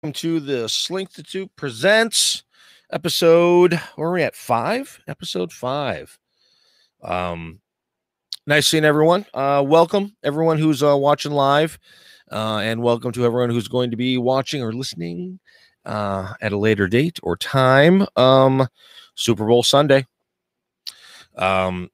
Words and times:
welcome 0.00 0.12
to 0.12 0.38
the 0.38 0.68
Slink 0.68 1.12
the 1.14 1.24
Two 1.24 1.48
presents 1.56 2.44
episode. 2.92 3.80
Where 3.96 4.10
are 4.10 4.12
we 4.12 4.22
at? 4.22 4.36
Five? 4.36 5.00
Episode 5.08 5.52
five. 5.52 6.16
Um, 7.02 7.58
nice 8.46 8.68
seeing 8.68 8.84
everyone. 8.84 9.26
Uh, 9.34 9.64
welcome 9.66 10.14
everyone 10.22 10.56
who's 10.58 10.84
uh, 10.84 10.96
watching 10.96 11.32
live, 11.32 11.80
uh, 12.30 12.58
and 12.58 12.80
welcome 12.80 13.10
to 13.10 13.24
everyone 13.24 13.50
who's 13.50 13.66
going 13.66 13.90
to 13.90 13.96
be 13.96 14.18
watching 14.18 14.62
or 14.62 14.72
listening 14.72 15.40
uh, 15.84 16.32
at 16.40 16.52
a 16.52 16.58
later 16.58 16.86
date 16.86 17.18
or 17.24 17.36
time. 17.36 18.06
Um, 18.14 18.68
Super 19.16 19.46
Bowl 19.46 19.64
Sunday. 19.64 20.06
Um, 21.36 21.90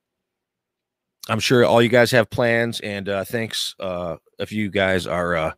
I'm 1.30 1.40
sure 1.40 1.64
all 1.64 1.80
you 1.80 1.88
guys 1.88 2.10
have 2.10 2.28
plans, 2.28 2.80
and 2.80 3.08
uh, 3.08 3.24
thanks 3.24 3.74
uh, 3.80 4.16
if 4.38 4.52
you 4.52 4.68
guys 4.68 5.06
are 5.06 5.36
uh, 5.36 5.52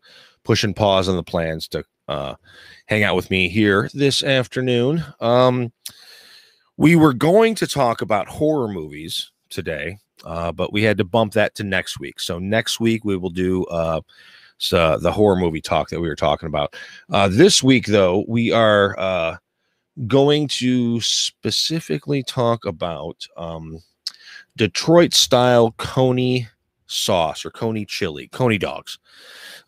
pushing 0.45 0.75
pause 0.75 1.09
on 1.09 1.17
the 1.17 1.25
plans 1.25 1.67
to 1.69 1.83
uh, 2.09 2.35
hang 2.87 3.03
out 3.03 3.17
with 3.17 3.31
me 3.31 3.49
here 3.49 3.89
this 3.95 4.23
afternoon. 4.23 5.05
Um, 5.21 5.73
we 6.77 6.97
were 6.97 7.15
going 7.15 7.55
to 7.57 7.67
talk 7.67 8.03
about 8.03 8.29
horror 8.29 8.69
movies 8.69 9.33
today, 9.49 9.99
uh, 10.25 10.53
but 10.53 10.73
we 10.73 10.83
had 10.83 10.99
to 10.99 11.05
bump 11.05 11.33
that 11.33 11.55
to 11.57 11.65
next 11.65 11.99
week. 11.99 12.21
So 12.21 12.39
next 12.39 12.81
week 12.81 13.05
we 13.05 13.17
will 13.17 13.31
do 13.31 13.65
uh, 13.65 14.01
so 14.59 14.99
the 14.99 15.13
horror 15.13 15.37
movie 15.37 15.61
talk 15.61 15.91
that 15.91 16.01
we 16.01 16.09
were 16.09 16.17
talking 16.17 16.47
about. 16.47 16.75
Uh, 17.11 17.29
this 17.29 17.63
week, 17.63 17.87
though, 17.87 18.25
we 18.27 18.53
are 18.53 18.99
uh, 18.99 19.37
going 20.07 20.49
to 20.49 21.01
specifically 21.01 22.23
talk 22.23 22.65
about 22.65 23.27
um, 23.37 23.83
Detroit 24.57 25.13
style 25.13 25.75
coney 25.77 26.49
sauce 26.87 27.45
or 27.45 27.51
coney 27.51 27.85
chili, 27.85 28.29
coney 28.29 28.59
dogs. 28.59 28.99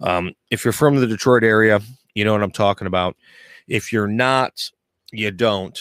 Um, 0.01 0.33
if 0.51 0.65
you're 0.65 0.73
from 0.73 0.97
the 0.97 1.07
Detroit 1.07 1.45
area, 1.45 1.81
you 2.19 2.25
know 2.25 2.33
what 2.33 2.43
I'm 2.43 2.51
talking 2.51 2.89
about. 2.89 3.17
If 3.69 3.93
you're 3.93 4.09
not, 4.09 4.73
you 5.13 5.31
don't. 5.31 5.79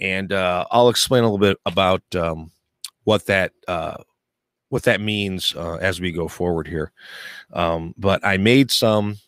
And 0.00 0.32
uh, 0.32 0.64
I'll 0.72 0.88
explain 0.88 1.22
a 1.22 1.26
little 1.26 1.38
bit 1.38 1.58
about 1.64 2.02
um, 2.16 2.50
what 3.04 3.26
that 3.26 3.52
uh, 3.68 3.98
what 4.70 4.82
that 4.82 5.00
means 5.00 5.54
uh, 5.54 5.76
as 5.76 6.00
we 6.00 6.10
go 6.10 6.26
forward 6.26 6.66
here. 6.66 6.90
Um, 7.52 7.94
but 7.96 8.26
I 8.26 8.36
made 8.36 8.72
some 8.72 9.18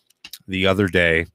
the 0.45 0.67
other 0.67 0.89
day, 0.89 1.27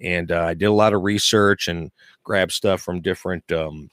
and 0.00 0.32
uh, 0.32 0.44
I 0.44 0.54
did 0.54 0.66
a 0.66 0.72
lot 0.72 0.94
of 0.94 1.02
research 1.02 1.68
and 1.68 1.90
grabbed 2.24 2.52
stuff 2.52 2.80
from 2.80 3.02
different 3.02 3.52
um, 3.52 3.90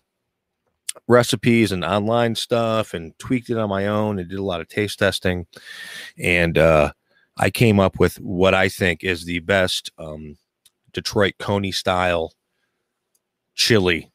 recipes 1.10 1.74
and 1.74 1.84
online 1.84 2.36
stuff, 2.36 2.94
and 2.94 3.18
tweaked 3.20 3.50
it 3.50 3.58
on 3.58 3.68
my 3.68 3.88
own, 3.88 4.18
and 4.18 4.30
did 4.30 4.40
a 4.40 4.44
lot 4.44 4.62
of 4.62 4.70
taste 4.70 5.00
testing, 5.00 5.46
and 6.18 6.58
uh, 6.58 6.94
I 7.36 7.50
came 7.50 7.82
up 7.82 8.00
with 8.00 8.18
what 8.22 8.54
I 8.54 8.70
think 8.70 9.04
is 9.04 9.26
the 9.26 9.40
best 9.40 9.92
um, 9.98 10.38
Detroit 10.94 11.34
Coney 11.40 11.72
style 11.72 12.34
chili 13.56 14.12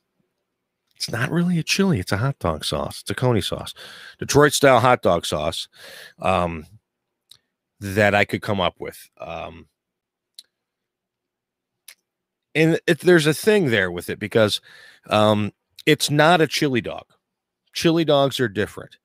it's 0.99 1.11
not 1.13 1.31
really 1.31 1.61
a 1.61 1.63
chili. 1.63 2.01
It's 2.01 2.11
a 2.11 2.17
hot 2.17 2.41
dog 2.41 2.65
sauce. 2.65 3.03
It's 3.03 3.11
a 3.11 3.15
coney 3.15 3.41
sauce, 3.41 3.73
Detroit 4.19 4.53
style 4.53 4.81
hot 4.81 5.01
dog 5.01 5.25
sauce 5.25 5.69
um, 6.21 6.67
that 7.79 8.17
I 8.17 8.25
could 8.25 8.43
come 8.43 8.61
up 8.61 8.75
with. 8.81 9.09
Um, 9.17 9.69
and 12.53 12.81
it, 12.89 12.99
there's 12.99 13.29
a 13.29 13.35
thing 13.35 13.71
there 13.71 13.93
with 13.93 14.11
it 14.11 14.19
because 14.19 14.61
um, 15.09 15.53
it's 15.87 16.11
not 16.11 16.41
a 16.41 16.49
chili 16.49 16.81
dog. 16.81 17.05
Chili 17.75 18.05
dogs 18.05 18.41
are 18.41 18.49
different. 18.49 18.97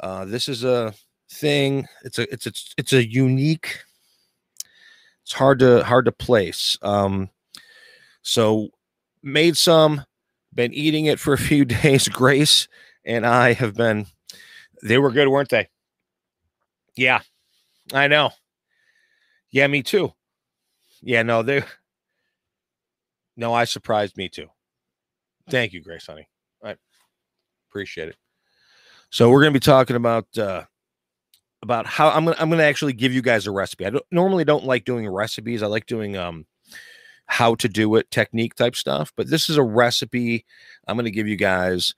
Uh, 0.00 0.24
this 0.24 0.48
is 0.48 0.64
a 0.64 0.92
thing. 1.30 1.86
It's 2.02 2.18
a 2.18 2.32
it's 2.32 2.48
it's 2.48 2.74
it's 2.76 2.92
a 2.92 3.08
unique. 3.08 3.78
It's 5.32 5.38
hard 5.38 5.60
to 5.60 5.82
hard 5.82 6.04
to 6.04 6.12
place. 6.12 6.76
Um, 6.82 7.30
so 8.20 8.68
made 9.22 9.56
some 9.56 10.04
been 10.54 10.74
eating 10.74 11.06
it 11.06 11.18
for 11.18 11.32
a 11.32 11.38
few 11.38 11.64
days. 11.82 12.06
Grace 12.06 12.68
and 13.02 13.24
I 13.24 13.54
have 13.54 13.72
been, 13.72 14.04
they 14.82 14.98
were 14.98 15.10
good, 15.10 15.28
weren't 15.28 15.48
they? 15.48 15.70
Yeah, 16.96 17.20
I 17.94 18.08
know. 18.08 18.32
Yeah, 19.50 19.68
me 19.68 19.82
too. 19.82 20.12
Yeah, 21.00 21.22
no, 21.22 21.42
they, 21.42 21.64
no, 23.38 23.54
I 23.54 23.64
surprised 23.64 24.18
me 24.18 24.28
too. 24.28 24.48
Thank 25.48 25.72
you, 25.72 25.82
Grace, 25.82 26.08
honey. 26.08 26.28
I 26.62 26.76
appreciate 27.70 28.08
it. 28.08 28.16
So 29.08 29.30
we're 29.30 29.40
going 29.40 29.54
to 29.54 29.58
be 29.58 29.64
talking 29.64 29.96
about, 29.96 30.26
uh, 30.36 30.64
about 31.62 31.86
how 31.86 32.10
I'm 32.10 32.24
gonna 32.24 32.36
I'm 32.38 32.50
gonna 32.50 32.64
actually 32.64 32.92
give 32.92 33.12
you 33.12 33.22
guys 33.22 33.46
a 33.46 33.50
recipe. 33.50 33.86
I 33.86 33.90
don't, 33.90 34.04
normally 34.10 34.44
don't 34.44 34.64
like 34.64 34.84
doing 34.84 35.08
recipes. 35.08 35.62
I 35.62 35.66
like 35.66 35.86
doing 35.86 36.16
um 36.16 36.46
how 37.26 37.54
to 37.54 37.68
do 37.68 37.94
it 37.96 38.10
technique 38.10 38.54
type 38.54 38.76
stuff 38.76 39.10
but 39.16 39.28
this 39.30 39.48
is 39.48 39.56
a 39.56 39.62
recipe 39.62 40.44
i'm 40.86 40.98
to 40.98 41.10
give 41.10 41.26
you 41.26 41.36
guys 41.36 41.94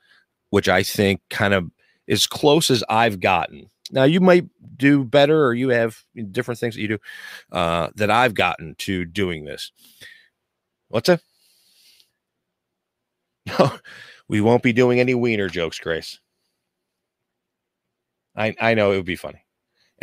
which 0.51 0.69
i 0.69 0.83
think 0.83 1.21
kind 1.29 1.53
of 1.53 1.69
as 2.09 2.27
close 2.27 2.71
as 2.71 2.85
i've 2.89 3.19
gotten. 3.21 3.69
Now 3.91 4.05
you 4.05 4.21
might 4.21 4.47
do 4.77 5.05
better 5.05 5.45
or 5.45 5.55
you 5.55 5.71
have 5.71 6.05
different 6.31 6.61
things 6.61 6.75
that 6.75 6.81
you 6.81 6.89
do 6.89 6.99
uh, 7.53 7.91
that 7.97 8.11
i've 8.11 8.35
gotten 8.35 8.75
to 8.77 9.05
doing 9.05 9.45
this. 9.45 9.73
What's 10.89 11.09
that? 11.09 11.21
No 13.47 13.73
we 14.29 14.41
won't 14.41 14.63
be 14.63 14.73
doing 14.73 15.01
any 15.01 15.15
wiener 15.15 15.49
jokes 15.49 15.79
grace. 15.79 16.21
I 18.37 18.55
i 18.61 18.75
know 18.75 18.93
it 18.93 18.97
would 18.97 19.05
be 19.05 19.17
funny 19.17 19.44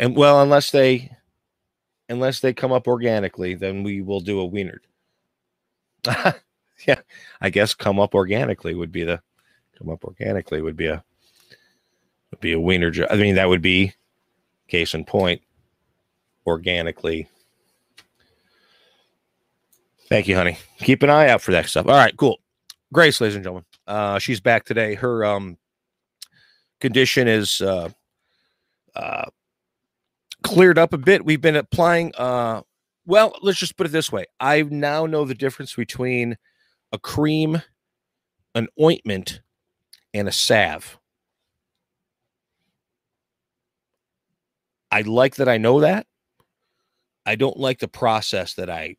and 0.02 0.14
well 0.14 0.42
unless 0.42 0.70
they 0.70 1.10
unless 2.10 2.40
they 2.40 2.52
come 2.52 2.72
up 2.72 2.86
organically 2.86 3.54
then 3.54 3.82
we 3.82 4.02
will 4.02 4.20
do 4.20 4.38
a 4.38 4.44
wiener 4.44 4.82
yeah, 6.86 7.00
I 7.40 7.50
guess 7.50 7.74
come 7.74 8.00
up 8.00 8.14
organically 8.14 8.74
would 8.74 8.92
be 8.92 9.04
the 9.04 9.20
come 9.78 9.88
up 9.90 10.04
organically 10.04 10.60
would 10.62 10.76
be 10.76 10.86
a 10.86 11.02
would 12.30 12.40
be 12.40 12.52
a 12.52 12.60
wiener. 12.60 12.92
I 13.10 13.16
mean, 13.16 13.36
that 13.36 13.48
would 13.48 13.62
be 13.62 13.92
case 14.68 14.94
in 14.94 15.04
point 15.04 15.42
organically. 16.46 17.28
Thank 20.08 20.28
you, 20.28 20.36
honey. 20.36 20.58
Keep 20.78 21.02
an 21.02 21.10
eye 21.10 21.28
out 21.28 21.40
for 21.40 21.52
that 21.52 21.66
stuff. 21.66 21.86
All 21.86 21.92
right, 21.92 22.16
cool. 22.16 22.38
Grace, 22.92 23.20
ladies 23.20 23.36
and 23.36 23.44
gentlemen, 23.44 23.64
uh, 23.86 24.18
she's 24.18 24.40
back 24.40 24.64
today. 24.64 24.94
Her 24.94 25.24
um 25.24 25.56
condition 26.80 27.28
is 27.28 27.60
uh, 27.60 27.88
uh, 28.96 29.26
cleared 30.42 30.78
up 30.78 30.92
a 30.92 30.98
bit. 30.98 31.24
We've 31.24 31.40
been 31.40 31.56
applying 31.56 32.12
uh, 32.16 32.62
well, 33.06 33.34
let's 33.42 33.58
just 33.58 33.76
put 33.76 33.86
it 33.86 33.90
this 33.90 34.12
way. 34.12 34.26
I 34.38 34.62
now 34.62 35.06
know 35.06 35.24
the 35.24 35.34
difference 35.34 35.74
between 35.74 36.36
a 36.92 36.98
cream, 36.98 37.62
an 38.54 38.68
ointment, 38.80 39.40
and 40.14 40.28
a 40.28 40.32
salve. 40.32 40.98
I 44.90 45.00
like 45.00 45.36
that 45.36 45.48
I 45.48 45.56
know 45.56 45.80
that. 45.80 46.06
I 47.24 47.34
don't 47.34 47.56
like 47.56 47.78
the 47.78 47.88
process 47.88 48.54
that 48.54 48.68
I 48.68 48.96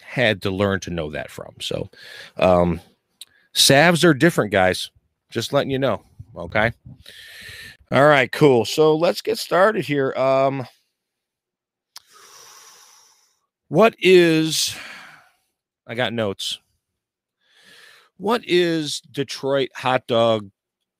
had 0.00 0.42
to 0.42 0.50
learn 0.50 0.80
to 0.80 0.90
know 0.90 1.10
that 1.10 1.30
from. 1.30 1.54
So, 1.60 1.90
um, 2.38 2.80
salves 3.52 4.04
are 4.04 4.14
different, 4.14 4.52
guys. 4.52 4.90
Just 5.30 5.52
letting 5.52 5.70
you 5.70 5.78
know. 5.78 6.02
Okay. 6.36 6.72
All 7.90 8.06
right, 8.06 8.30
cool. 8.32 8.64
So 8.64 8.96
let's 8.96 9.20
get 9.20 9.38
started 9.38 9.84
here. 9.84 10.12
Um, 10.14 10.66
what 13.74 13.96
is, 13.98 14.76
I 15.84 15.96
got 15.96 16.12
notes. 16.12 16.60
What 18.18 18.42
is 18.46 19.00
Detroit 19.10 19.70
hot 19.74 20.06
dog 20.06 20.48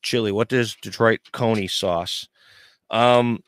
chili? 0.02 0.32
What 0.32 0.52
is 0.52 0.76
Detroit 0.82 1.20
coney 1.30 1.68
sauce? 1.68 2.28
Um, 2.90 3.44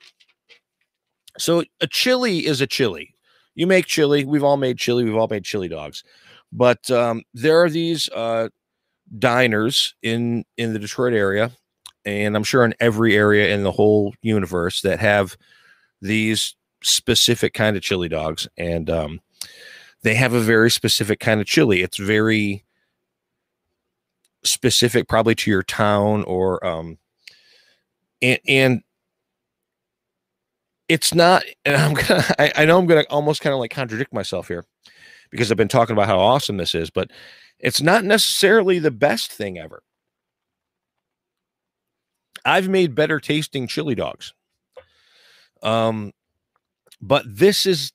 so 1.38 1.64
a 1.80 1.88
chili 1.88 2.46
is 2.46 2.60
a 2.60 2.68
chili. 2.68 3.16
You 3.56 3.66
make 3.66 3.86
chili. 3.86 4.24
We've 4.24 4.44
all 4.44 4.58
made 4.58 4.78
chili. 4.78 5.02
We've 5.02 5.16
all 5.16 5.26
made 5.26 5.42
chili 5.42 5.66
dogs. 5.66 6.04
But 6.52 6.88
um, 6.92 7.24
there 7.34 7.60
are 7.64 7.68
these 7.68 8.08
uh, 8.10 8.50
diners 9.18 9.96
in 10.04 10.44
in 10.56 10.72
the 10.72 10.78
Detroit 10.78 11.14
area, 11.14 11.50
and 12.04 12.36
I'm 12.36 12.44
sure 12.44 12.64
in 12.64 12.74
every 12.78 13.16
area 13.16 13.52
in 13.52 13.64
the 13.64 13.72
whole 13.72 14.14
universe 14.22 14.82
that 14.82 15.00
have 15.00 15.36
these 16.00 16.54
specific 16.82 17.54
kind 17.54 17.76
of 17.76 17.82
chili 17.82 18.08
dogs, 18.08 18.48
and 18.56 18.88
um, 18.88 19.20
they 20.02 20.14
have 20.14 20.32
a 20.32 20.40
very 20.40 20.70
specific 20.70 21.20
kind 21.20 21.40
of 21.40 21.46
chili. 21.46 21.82
It's 21.82 21.98
very 21.98 22.64
specific, 24.44 25.08
probably 25.08 25.34
to 25.34 25.50
your 25.50 25.62
town 25.62 26.22
or 26.24 26.64
um, 26.64 26.98
and, 28.22 28.38
and 28.46 28.82
it's 30.88 31.14
not. 31.14 31.42
And 31.64 31.76
I'm 31.76 31.94
gonna. 31.94 32.24
I, 32.38 32.52
I 32.56 32.64
know 32.64 32.78
I'm 32.78 32.86
gonna 32.86 33.04
almost 33.10 33.40
kind 33.40 33.54
of 33.54 33.60
like 33.60 33.70
contradict 33.70 34.12
myself 34.12 34.48
here 34.48 34.64
because 35.30 35.50
I've 35.50 35.56
been 35.56 35.68
talking 35.68 35.94
about 35.94 36.06
how 36.06 36.18
awesome 36.18 36.56
this 36.56 36.74
is, 36.74 36.90
but 36.90 37.10
it's 37.58 37.82
not 37.82 38.04
necessarily 38.04 38.78
the 38.78 38.90
best 38.90 39.32
thing 39.32 39.58
ever. 39.58 39.82
I've 42.44 42.68
made 42.68 42.94
better 42.94 43.18
tasting 43.18 43.66
chili 43.66 43.94
dogs. 43.96 44.32
Um, 45.62 46.12
but 47.00 47.24
this 47.26 47.66
is 47.66 47.92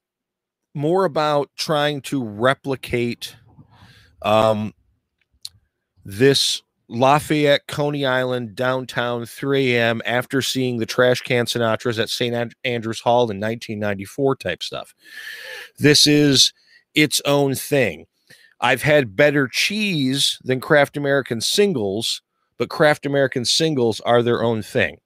more 0.74 1.06
about 1.06 1.50
trying 1.58 2.02
to 2.02 2.24
replicate 2.24 3.36
um, 4.22 4.74
this 6.06 6.62
Lafayette, 6.88 7.68
Coney 7.68 8.06
Island, 8.06 8.56
downtown 8.56 9.26
3 9.26 9.76
a.m. 9.78 10.02
after 10.06 10.42
seeing 10.42 10.78
the 10.78 10.86
Trashcan 10.86 11.46
Sinatras 11.46 12.00
at 12.00 12.10
St. 12.10 12.54
Andrews 12.66 13.00
Hall 13.00 13.24
in 13.24 13.40
1994 13.40 14.36
type 14.36 14.62
stuff. 14.62 14.94
This 15.80 16.06
is 16.06 16.54
its 16.94 17.22
own 17.26 17.56
thing. 17.56 18.08
I've 18.60 18.84
had 18.84 19.16
better 19.16 19.48
cheese 19.48 20.38
than 20.44 20.60
Kraft 20.60 20.98
American 20.98 21.42
singles, 21.42 22.22
but 22.58 22.70
Kraft 22.70 23.06
American 23.06 23.46
singles 23.46 24.02
are 24.02 24.22
their 24.22 24.44
own 24.44 24.62
thing. 24.62 24.98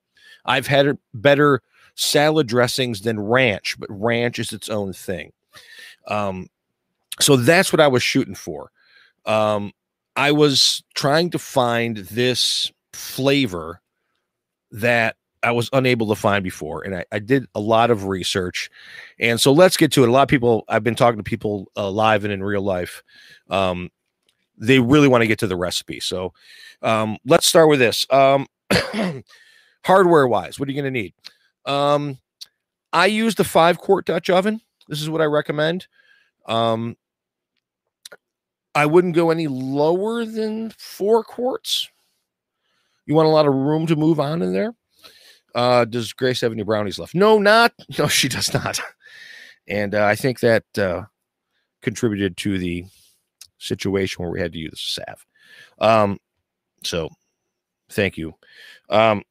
I've 0.44 0.68
had 0.68 0.98
better 1.14 1.62
salad 1.96 2.48
dressings 2.48 3.02
than 3.02 3.20
ranch, 3.20 3.76
but 3.80 3.90
ranch 3.92 4.40
is 4.40 4.52
its 4.52 4.70
own 4.70 4.92
thing. 4.92 5.32
Um, 6.07 6.48
so 7.19 7.36
that's 7.36 7.72
what 7.72 7.80
I 7.80 7.88
was 7.88 8.04
shooting 8.04 8.36
for. 8.36 8.72
Um, 9.25 9.72
I 10.16 10.31
was 10.31 10.84
trying 10.94 11.30
to 11.31 11.40
find 11.40 11.98
this 11.98 12.72
flavor 12.94 13.81
that 14.72 15.16
I 15.44 15.52
was 15.52 15.69
unable 15.74 16.07
to 16.07 16.16
find 16.16 16.44
before. 16.44 16.84
And 16.84 16.96
I, 16.96 17.06
I, 17.12 17.19
did 17.19 17.46
a 17.54 17.60
lot 17.60 17.92
of 17.92 18.06
research. 18.06 18.69
And 19.19 19.40
so 19.40 19.52
let's 19.52 19.78
get 19.78 19.92
to 19.94 20.04
it. 20.04 20.10
A 20.10 20.12
lot 20.12 20.24
of 20.24 20.28
people, 20.28 20.66
I've 20.68 20.84
been 20.84 20.96
talking 20.96 21.18
to 21.18 21.24
people 21.24 21.72
uh, 21.78 21.90
live 21.90 22.24
and 22.24 22.34
in 22.34 22.44
real 22.44 22.63
life. 22.63 23.04
Um, 23.50 23.92
they 24.58 24.80
really 24.80 25.08
want 25.08 25.22
to 25.22 25.28
get 25.28 25.40
to 25.40 25.48
the 25.48 25.56
recipe. 25.56 26.00
So 26.00 26.34
um, 26.81 27.18
let's 27.25 27.46
start 27.46 27.69
with 27.69 27.80
this. 27.80 28.08
Um, 28.10 28.48
hardware 29.86 30.28
wise, 30.28 30.60
what 30.60 30.68
are 30.68 30.72
you 30.72 30.81
going 30.81 30.94
to 30.94 31.00
need? 31.00 31.13
Um, 31.66 32.18
I 32.92 33.06
used 33.08 33.40
a 33.40 33.44
five 33.44 33.78
quart 33.78 34.06
Dutch 34.06 34.30
oven. 34.30 34.62
This 34.88 35.02
is 35.02 35.10
what 35.10 35.22
I 35.22 35.26
recommend. 35.26 35.88
Um, 36.46 36.96
I 38.74 38.86
wouldn't 38.86 39.16
go 39.16 39.32
any 39.32 39.48
lower 39.48 40.26
than 40.26 40.72
four 40.78 41.24
quarts. 41.24 41.90
You 43.06 43.16
want 43.16 43.28
a 43.28 43.32
lot 43.32 43.48
of 43.48 43.54
room 43.54 43.88
to 43.88 43.96
move 43.96 44.20
on 44.20 44.42
in 44.42 44.54
there. 44.54 44.74
Uh, 45.54 45.86
does 45.86 46.12
Grace 46.12 46.42
have 46.42 46.52
any 46.52 46.64
brownies 46.64 47.00
left? 47.00 47.16
No, 47.16 47.40
not. 47.40 47.72
No, 47.98 48.08
she 48.08 48.28
does 48.28 48.54
not. 48.54 48.80
And 49.68 49.96
uh, 49.96 50.06
I 50.06 50.16
think 50.16 50.42
that 50.42 50.64
uh, 50.78 51.04
contributed 51.82 52.36
to 52.38 52.58
the 52.58 52.86
situation 53.58 54.22
where 54.22 54.32
we 54.32 54.42
had 54.42 54.52
to 54.52 54.60
use 54.60 54.72
the 54.96 55.04
salve. 55.04 55.26
Um, 55.80 56.20
so 56.84 57.10
thank 57.90 58.18
you. 58.18 58.34
Um, 58.90 59.24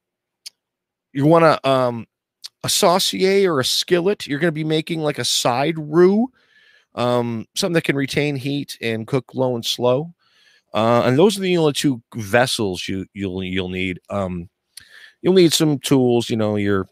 you 1.12 1.26
want 1.26 1.44
to 1.44 1.68
um, 1.68 2.06
a 2.64 2.68
saucier 2.68 3.54
or 3.54 3.60
a 3.60 3.64
skillet. 3.64 4.26
You're 4.26 4.40
going 4.40 4.48
to 4.48 4.52
be 4.52 4.64
making 4.64 5.00
like 5.00 5.18
a 5.18 5.24
side 5.24 5.78
roux 5.78 6.28
um, 6.94 7.46
something 7.54 7.74
that 7.74 7.84
can 7.84 7.96
retain 7.96 8.36
heat 8.36 8.78
and 8.80 9.06
cook 9.06 9.34
low 9.34 9.54
and 9.54 9.64
slow. 9.64 10.12
Uh, 10.72 11.02
and 11.04 11.18
those 11.18 11.36
are 11.36 11.40
the 11.40 11.56
only 11.56 11.72
two 11.72 12.02
vessels 12.14 12.88
you 12.88 13.06
you'll 13.14 13.42
you'll 13.42 13.68
need. 13.68 14.00
Um, 14.10 14.48
you'll 15.22 15.34
need 15.34 15.52
some 15.52 15.78
tools, 15.78 16.28
you 16.28 16.36
know, 16.36 16.56
your 16.56 16.88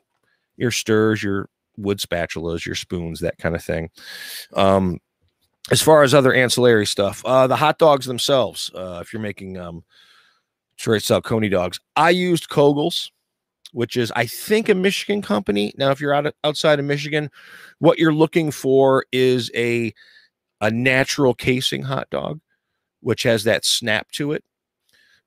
your 0.56 0.70
stirs, 0.70 1.22
your 1.22 1.48
wood 1.76 1.98
spatulas, 1.98 2.64
your 2.64 2.74
spoons, 2.74 3.20
that 3.20 3.38
kind 3.38 3.56
of 3.56 3.64
thing. 3.64 3.90
Um, 4.54 5.00
as 5.70 5.82
far 5.82 6.02
as 6.02 6.14
other 6.14 6.32
ancillary 6.32 6.86
stuff, 6.86 7.24
uh, 7.24 7.46
the 7.46 7.56
hot 7.56 7.78
dogs 7.78 8.06
themselves, 8.06 8.70
uh, 8.74 8.98
if 9.00 9.12
you're 9.12 9.22
making 9.22 9.58
um, 9.58 9.84
straight 10.76 11.08
coney 11.24 11.48
dogs, 11.48 11.80
I 11.96 12.10
used 12.10 12.48
Koegels 12.50 13.10
which 13.72 13.96
is 13.96 14.12
I 14.14 14.26
think 14.26 14.68
a 14.68 14.74
Michigan 14.74 15.22
company. 15.22 15.72
Now, 15.76 15.90
if 15.90 16.00
you're 16.00 16.14
out 16.14 16.26
of, 16.26 16.34
outside 16.44 16.78
of 16.78 16.84
Michigan, 16.84 17.30
what 17.78 17.98
you're 17.98 18.14
looking 18.14 18.50
for 18.50 19.04
is 19.12 19.50
a 19.54 19.92
a 20.60 20.70
natural 20.70 21.34
casing 21.34 21.82
hot 21.82 22.08
dog, 22.10 22.40
which 23.00 23.24
has 23.24 23.44
that 23.44 23.64
snap 23.64 24.10
to 24.12 24.32
it. 24.32 24.44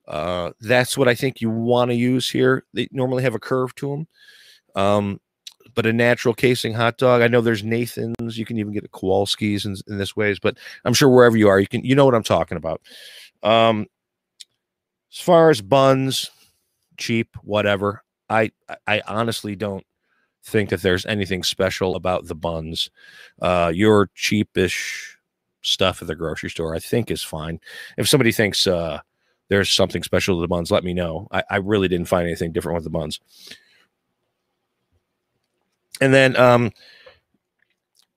Uh, 0.07 0.51
that's 0.61 0.97
what 0.97 1.07
I 1.07 1.15
think 1.15 1.41
you 1.41 1.49
want 1.49 1.91
to 1.91 1.95
use 1.95 2.29
here. 2.29 2.63
They 2.73 2.87
normally 2.91 3.23
have 3.23 3.35
a 3.35 3.39
curve 3.39 3.75
to 3.75 3.89
them. 3.89 4.07
Um, 4.75 5.19
but 5.73 5.85
a 5.85 5.93
natural 5.93 6.33
casing 6.33 6.73
hot 6.73 6.97
dog. 6.97 7.21
I 7.21 7.27
know 7.27 7.41
there's 7.41 7.63
Nathan's. 7.63 8.37
You 8.37 8.45
can 8.45 8.57
even 8.57 8.71
get 8.73 8.85
a 8.85 8.89
Kowalski's 8.89 9.65
in, 9.65 9.75
in 9.87 9.97
this 9.97 10.15
ways, 10.15 10.39
but 10.39 10.57
I'm 10.85 10.93
sure 10.93 11.09
wherever 11.09 11.35
you 11.37 11.49
are, 11.49 11.59
you 11.59 11.67
can 11.67 11.83
you 11.83 11.95
know 11.95 12.05
what 12.05 12.15
I'm 12.15 12.23
talking 12.23 12.57
about. 12.57 12.81
Um, 13.43 13.87
as 15.11 15.19
far 15.19 15.49
as 15.49 15.61
buns, 15.61 16.31
cheap, 16.97 17.35
whatever. 17.43 18.04
I 18.29 18.51
I 18.87 19.01
honestly 19.07 19.55
don't 19.55 19.85
think 20.43 20.69
that 20.69 20.81
there's 20.81 21.05
anything 21.05 21.43
special 21.43 21.95
about 21.95 22.27
the 22.27 22.35
buns. 22.35 22.89
Uh, 23.41 23.71
your 23.73 24.09
cheapish 24.15 25.17
stuff 25.61 26.01
at 26.01 26.07
the 26.07 26.15
grocery 26.15 26.49
store, 26.49 26.75
I 26.75 26.79
think, 26.79 27.09
is 27.09 27.23
fine. 27.23 27.59
If 27.97 28.07
somebody 28.07 28.31
thinks 28.31 28.67
uh, 28.67 28.99
there's 29.49 29.69
something 29.69 30.03
special 30.03 30.37
to 30.37 30.41
the 30.41 30.47
buns, 30.47 30.71
let 30.71 30.83
me 30.83 30.93
know. 30.93 31.27
I, 31.31 31.43
I 31.49 31.55
really 31.57 31.87
didn't 31.87 32.07
find 32.07 32.27
anything 32.27 32.51
different 32.51 32.75
with 32.75 32.83
the 32.83 32.89
buns. 32.91 33.19
And 35.99 36.13
then 36.13 36.35
um, 36.35 36.71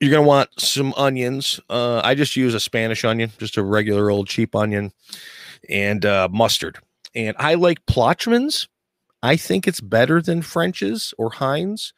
you're 0.00 0.10
gonna 0.10 0.26
want 0.26 0.50
some 0.58 0.92
onions. 0.96 1.60
Uh, 1.70 2.00
I 2.04 2.14
just 2.14 2.36
use 2.36 2.54
a 2.54 2.60
Spanish 2.60 3.04
onion, 3.04 3.32
just 3.38 3.56
a 3.56 3.62
regular 3.62 4.10
old 4.10 4.28
cheap 4.28 4.54
onion, 4.54 4.92
and 5.68 6.04
uh, 6.04 6.28
mustard. 6.30 6.78
And 7.14 7.36
I 7.38 7.54
like 7.54 7.84
Plochmans 7.86 8.68
I 9.22 9.36
think 9.36 9.66
it's 9.66 9.80
better 9.80 10.22
than 10.22 10.42
French's 10.42 11.12
or 11.18 11.30
Heinz, 11.30 11.92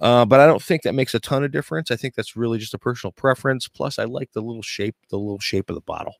uh, 0.00 0.24
but 0.24 0.40
I 0.40 0.46
don't 0.46 0.62
think 0.62 0.82
that 0.82 0.94
makes 0.94 1.14
a 1.14 1.20
ton 1.20 1.44
of 1.44 1.52
difference. 1.52 1.90
I 1.90 1.96
think 1.96 2.14
that's 2.14 2.36
really 2.36 2.58
just 2.58 2.74
a 2.74 2.78
personal 2.78 3.12
preference. 3.12 3.68
Plus, 3.68 3.98
I 3.98 4.04
like 4.04 4.32
the 4.32 4.42
little 4.42 4.62
shape, 4.62 4.96
the 5.10 5.18
little 5.18 5.38
shape 5.38 5.70
of 5.70 5.74
the 5.74 5.82
bottle. 5.82 6.14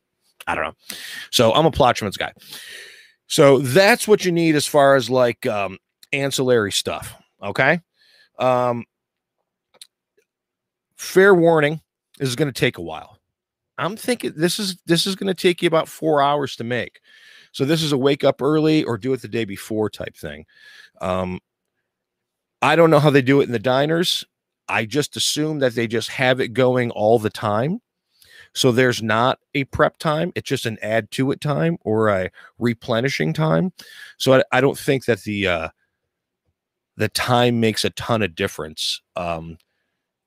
I 0.47 0.55
don't 0.55 0.63
know. 0.63 0.95
So 1.31 1.53
I'm 1.53 1.65
a 1.65 1.71
Plochman's 1.71 2.17
guy. 2.17 2.31
So 3.27 3.59
that's 3.59 4.07
what 4.07 4.25
you 4.25 4.31
need 4.31 4.55
as 4.55 4.65
far 4.65 4.95
as 4.95 5.09
like 5.09 5.45
um, 5.45 5.77
ancillary 6.13 6.71
stuff. 6.71 7.15
Okay. 7.43 7.79
Um, 8.39 8.85
fair 10.95 11.35
warning, 11.35 11.81
this 12.17 12.29
is 12.29 12.35
going 12.35 12.51
to 12.51 12.59
take 12.59 12.77
a 12.77 12.81
while. 12.81 13.19
I'm 13.77 13.95
thinking 13.95 14.33
this 14.35 14.59
is 14.59 14.77
this 14.85 15.05
is 15.05 15.15
going 15.15 15.27
to 15.27 15.33
take 15.33 15.61
you 15.61 15.67
about 15.67 15.87
four 15.87 16.21
hours 16.21 16.55
to 16.57 16.63
make. 16.63 16.99
So 17.51 17.65
this 17.65 17.83
is 17.83 17.91
a 17.91 17.97
wake 17.97 18.23
up 18.23 18.41
early 18.41 18.83
or 18.83 18.97
do 18.97 19.13
it 19.13 19.21
the 19.21 19.27
day 19.27 19.45
before 19.45 19.89
type 19.89 20.15
thing. 20.15 20.45
Um, 21.01 21.39
I 22.61 22.75
don't 22.75 22.89
know 22.89 22.99
how 22.99 23.09
they 23.09 23.21
do 23.21 23.41
it 23.41 23.45
in 23.45 23.51
the 23.51 23.59
diners. 23.59 24.25
I 24.67 24.85
just 24.85 25.15
assume 25.17 25.59
that 25.59 25.75
they 25.75 25.87
just 25.87 26.09
have 26.09 26.39
it 26.39 26.49
going 26.49 26.91
all 26.91 27.19
the 27.19 27.29
time. 27.29 27.79
So 28.53 28.71
there's 28.71 29.01
not 29.01 29.39
a 29.53 29.63
prep 29.65 29.97
time. 29.97 30.31
It's 30.35 30.47
just 30.47 30.65
an 30.65 30.77
add 30.81 31.11
to 31.11 31.31
it 31.31 31.41
time 31.41 31.77
or 31.81 32.09
a 32.09 32.29
replenishing 32.57 33.33
time. 33.33 33.73
So 34.17 34.33
I, 34.33 34.43
I 34.51 34.61
don't 34.61 34.77
think 34.77 35.05
that 35.05 35.21
the 35.23 35.47
uh, 35.47 35.69
the 36.97 37.09
time 37.09 37.59
makes 37.59 37.85
a 37.85 37.89
ton 37.91 38.21
of 38.21 38.35
difference 38.35 39.01
um, 39.15 39.57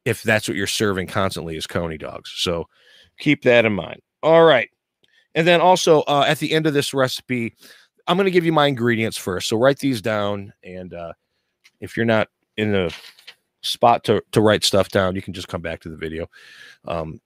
if 0.05 0.23
that's 0.23 0.49
what 0.49 0.57
you're 0.57 0.67
serving 0.67 1.07
constantly 1.07 1.57
as 1.57 1.67
coney 1.67 1.99
dogs. 1.99 2.33
So 2.37 2.67
keep 3.19 3.43
that 3.43 3.65
in 3.65 3.75
mind. 3.75 4.01
All 4.23 4.45
right. 4.45 4.71
And 5.35 5.47
then 5.47 5.61
also 5.61 6.03
uh, 6.03 6.25
at 6.27 6.39
the 6.39 6.53
end 6.53 6.67
of 6.67 6.75
this 6.75 6.93
recipe, 6.93 7.55
I'm 8.07 8.17
going 8.17 8.27
to 8.27 8.31
give 8.31 8.45
you 8.45 8.53
my 8.53 8.67
ingredients 8.67 9.17
first. 9.17 9.49
So 9.49 9.57
write 9.57 9.79
these 9.79 10.03
down. 10.03 10.53
And 10.63 10.93
uh, 10.93 11.13
if 11.81 11.97
you're 11.97 12.07
not 12.07 12.29
in 12.57 12.73
the 12.73 12.95
spot 13.63 14.05
to, 14.05 14.23
to 14.33 14.41
write 14.41 14.65
stuff 14.65 14.89
down, 14.89 15.15
you 15.15 15.23
can 15.23 15.33
just 15.33 15.49
come 15.49 15.63
back 15.63 15.81
to 15.81 15.89
the 15.89 15.97
video. 15.97 16.29
Um, 16.87 17.21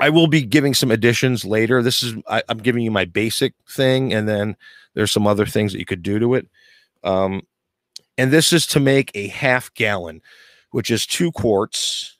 I 0.00 0.10
will 0.10 0.26
be 0.26 0.42
giving 0.42 0.74
some 0.74 0.90
additions 0.90 1.44
later. 1.44 1.82
This 1.82 2.02
is, 2.02 2.14
I, 2.28 2.42
am 2.48 2.58
giving 2.58 2.82
you 2.82 2.90
my 2.90 3.04
basic 3.04 3.54
thing. 3.68 4.12
And 4.12 4.28
then 4.28 4.56
there's 4.94 5.12
some 5.12 5.26
other 5.26 5.46
things 5.46 5.72
that 5.72 5.78
you 5.78 5.84
could 5.84 6.02
do 6.02 6.18
to 6.18 6.34
it. 6.34 6.48
Um, 7.02 7.42
and 8.16 8.32
this 8.32 8.52
is 8.52 8.66
to 8.68 8.80
make 8.80 9.10
a 9.14 9.28
half 9.28 9.72
gallon, 9.74 10.22
which 10.70 10.90
is 10.90 11.06
two 11.06 11.30
quarts, 11.32 12.16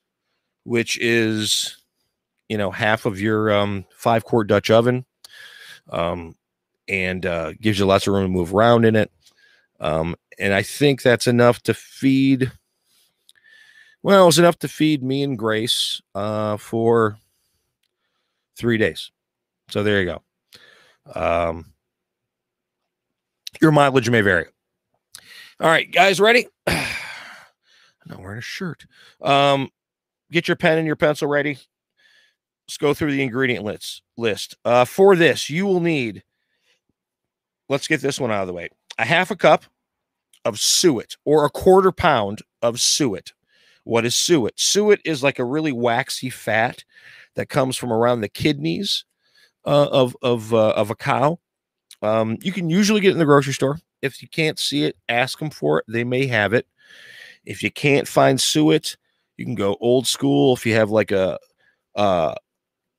which 0.65 0.99
is, 1.01 1.79
you 2.49 2.59
know, 2.59 2.71
half 2.71 3.07
of 3.07 3.21
your 3.21 3.53
um, 3.53 3.85
five 3.97 4.25
quart 4.25 4.49
Dutch 4.49 4.71
oven 4.71 5.05
um, 5.91 6.35
and 6.89 7.25
uh, 7.27 7.53
gives 7.61 7.79
you 7.79 7.87
lots 7.87 8.07
of 8.07 8.15
room 8.15 8.25
to 8.25 8.29
move 8.29 8.55
around 8.55 8.85
in 8.85 8.97
it. 8.97 9.11
Um, 9.81 10.17
and 10.39 10.53
I 10.53 10.63
think 10.63 11.03
that's 11.03 11.27
enough 11.27 11.63
to 11.65 11.75
feed. 11.75 12.53
Well, 14.03 14.29
it's 14.29 14.39
enough 14.39 14.59
to 14.61 14.69
feed 14.69 15.03
me 15.03 15.23
and 15.23 15.39
Grace 15.39 16.01
uh, 16.15 16.57
for 16.57 17.19
three 18.57 18.79
days. 18.79 19.11
So 19.71 19.83
there 19.83 20.01
you 20.01 20.07
go. 20.07 20.23
Um, 21.15 21.73
your 23.61 23.73
mileage 23.73 24.11
may 24.11 24.21
vary. 24.21 24.47
All 25.61 25.69
right, 25.69 25.91
guys, 25.91 26.21
ready? 26.21 26.47
I'm 26.67 26.85
not 28.07 28.21
wearing 28.21 28.39
a 28.39 28.43
shirt. 28.43 28.85
Um, 29.23 29.71
get 30.31 30.49
your 30.49 30.57
pen 30.57 30.79
and 30.79 30.87
your 30.87 30.97
pencil 30.97 31.29
ready. 31.29 31.59
Let's 32.67 32.79
go 32.79 32.95
through 32.95 33.13
the 33.13 33.23
ingredient 33.23 33.65
list. 33.65 34.03
List 34.17 34.57
uh, 34.65 34.85
for 34.85 35.17
this, 35.17 35.51
you 35.51 35.67
will 35.67 35.81
need. 35.81 36.23
Let's 37.69 37.89
get 37.89 38.01
this 38.01 38.21
one 38.21 38.31
out 38.31 38.43
of 38.43 38.47
the 38.47 38.53
way. 38.53 38.69
A 38.99 39.05
half 39.05 39.31
a 39.31 39.37
cup 39.37 39.65
of 40.45 40.59
suet 40.59 41.17
or 41.25 41.45
a 41.45 41.51
quarter 41.51 41.93
pound 41.93 42.43
of 42.63 42.81
suet, 42.81 43.33
What 43.85 44.05
is 44.05 44.15
suet? 44.15 44.59
Suet 44.59 45.01
is 45.05 45.23
like 45.23 45.39
a 45.39 45.45
really 45.45 45.73
waxy 45.73 46.31
fat 46.31 46.85
that 47.35 47.49
comes 47.49 47.77
from 47.77 47.93
around 47.93 48.21
the 48.21 48.29
kidneys 48.29 49.05
uh, 49.67 49.89
of 49.91 50.17
of 50.23 50.53
uh, 50.55 50.71
of 50.71 50.91
a 50.91 50.97
cow. 50.97 51.39
Um, 52.03 52.39
you 52.43 52.53
can 52.53 52.71
usually 52.71 53.01
get 53.01 53.09
it 53.09 53.13
in 53.13 53.19
the 53.19 53.25
grocery 53.25 53.55
store. 53.55 53.79
If 54.03 54.23
you 54.23 54.29
can't 54.29 54.59
see 54.59 54.85
it, 54.85 54.97
ask 55.09 55.39
them 55.39 55.51
for 55.51 55.79
it. 55.79 55.85
They 55.89 56.05
may 56.05 56.27
have 56.27 56.53
it. 56.53 56.67
If 57.45 57.63
you 57.63 57.71
can't 57.71 58.07
find 58.07 58.41
suet, 58.41 58.97
you 59.37 59.45
can 59.45 59.55
go 59.55 59.77
old 59.81 60.07
school. 60.07 60.55
If 60.55 60.67
you 60.67 60.75
have 60.75 60.91
like 60.91 61.11
a 61.11 61.39
uh, 61.95 62.35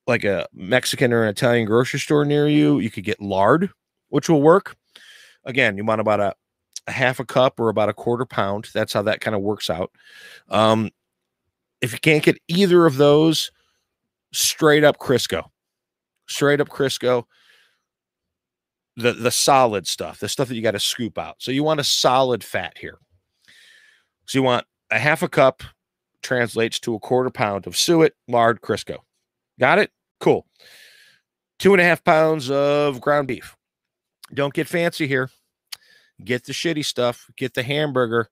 like 0.06 0.24
a 0.24 0.46
Mexican 0.52 1.12
or 1.12 1.22
an 1.22 1.28
Italian 1.28 1.66
grocery 1.66 2.00
store 2.00 2.24
near 2.24 2.48
you, 2.48 2.78
you 2.78 2.90
could 2.90 3.04
get 3.04 3.20
lard, 3.20 3.70
which 4.08 4.28
will 4.28 4.42
work. 4.42 4.76
Again, 5.44 5.76
you 5.76 5.84
want 5.84 6.00
about 6.00 6.20
a, 6.20 6.34
a 6.86 6.92
half 6.92 7.20
a 7.20 7.24
cup 7.24 7.58
or 7.58 7.68
about 7.68 7.88
a 7.88 7.94
quarter 7.94 8.24
pound. 8.24 8.68
That's 8.72 8.92
how 8.92 9.02
that 9.02 9.20
kind 9.20 9.34
of 9.34 9.42
works 9.42 9.70
out. 9.70 9.90
Um, 10.48 10.90
if 11.80 11.92
you 11.92 11.98
can't 11.98 12.22
get 12.22 12.38
either 12.48 12.86
of 12.86 12.96
those, 12.96 13.50
straight 14.32 14.84
up 14.84 14.98
Crisco, 14.98 15.44
straight 16.26 16.60
up 16.60 16.68
Crisco, 16.68 17.24
the 18.96 19.12
the 19.12 19.30
solid 19.30 19.86
stuff, 19.86 20.20
the 20.20 20.28
stuff 20.28 20.48
that 20.48 20.56
you 20.56 20.62
got 20.62 20.70
to 20.72 20.80
scoop 20.80 21.18
out. 21.18 21.36
So 21.38 21.50
you 21.50 21.62
want 21.62 21.80
a 21.80 21.84
solid 21.84 22.42
fat 22.42 22.78
here. 22.78 22.98
So 24.26 24.38
you 24.38 24.42
want 24.42 24.66
a 24.90 24.98
half 24.98 25.22
a 25.22 25.28
cup 25.28 25.62
translates 26.22 26.80
to 26.80 26.94
a 26.94 26.98
quarter 26.98 27.30
pound 27.30 27.66
of 27.66 27.76
suet, 27.76 28.14
lard, 28.26 28.60
Crisco. 28.60 28.98
Got 29.58 29.78
it? 29.78 29.90
Cool. 30.20 30.46
Two 31.58 31.72
and 31.72 31.80
a 31.80 31.84
half 31.84 32.04
pounds 32.04 32.50
of 32.50 33.00
ground 33.00 33.28
beef. 33.28 33.56
Don't 34.34 34.54
get 34.54 34.68
fancy 34.68 35.06
here. 35.06 35.30
Get 36.24 36.44
the 36.44 36.52
shitty 36.52 36.84
stuff. 36.84 37.30
Get 37.36 37.54
the 37.54 37.62
hamburger, 37.62 38.28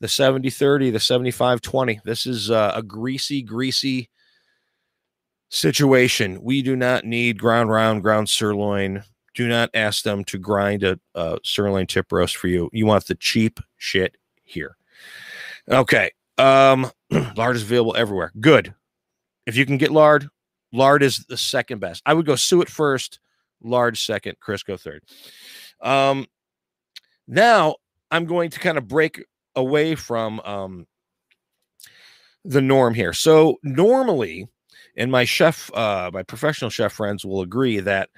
the 0.00 0.08
70 0.08 0.50
30, 0.50 0.90
the 0.90 1.00
75 1.00 1.60
20. 1.60 2.00
This 2.04 2.26
is 2.26 2.50
uh, 2.50 2.72
a 2.74 2.82
greasy, 2.82 3.42
greasy 3.42 4.10
situation. 5.48 6.42
We 6.42 6.62
do 6.62 6.76
not 6.76 7.04
need 7.04 7.38
ground 7.38 7.70
round, 7.70 8.02
ground 8.02 8.28
sirloin. 8.28 9.02
Do 9.34 9.48
not 9.48 9.70
ask 9.74 10.02
them 10.02 10.24
to 10.24 10.38
grind 10.38 10.82
a, 10.82 10.98
a 11.14 11.38
sirloin 11.44 11.86
tip 11.86 12.10
roast 12.10 12.36
for 12.36 12.48
you. 12.48 12.70
You 12.72 12.86
want 12.86 13.06
the 13.06 13.14
cheap 13.14 13.60
shit 13.76 14.16
here. 14.44 14.76
Okay. 15.68 16.10
Um, 16.38 16.90
lard 17.36 17.56
is 17.56 17.62
available 17.62 17.94
everywhere. 17.96 18.32
Good. 18.40 18.74
If 19.46 19.56
you 19.56 19.66
can 19.66 19.76
get 19.76 19.90
lard, 19.90 20.28
lard 20.76 21.02
is 21.02 21.24
the 21.28 21.36
second 21.36 21.80
best. 21.80 22.02
I 22.06 22.14
would 22.14 22.26
go 22.26 22.36
suet 22.36 22.68
first, 22.68 23.18
lard 23.62 23.96
second, 23.96 24.36
Crisco 24.40 24.78
third. 24.78 25.02
Um, 25.80 26.26
now 27.26 27.76
I'm 28.10 28.26
going 28.26 28.50
to 28.50 28.60
kind 28.60 28.78
of 28.78 28.86
break 28.86 29.24
away 29.54 29.94
from 29.94 30.40
um 30.40 30.86
the 32.44 32.62
norm 32.62 32.94
here. 32.94 33.12
So 33.12 33.58
normally, 33.62 34.46
and 34.96 35.10
my 35.10 35.24
chef, 35.24 35.72
uh, 35.74 36.10
my 36.12 36.22
professional 36.22 36.70
chef 36.70 36.92
friends 36.92 37.24
will 37.24 37.40
agree 37.40 37.80
that 37.80 38.08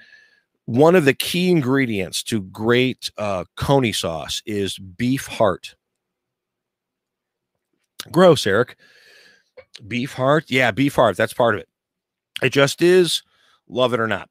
one 0.65 0.95
of 0.95 1.05
the 1.05 1.15
key 1.15 1.49
ingredients 1.49 2.21
to 2.23 2.41
great 2.41 3.09
uh, 3.17 3.45
coney 3.55 3.91
sauce 3.91 4.41
is 4.45 4.77
beef 4.77 5.25
heart. 5.25 5.75
Gross, 8.11 8.45
Eric. 8.45 8.77
Beef 9.87 10.13
heart. 10.13 10.45
Yeah, 10.47 10.71
beef 10.71 10.95
heart. 10.95 11.17
That's 11.17 11.33
part 11.33 11.55
of 11.55 11.61
it. 11.61 11.68
It 12.41 12.49
just 12.49 12.81
is, 12.81 13.23
love 13.67 13.93
it 13.93 13.99
or 13.99 14.07
not. 14.07 14.29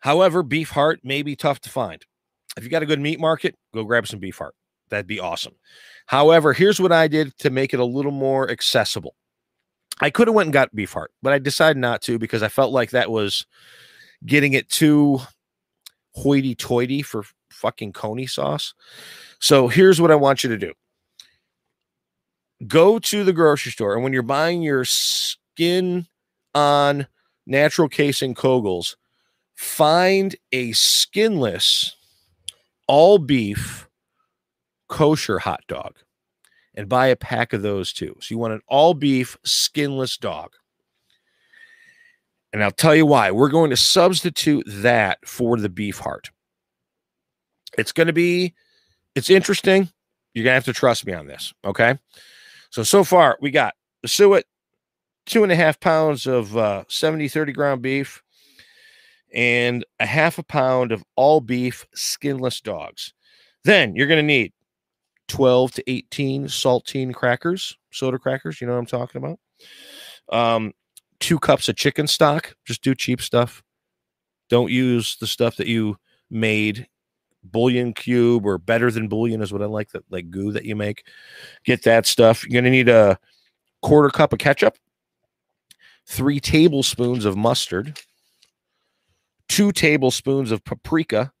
However, 0.00 0.42
beef 0.42 0.70
heart 0.70 1.00
may 1.04 1.22
be 1.22 1.36
tough 1.36 1.60
to 1.60 1.70
find. 1.70 2.04
If 2.56 2.64
you 2.64 2.70
got 2.70 2.82
a 2.82 2.86
good 2.86 3.00
meat 3.00 3.20
market, 3.20 3.54
go 3.72 3.84
grab 3.84 4.06
some 4.06 4.18
beef 4.18 4.38
heart. 4.38 4.54
That'd 4.90 5.06
be 5.06 5.20
awesome. 5.20 5.54
However, 6.06 6.52
here's 6.52 6.80
what 6.80 6.92
I 6.92 7.08
did 7.08 7.36
to 7.38 7.50
make 7.50 7.72
it 7.72 7.80
a 7.80 7.84
little 7.84 8.12
more 8.12 8.50
accessible. 8.50 9.14
I 10.00 10.10
could 10.10 10.28
have 10.28 10.34
went 10.34 10.48
and 10.48 10.52
got 10.52 10.74
beef 10.74 10.92
heart, 10.92 11.12
but 11.22 11.32
I 11.32 11.38
decided 11.38 11.80
not 11.80 12.02
to 12.02 12.18
because 12.18 12.42
I 12.42 12.48
felt 12.48 12.72
like 12.72 12.90
that 12.90 13.10
was 13.10 13.46
getting 14.26 14.52
it 14.52 14.68
too 14.68 15.20
hoity-toity 16.14 17.02
for 17.02 17.24
fucking 17.50 17.92
coney 17.92 18.26
sauce. 18.26 18.74
So 19.38 19.68
here's 19.68 20.00
what 20.00 20.10
I 20.10 20.16
want 20.16 20.44
you 20.44 20.50
to 20.50 20.58
do 20.58 20.72
go 22.66 22.98
to 22.98 23.24
the 23.24 23.32
grocery 23.32 23.72
store 23.72 23.94
and 23.94 24.04
when 24.04 24.12
you're 24.12 24.22
buying 24.22 24.62
your 24.62 24.84
skin 24.84 26.06
on 26.54 27.06
natural 27.46 27.88
casing 27.88 28.34
Koegels 28.34 28.96
find 29.54 30.36
a 30.52 30.72
skinless 30.72 31.96
all 32.86 33.18
beef 33.18 33.88
kosher 34.88 35.38
hot 35.38 35.62
dog 35.66 35.96
and 36.74 36.88
buy 36.88 37.06
a 37.06 37.16
pack 37.16 37.52
of 37.52 37.62
those 37.62 37.92
too. 37.92 38.16
So 38.20 38.34
you 38.34 38.38
want 38.38 38.54
an 38.54 38.60
all 38.68 38.94
beef 38.94 39.36
skinless 39.44 40.16
dog. 40.16 40.52
And 42.52 42.62
i'll 42.62 42.70
tell 42.70 42.94
you 42.94 43.06
why. 43.06 43.30
We're 43.30 43.48
going 43.48 43.70
to 43.70 43.76
substitute 43.76 44.64
that 44.66 45.18
for 45.26 45.56
the 45.56 45.70
beef 45.70 45.98
heart. 45.98 46.30
It's 47.78 47.92
going 47.92 48.08
to 48.08 48.12
be 48.12 48.54
it's 49.14 49.30
interesting. 49.30 49.90
You're 50.34 50.44
going 50.44 50.52
to 50.52 50.56
have 50.56 50.64
to 50.64 50.72
trust 50.72 51.06
me 51.06 51.12
on 51.12 51.26
this 51.26 51.52
okay? 51.64 51.98
So, 52.70 52.82
so 52.82 53.04
far 53.04 53.38
we 53.40 53.50
got 53.50 53.74
the 54.02 54.08
suet, 54.08 54.44
two 55.26 55.42
and 55.42 55.52
a 55.52 55.56
half 55.56 55.80
pounds 55.80 56.26
of 56.26 56.56
uh, 56.56 56.84
70, 56.88 57.28
30 57.28 57.52
ground 57.52 57.82
beef, 57.82 58.22
and 59.34 59.84
a 60.00 60.06
half 60.06 60.38
a 60.38 60.42
pound 60.42 60.92
of 60.92 61.04
all 61.16 61.40
beef 61.40 61.86
skinless 61.94 62.60
dogs. 62.60 63.14
Then 63.64 63.94
you're 63.94 64.08
going 64.08 64.18
to 64.18 64.22
need 64.22 64.52
12 65.28 65.72
to 65.72 65.90
18 65.90 66.46
saltine 66.46 67.14
crackers, 67.14 67.76
soda 67.92 68.18
crackers. 68.18 68.60
You 68.60 68.66
know 68.66 68.74
what 68.74 68.80
I'm 68.80 68.86
talking 68.86 69.22
about? 69.22 69.38
Um, 70.30 70.72
two 71.20 71.38
cups 71.38 71.68
of 71.68 71.76
chicken 71.76 72.06
stock. 72.06 72.54
Just 72.64 72.82
do 72.82 72.94
cheap 72.94 73.22
stuff. 73.22 73.62
Don't 74.50 74.70
use 74.70 75.16
the 75.16 75.26
stuff 75.26 75.56
that 75.56 75.66
you 75.66 75.96
made. 76.30 76.86
Bouillon 77.44 77.92
cube 77.92 78.46
or 78.46 78.58
better 78.58 78.90
than 78.90 79.08
Bouillon 79.08 79.42
is 79.42 79.52
what 79.52 79.62
I 79.62 79.66
like 79.66 79.90
that 79.92 80.04
like 80.10 80.30
goo 80.30 80.52
that 80.52 80.64
you 80.64 80.76
make. 80.76 81.04
Get 81.64 81.82
that 81.82 82.06
stuff. 82.06 82.46
You're 82.46 82.60
gonna 82.60 82.70
need 82.70 82.88
a 82.88 83.18
quarter 83.80 84.10
cup 84.10 84.32
of 84.32 84.38
ketchup, 84.38 84.76
three 86.06 86.40
tablespoons 86.40 87.24
of 87.24 87.36
mustard, 87.36 87.98
two 89.48 89.72
tablespoons 89.72 90.50
of 90.50 90.64
paprika, 90.64 91.32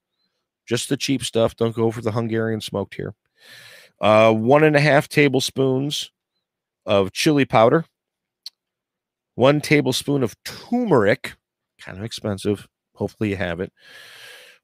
just 0.66 0.88
the 0.88 0.96
cheap 0.96 1.24
stuff. 1.24 1.56
Don't 1.56 1.74
go 1.74 1.90
for 1.90 2.00
the 2.00 2.12
Hungarian 2.12 2.60
smoked 2.60 2.94
here. 2.94 3.14
Uh, 4.00 4.32
one 4.32 4.64
and 4.64 4.76
a 4.76 4.80
half 4.80 5.08
tablespoons 5.08 6.10
of 6.86 7.12
chili 7.12 7.44
powder, 7.44 7.84
one 9.34 9.60
tablespoon 9.60 10.22
of 10.22 10.34
turmeric, 10.44 11.34
kind 11.80 11.98
of 11.98 12.04
expensive. 12.04 12.66
Hopefully, 12.94 13.30
you 13.30 13.36
have 13.36 13.60
it 13.60 13.72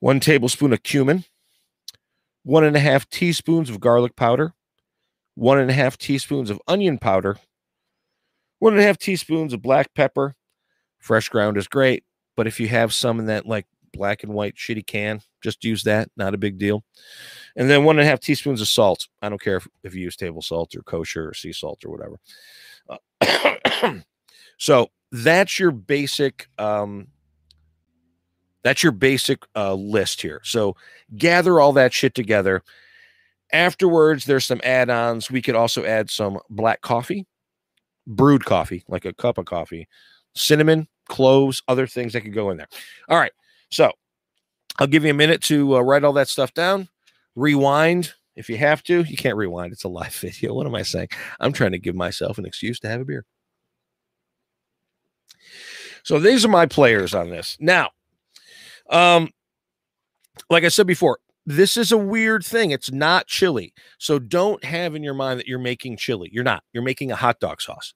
one 0.01 0.21
tablespoon 0.21 0.73
of 0.73 0.83
cumin, 0.83 1.25
one 2.45 2.65
and 2.65 2.77
a 2.77 2.81
half 2.81 3.09
teaspoons 3.09 3.69
of 3.71 3.81
garlic 3.81 4.17
powder, 4.17 4.55
one 5.35 5.59
and 5.59 5.71
a 5.71 5.75
half 5.75 5.99
teaspoons 5.99 6.51
of 6.51 6.61
onion 6.69 6.99
powder, 6.99 7.37
one 8.59 8.73
and 8.73 8.81
a 8.81 8.85
half 8.85 8.99
teaspoons 8.99 9.53
of 9.53 9.63
black 9.63 9.95
pepper. 9.95 10.35
Fresh 10.99 11.29
ground 11.29 11.57
is 11.57 11.69
great, 11.69 12.05
but 12.37 12.47
if 12.47 12.59
you 12.59 12.69
have 12.69 12.93
some 12.93 13.21
in 13.21 13.27
that 13.27 13.47
like 13.47 13.67
black 13.93 14.25
and 14.25 14.35
white 14.35 14.57
shitty 14.57 14.87
can, 14.87 15.21
just 15.41 15.65
use 15.65 15.85
that. 15.85 16.11
Not 16.17 16.35
a 16.35 16.39
big 16.39 16.59
deal. 16.59 16.85
And 17.57 17.71
then 17.71 17.85
one 17.85 17.99
and 17.99 18.07
a 18.07 18.11
half 18.11 18.21
teaspoons 18.21 18.61
of 18.61 18.69
salt. 18.69 19.07
I 19.23 19.29
don't 19.29 19.41
care 19.41 19.57
if, 19.57 19.69
if 19.85 19.95
you 19.95 20.03
use 20.03 20.17
table 20.17 20.43
salt 20.43 20.75
or 20.75 20.83
kosher 20.83 21.29
or 21.29 21.35
sea 21.35 21.53
salt 21.53 21.85
or 21.85 21.91
whatever. 21.91 22.19
Uh, 23.21 23.99
so 24.59 24.89
that's 25.13 25.59
your 25.59 25.71
basic 25.71 26.49
um, 26.59 27.09
that's 28.63 28.83
your 28.83 28.93
basic 28.93 29.45
uh, 29.57 29.75
list 29.75 30.21
here. 30.21 30.41
So 30.45 30.77
gather 31.17 31.61
all 31.61 31.73
that 31.75 31.93
shit 31.93 32.15
together. 32.15 32.63
Afterwards, 33.53 34.25
there's 34.25 34.45
some 34.45 34.61
add 34.63 34.91
ons. 34.91 35.31
We 35.31 35.41
could 35.41 35.55
also 35.55 35.85
add 35.85 36.11
some 36.11 36.39
black 36.51 36.83
coffee, 36.83 37.27
brewed 38.09 38.45
coffee, 38.45 38.83
like 38.89 39.05
a 39.05 39.13
cup 39.13 39.39
of 39.39 39.45
coffee, 39.45 39.87
cinnamon, 40.35 40.89
cloves, 41.09 41.63
other 41.69 41.87
things 41.87 42.13
that 42.15 42.23
could 42.23 42.35
go 42.35 42.51
in 42.51 42.57
there. 42.57 42.69
All 43.09 43.19
right. 43.19 43.33
So 43.71 43.93
I'll 44.79 44.87
give 44.87 45.05
you 45.05 45.11
a 45.11 45.15
minute 45.15 45.43
to 45.45 45.77
uh, 45.77 45.81
write 45.81 46.03
all 46.03 46.13
that 46.15 46.29
stuff 46.29 46.55
down, 46.55 46.89
rewind 47.37 48.15
if 48.35 48.49
you 48.49 48.57
have 48.57 48.83
to. 48.85 49.03
You 49.03 49.17
can't 49.17 49.37
rewind, 49.37 49.73
it's 49.73 49.85
a 49.85 49.89
live 49.89 50.15
video. 50.15 50.55
What 50.55 50.67
am 50.67 50.75
I 50.75 50.83
saying? 50.83 51.09
I'm 51.39 51.53
trying 51.53 51.73
to 51.73 51.79
give 51.79 51.95
myself 51.95 52.39
an 52.39 52.47
excuse 52.47 52.81
to 52.81 52.89
have 52.89 53.03
a 53.03 53.05
beer. 53.05 53.25
So 56.03 56.19
these 56.19 56.45
are 56.45 56.49
my 56.49 56.67
players 56.67 57.15
on 57.15 57.29
this. 57.29 57.57
Now, 57.61 57.91
um, 58.89 59.31
like 60.49 60.65
I 60.65 60.69
said 60.69 60.87
before, 60.87 61.19
this 61.49 61.79
is 61.79 61.93
a 61.93 61.99
weird 61.99 62.45
thing. 62.45 62.73
It's 62.73 62.93
not 62.93 63.27
chili. 63.27 63.73
So 63.97 64.19
don't 64.19 64.63
have 64.65 64.95
in 64.95 65.03
your 65.03 65.15
mind 65.15 65.41
that 65.41 65.47
you're 65.47 65.59
making 65.59 65.97
chili. 65.97 66.29
You're 66.31 66.45
not. 66.45 66.63
You're 66.75 66.83
making 66.83 67.11
a 67.11 67.17
hot 67.17 67.41
dog 67.41 67.63
sauce. 67.63 67.95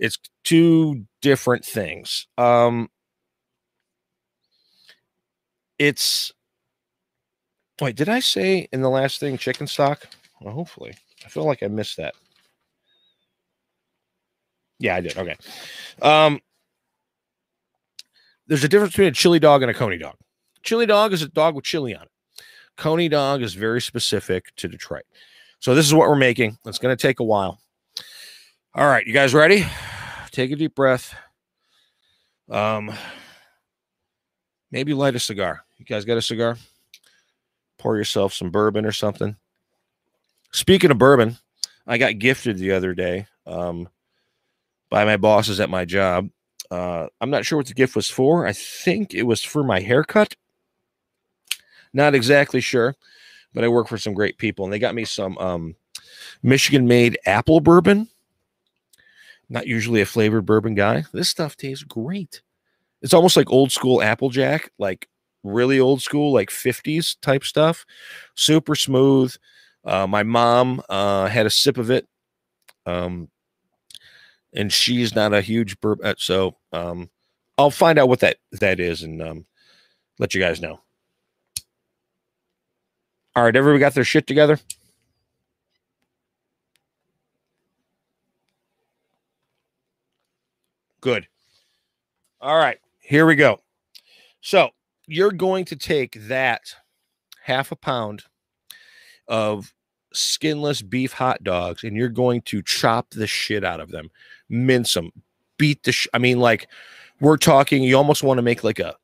It's 0.00 0.18
two 0.42 1.06
different 1.20 1.64
things. 1.64 2.26
Um, 2.36 2.88
it's 5.78 6.32
wait, 7.80 7.94
did 7.94 8.08
I 8.08 8.18
say 8.18 8.68
in 8.72 8.82
the 8.82 8.90
last 8.90 9.20
thing 9.20 9.38
chicken 9.38 9.68
stock? 9.68 10.08
Well, 10.40 10.52
hopefully. 10.52 10.94
I 11.24 11.28
feel 11.28 11.44
like 11.44 11.62
I 11.62 11.68
missed 11.68 11.98
that. 11.98 12.14
Yeah, 14.80 14.96
I 14.96 15.00
did. 15.02 15.16
Okay. 15.16 15.36
Um, 16.00 16.40
there's 18.48 18.64
a 18.64 18.68
difference 18.68 18.94
between 18.94 19.08
a 19.08 19.12
chili 19.12 19.38
dog 19.38 19.62
and 19.62 19.70
a 19.70 19.74
coney 19.74 19.98
dog. 19.98 20.16
Chili 20.64 20.86
dog 20.86 21.12
is 21.12 21.22
a 21.22 21.28
dog 21.28 21.54
with 21.54 21.64
chili 21.64 21.94
on 21.94 22.02
it. 22.02 22.11
Coney 22.76 23.08
dog 23.08 23.42
is 23.42 23.54
very 23.54 23.80
specific 23.80 24.54
to 24.56 24.68
Detroit. 24.68 25.04
So 25.60 25.74
this 25.74 25.86
is 25.86 25.94
what 25.94 26.08
we're 26.08 26.16
making. 26.16 26.58
It's 26.66 26.78
going 26.78 26.96
to 26.96 27.00
take 27.00 27.20
a 27.20 27.24
while. 27.24 27.60
All 28.74 28.86
right, 28.86 29.06
you 29.06 29.12
guys 29.12 29.34
ready? 29.34 29.64
Take 30.30 30.50
a 30.50 30.56
deep 30.56 30.74
breath. 30.74 31.14
Um, 32.50 32.92
maybe 34.70 34.94
light 34.94 35.14
a 35.14 35.20
cigar. 35.20 35.64
You 35.78 35.84
guys 35.84 36.04
got 36.04 36.16
a 36.16 36.22
cigar? 36.22 36.56
Pour 37.78 37.96
yourself 37.96 38.32
some 38.32 38.50
bourbon 38.50 38.84
or 38.86 38.92
something. 38.92 39.36
Speaking 40.52 40.90
of 40.90 40.98
bourbon, 40.98 41.36
I 41.86 41.98
got 41.98 42.18
gifted 42.18 42.58
the 42.58 42.72
other 42.72 42.94
day 42.94 43.26
um, 43.46 43.88
by 44.90 45.04
my 45.04 45.16
bosses 45.16 45.60
at 45.60 45.70
my 45.70 45.84
job. 45.84 46.30
Uh, 46.70 47.06
I'm 47.20 47.30
not 47.30 47.44
sure 47.44 47.58
what 47.58 47.66
the 47.66 47.74
gift 47.74 47.94
was 47.94 48.08
for. 48.08 48.46
I 48.46 48.52
think 48.52 49.12
it 49.14 49.24
was 49.24 49.42
for 49.42 49.62
my 49.62 49.80
haircut. 49.80 50.34
Not 51.92 52.14
exactly 52.14 52.60
sure, 52.60 52.94
but 53.52 53.64
I 53.64 53.68
work 53.68 53.88
for 53.88 53.98
some 53.98 54.14
great 54.14 54.38
people, 54.38 54.64
and 54.64 54.72
they 54.72 54.78
got 54.78 54.94
me 54.94 55.04
some 55.04 55.36
um, 55.38 55.74
Michigan 56.42 56.86
made 56.86 57.18
apple 57.26 57.60
bourbon. 57.60 58.08
Not 59.48 59.66
usually 59.66 60.00
a 60.00 60.06
flavored 60.06 60.46
bourbon 60.46 60.74
guy. 60.74 61.04
This 61.12 61.28
stuff 61.28 61.56
tastes 61.56 61.84
great. 61.84 62.40
It's 63.02 63.12
almost 63.12 63.36
like 63.36 63.50
old 63.50 63.72
school 63.72 64.00
Applejack, 64.00 64.70
like 64.78 65.08
really 65.42 65.78
old 65.78 66.00
school, 66.00 66.32
like 66.32 66.48
50s 66.48 67.16
type 67.20 67.44
stuff. 67.44 67.84
Super 68.34 68.74
smooth. 68.74 69.34
Uh, 69.84 70.06
my 70.06 70.22
mom 70.22 70.80
uh, 70.88 71.26
had 71.26 71.44
a 71.44 71.50
sip 71.50 71.76
of 71.76 71.90
it. 71.90 72.06
Um, 72.86 73.28
and 74.54 74.72
she's 74.72 75.14
not 75.14 75.32
a 75.32 75.40
huge 75.40 75.80
bourbon, 75.80 76.06
uh, 76.06 76.14
so 76.18 76.56
um, 76.72 77.10
I'll 77.56 77.70
find 77.70 77.98
out 77.98 78.08
what 78.08 78.20
that 78.20 78.36
that 78.60 78.80
is 78.80 79.02
and 79.02 79.22
um, 79.22 79.46
let 80.18 80.34
you 80.34 80.40
guys 80.40 80.60
know. 80.60 80.80
All 83.34 83.44
right, 83.44 83.56
everybody 83.56 83.80
got 83.80 83.94
their 83.94 84.04
shit 84.04 84.26
together? 84.26 84.58
Good. 91.00 91.26
All 92.40 92.56
right, 92.56 92.78
here 93.00 93.24
we 93.24 93.36
go. 93.36 93.60
So 94.40 94.70
you're 95.06 95.32
going 95.32 95.64
to 95.66 95.76
take 95.76 96.28
that 96.28 96.74
half 97.42 97.72
a 97.72 97.76
pound 97.76 98.24
of 99.28 99.72
skinless 100.12 100.82
beef 100.82 101.12
hot 101.12 101.42
dogs 101.42 101.84
and 101.84 101.96
you're 101.96 102.08
going 102.08 102.42
to 102.42 102.62
chop 102.62 103.10
the 103.10 103.26
shit 103.26 103.64
out 103.64 103.80
of 103.80 103.90
them, 103.90 104.10
mince 104.48 104.94
them, 104.94 105.10
beat 105.56 105.82
the 105.84 105.92
sh- 105.92 106.08
I 106.12 106.18
mean 106.18 106.38
like 106.38 106.68
we're 107.20 107.36
talking 107.36 107.82
you 107.82 107.96
almost 107.96 108.22
want 108.22 108.38
to 108.38 108.42
make 108.42 108.62
like 108.62 108.78
a 108.78 108.94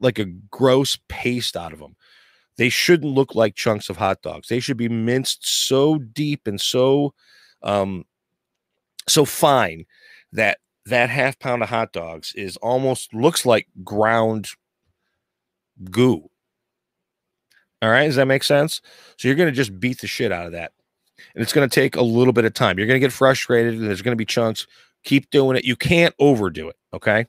like 0.00 0.18
a 0.18 0.24
gross 0.24 0.98
paste 1.08 1.56
out 1.56 1.72
of 1.72 1.78
them. 1.78 1.96
They 2.58 2.68
shouldn't 2.68 3.14
look 3.14 3.34
like 3.34 3.54
chunks 3.54 3.90
of 3.90 3.96
hot 3.96 4.22
dogs. 4.22 4.48
They 4.48 4.60
should 4.60 4.76
be 4.76 4.88
minced 4.88 5.46
so 5.46 5.98
deep 5.98 6.46
and 6.46 6.60
so 6.60 7.14
um 7.62 8.04
so 9.08 9.24
fine 9.24 9.84
that 10.32 10.58
that 10.86 11.10
half 11.10 11.38
pound 11.38 11.62
of 11.62 11.68
hot 11.68 11.92
dogs 11.92 12.32
is 12.34 12.56
almost 12.58 13.12
looks 13.12 13.44
like 13.44 13.66
ground 13.84 14.50
goo. 15.90 16.30
All 17.82 17.90
right, 17.90 18.06
does 18.06 18.16
that 18.16 18.26
make 18.26 18.44
sense? 18.44 18.80
So 19.18 19.28
you're 19.28 19.36
going 19.36 19.48
to 19.48 19.56
just 19.56 19.78
beat 19.78 20.00
the 20.00 20.06
shit 20.06 20.32
out 20.32 20.46
of 20.46 20.52
that. 20.52 20.72
And 21.34 21.42
it's 21.42 21.52
going 21.52 21.68
to 21.68 21.74
take 21.74 21.96
a 21.96 22.02
little 22.02 22.32
bit 22.32 22.44
of 22.44 22.54
time. 22.54 22.78
You're 22.78 22.86
going 22.86 23.00
to 23.00 23.04
get 23.06 23.12
frustrated 23.12 23.74
and 23.74 23.86
there's 23.86 24.02
going 24.02 24.12
to 24.12 24.16
be 24.16 24.24
chunks. 24.24 24.66
Keep 25.04 25.30
doing 25.30 25.56
it. 25.56 25.64
You 25.64 25.76
can't 25.76 26.14
overdo 26.18 26.68
it, 26.68 26.76
okay? 26.92 27.26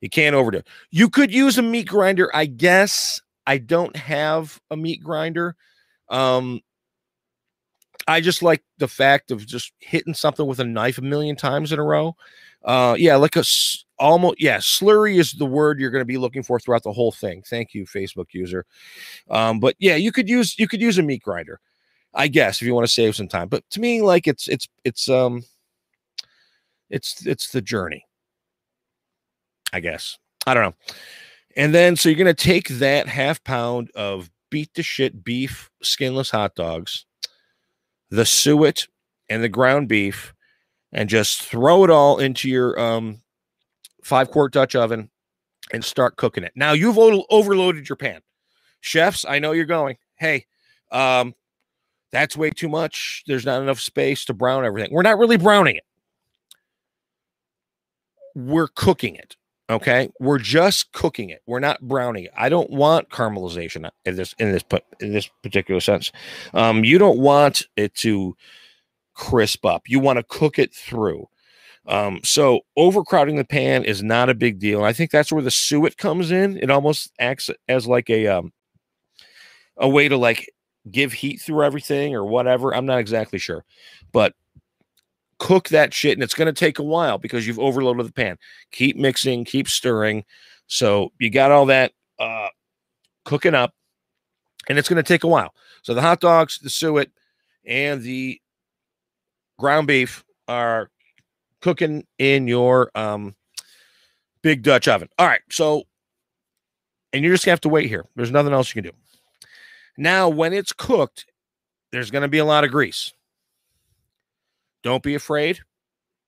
You 0.00 0.10
can't 0.10 0.34
overdo 0.34 0.58
it. 0.58 0.68
You 0.90 1.08
could 1.08 1.32
use 1.32 1.58
a 1.58 1.62
meat 1.62 1.88
grinder, 1.88 2.30
I 2.34 2.46
guess. 2.46 3.20
I 3.46 3.58
don't 3.58 3.96
have 3.96 4.60
a 4.70 4.76
meat 4.76 5.02
grinder. 5.02 5.56
Um 6.08 6.60
I 8.08 8.20
just 8.20 8.42
like 8.42 8.62
the 8.78 8.88
fact 8.88 9.30
of 9.30 9.46
just 9.46 9.72
hitting 9.78 10.14
something 10.14 10.46
with 10.46 10.58
a 10.60 10.64
knife 10.64 10.98
a 10.98 11.02
million 11.02 11.36
times 11.36 11.72
in 11.72 11.78
a 11.78 11.84
row. 11.84 12.16
Uh, 12.64 12.94
yeah, 12.98 13.16
like 13.16 13.36
a 13.36 13.44
almost 13.98 14.40
yeah, 14.40 14.58
slurry 14.58 15.18
is 15.18 15.32
the 15.32 15.46
word 15.46 15.78
you're 15.78 15.90
going 15.90 16.00
to 16.00 16.06
be 16.06 16.18
looking 16.18 16.42
for 16.42 16.58
throughout 16.58 16.82
the 16.82 16.92
whole 16.92 17.12
thing. 17.12 17.42
Thank 17.46 17.74
you, 17.74 17.86
Facebook 17.86 18.26
user. 18.32 18.66
Um, 19.30 19.60
but 19.60 19.76
yeah, 19.78 19.96
you 19.96 20.12
could 20.12 20.28
use 20.28 20.58
you 20.58 20.66
could 20.66 20.80
use 20.80 20.98
a 20.98 21.02
meat 21.02 21.22
grinder, 21.22 21.60
I 22.14 22.28
guess, 22.28 22.60
if 22.60 22.66
you 22.66 22.74
want 22.74 22.86
to 22.86 22.92
save 22.92 23.16
some 23.16 23.28
time. 23.28 23.48
But 23.48 23.68
to 23.70 23.80
me, 23.80 24.02
like 24.02 24.26
it's 24.26 24.48
it's 24.48 24.68
it's 24.84 25.08
um 25.08 25.44
it's 26.90 27.24
it's 27.26 27.52
the 27.52 27.62
journey. 27.62 28.04
I 29.72 29.80
guess. 29.80 30.18
I 30.46 30.54
don't 30.54 30.64
know. 30.64 30.94
And 31.56 31.74
then 31.74 31.96
so 31.96 32.08
you're 32.08 32.18
gonna 32.18 32.34
take 32.34 32.68
that 32.68 33.08
half 33.08 33.42
pound 33.44 33.90
of 33.94 34.30
beat 34.50 34.74
the 34.74 34.82
shit 34.82 35.24
beef 35.24 35.70
skinless 35.82 36.30
hot 36.30 36.54
dogs, 36.54 37.06
the 38.10 38.24
suet 38.24 38.88
and 39.28 39.42
the 39.42 39.48
ground 39.48 39.88
beef, 39.88 40.34
and 40.92 41.08
just 41.08 41.42
throw 41.42 41.84
it 41.84 41.90
all 41.90 42.18
into 42.18 42.48
your 42.48 42.78
um, 42.78 43.22
five 44.02 44.30
quart 44.30 44.52
Dutch 44.52 44.74
oven 44.74 45.10
and 45.72 45.84
start 45.84 46.16
cooking 46.16 46.44
it. 46.44 46.52
Now 46.56 46.72
you've 46.72 46.98
overloaded 46.98 47.88
your 47.88 47.96
pan. 47.96 48.20
Chefs, 48.80 49.24
I 49.28 49.38
know 49.38 49.52
you're 49.52 49.66
going, 49.66 49.98
hey, 50.16 50.46
um, 50.90 51.34
that's 52.10 52.36
way 52.36 52.50
too 52.50 52.68
much. 52.68 53.22
There's 53.26 53.44
not 53.44 53.62
enough 53.62 53.78
space 53.78 54.24
to 54.24 54.34
brown 54.34 54.64
everything. 54.64 54.92
We're 54.92 55.02
not 55.02 55.18
really 55.18 55.36
browning 55.36 55.76
it. 55.76 55.84
We're 58.34 58.68
cooking 58.68 59.16
it. 59.16 59.36
Okay, 59.70 60.10
we're 60.18 60.40
just 60.40 60.92
cooking 60.92 61.30
it. 61.30 61.42
We're 61.46 61.60
not 61.60 61.80
browning 61.80 62.24
it. 62.24 62.32
I 62.36 62.48
don't 62.48 62.70
want 62.70 63.08
caramelization 63.10 63.88
in 64.04 64.16
this 64.16 64.34
in 64.40 64.50
this 64.50 64.64
in 64.98 65.12
this 65.12 65.30
particular 65.44 65.80
sense. 65.80 66.10
Um, 66.52 66.82
you 66.82 66.98
don't 66.98 67.20
want 67.20 67.62
it 67.76 67.94
to 67.96 68.36
crisp 69.14 69.64
up. 69.64 69.82
You 69.86 70.00
want 70.00 70.16
to 70.18 70.24
cook 70.24 70.58
it 70.58 70.74
through. 70.74 71.28
Um, 71.86 72.20
so 72.24 72.62
overcrowding 72.76 73.36
the 73.36 73.44
pan 73.44 73.84
is 73.84 74.02
not 74.02 74.28
a 74.28 74.34
big 74.34 74.58
deal. 74.58 74.82
I 74.82 74.92
think 74.92 75.12
that's 75.12 75.30
where 75.30 75.42
the 75.42 75.52
suet 75.52 75.96
comes 75.96 76.32
in. 76.32 76.56
It 76.56 76.70
almost 76.70 77.12
acts 77.20 77.48
as 77.68 77.86
like 77.86 78.10
a 78.10 78.26
um, 78.26 78.52
a 79.76 79.88
way 79.88 80.08
to 80.08 80.16
like 80.16 80.50
give 80.90 81.12
heat 81.12 81.40
through 81.40 81.62
everything 81.62 82.16
or 82.16 82.24
whatever. 82.24 82.74
I'm 82.74 82.86
not 82.86 82.98
exactly 82.98 83.38
sure, 83.38 83.64
but 84.12 84.34
cook 85.40 85.70
that 85.70 85.92
shit 85.92 86.12
and 86.12 86.22
it's 86.22 86.34
going 86.34 86.46
to 86.46 86.52
take 86.52 86.78
a 86.78 86.84
while 86.84 87.18
because 87.18 87.46
you've 87.46 87.58
overloaded 87.58 88.06
the 88.06 88.12
pan. 88.12 88.38
Keep 88.70 88.96
mixing, 88.96 89.44
keep 89.44 89.66
stirring. 89.66 90.24
So 90.68 91.10
you 91.18 91.30
got 91.30 91.50
all 91.50 91.66
that 91.66 91.92
uh, 92.20 92.48
cooking 93.24 93.54
up 93.54 93.74
and 94.68 94.78
it's 94.78 94.88
going 94.88 95.02
to 95.02 95.02
take 95.02 95.24
a 95.24 95.28
while. 95.28 95.52
So 95.82 95.94
the 95.94 96.02
hot 96.02 96.20
dogs, 96.20 96.58
the 96.58 96.70
suet, 96.70 97.10
and 97.66 98.02
the 98.02 98.40
ground 99.58 99.88
beef 99.88 100.22
are 100.46 100.90
cooking 101.60 102.06
in 102.18 102.46
your 102.46 102.90
um, 102.94 103.34
big 104.42 104.62
Dutch 104.62 104.88
oven. 104.88 105.08
All 105.18 105.26
right. 105.26 105.40
So, 105.50 105.84
and 107.12 107.24
you're 107.24 107.34
just 107.34 107.44
going 107.44 107.52
to 107.52 107.54
have 107.54 107.60
to 107.62 107.68
wait 107.70 107.88
here. 107.88 108.04
There's 108.14 108.30
nothing 108.30 108.52
else 108.52 108.74
you 108.74 108.82
can 108.82 108.90
do. 108.90 108.96
Now, 109.96 110.28
when 110.28 110.52
it's 110.52 110.72
cooked, 110.72 111.26
there's 111.92 112.10
going 112.10 112.22
to 112.22 112.28
be 112.28 112.38
a 112.38 112.44
lot 112.44 112.64
of 112.64 112.70
grease. 112.70 113.12
Don't 114.82 115.02
be 115.02 115.14
afraid. 115.14 115.60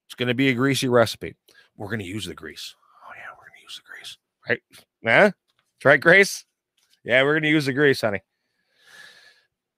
It's 0.06 0.14
going 0.14 0.28
to 0.28 0.34
be 0.34 0.48
a 0.48 0.54
greasy 0.54 0.88
recipe. 0.88 1.36
We're 1.76 1.88
going 1.88 2.00
to 2.00 2.04
use 2.04 2.26
the 2.26 2.34
grease. 2.34 2.74
Oh, 3.08 3.12
yeah, 3.16 3.30
we're 3.30 3.46
going 3.46 3.58
to 3.58 3.62
use 3.62 3.76
the 3.76 3.90
grease. 3.90 4.18
Right? 4.48 4.62
Yeah? 5.02 5.30
That's 5.30 5.84
right, 5.84 6.00
Grace? 6.00 6.44
Yeah, 7.04 7.22
we're 7.22 7.32
going 7.32 7.44
to 7.44 7.48
use 7.48 7.66
the 7.66 7.72
grease, 7.72 8.00
honey. 8.02 8.20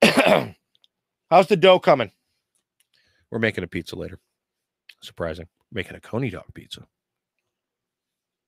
How's 1.30 1.46
the 1.46 1.56
dough 1.56 1.78
coming? 1.78 2.10
We're 3.30 3.38
making 3.38 3.64
a 3.64 3.68
pizza 3.68 3.96
later. 3.96 4.18
Surprising. 5.02 5.46
Making 5.72 5.96
a 5.96 6.00
Coney 6.00 6.30
dog 6.30 6.44
pizza. 6.54 6.86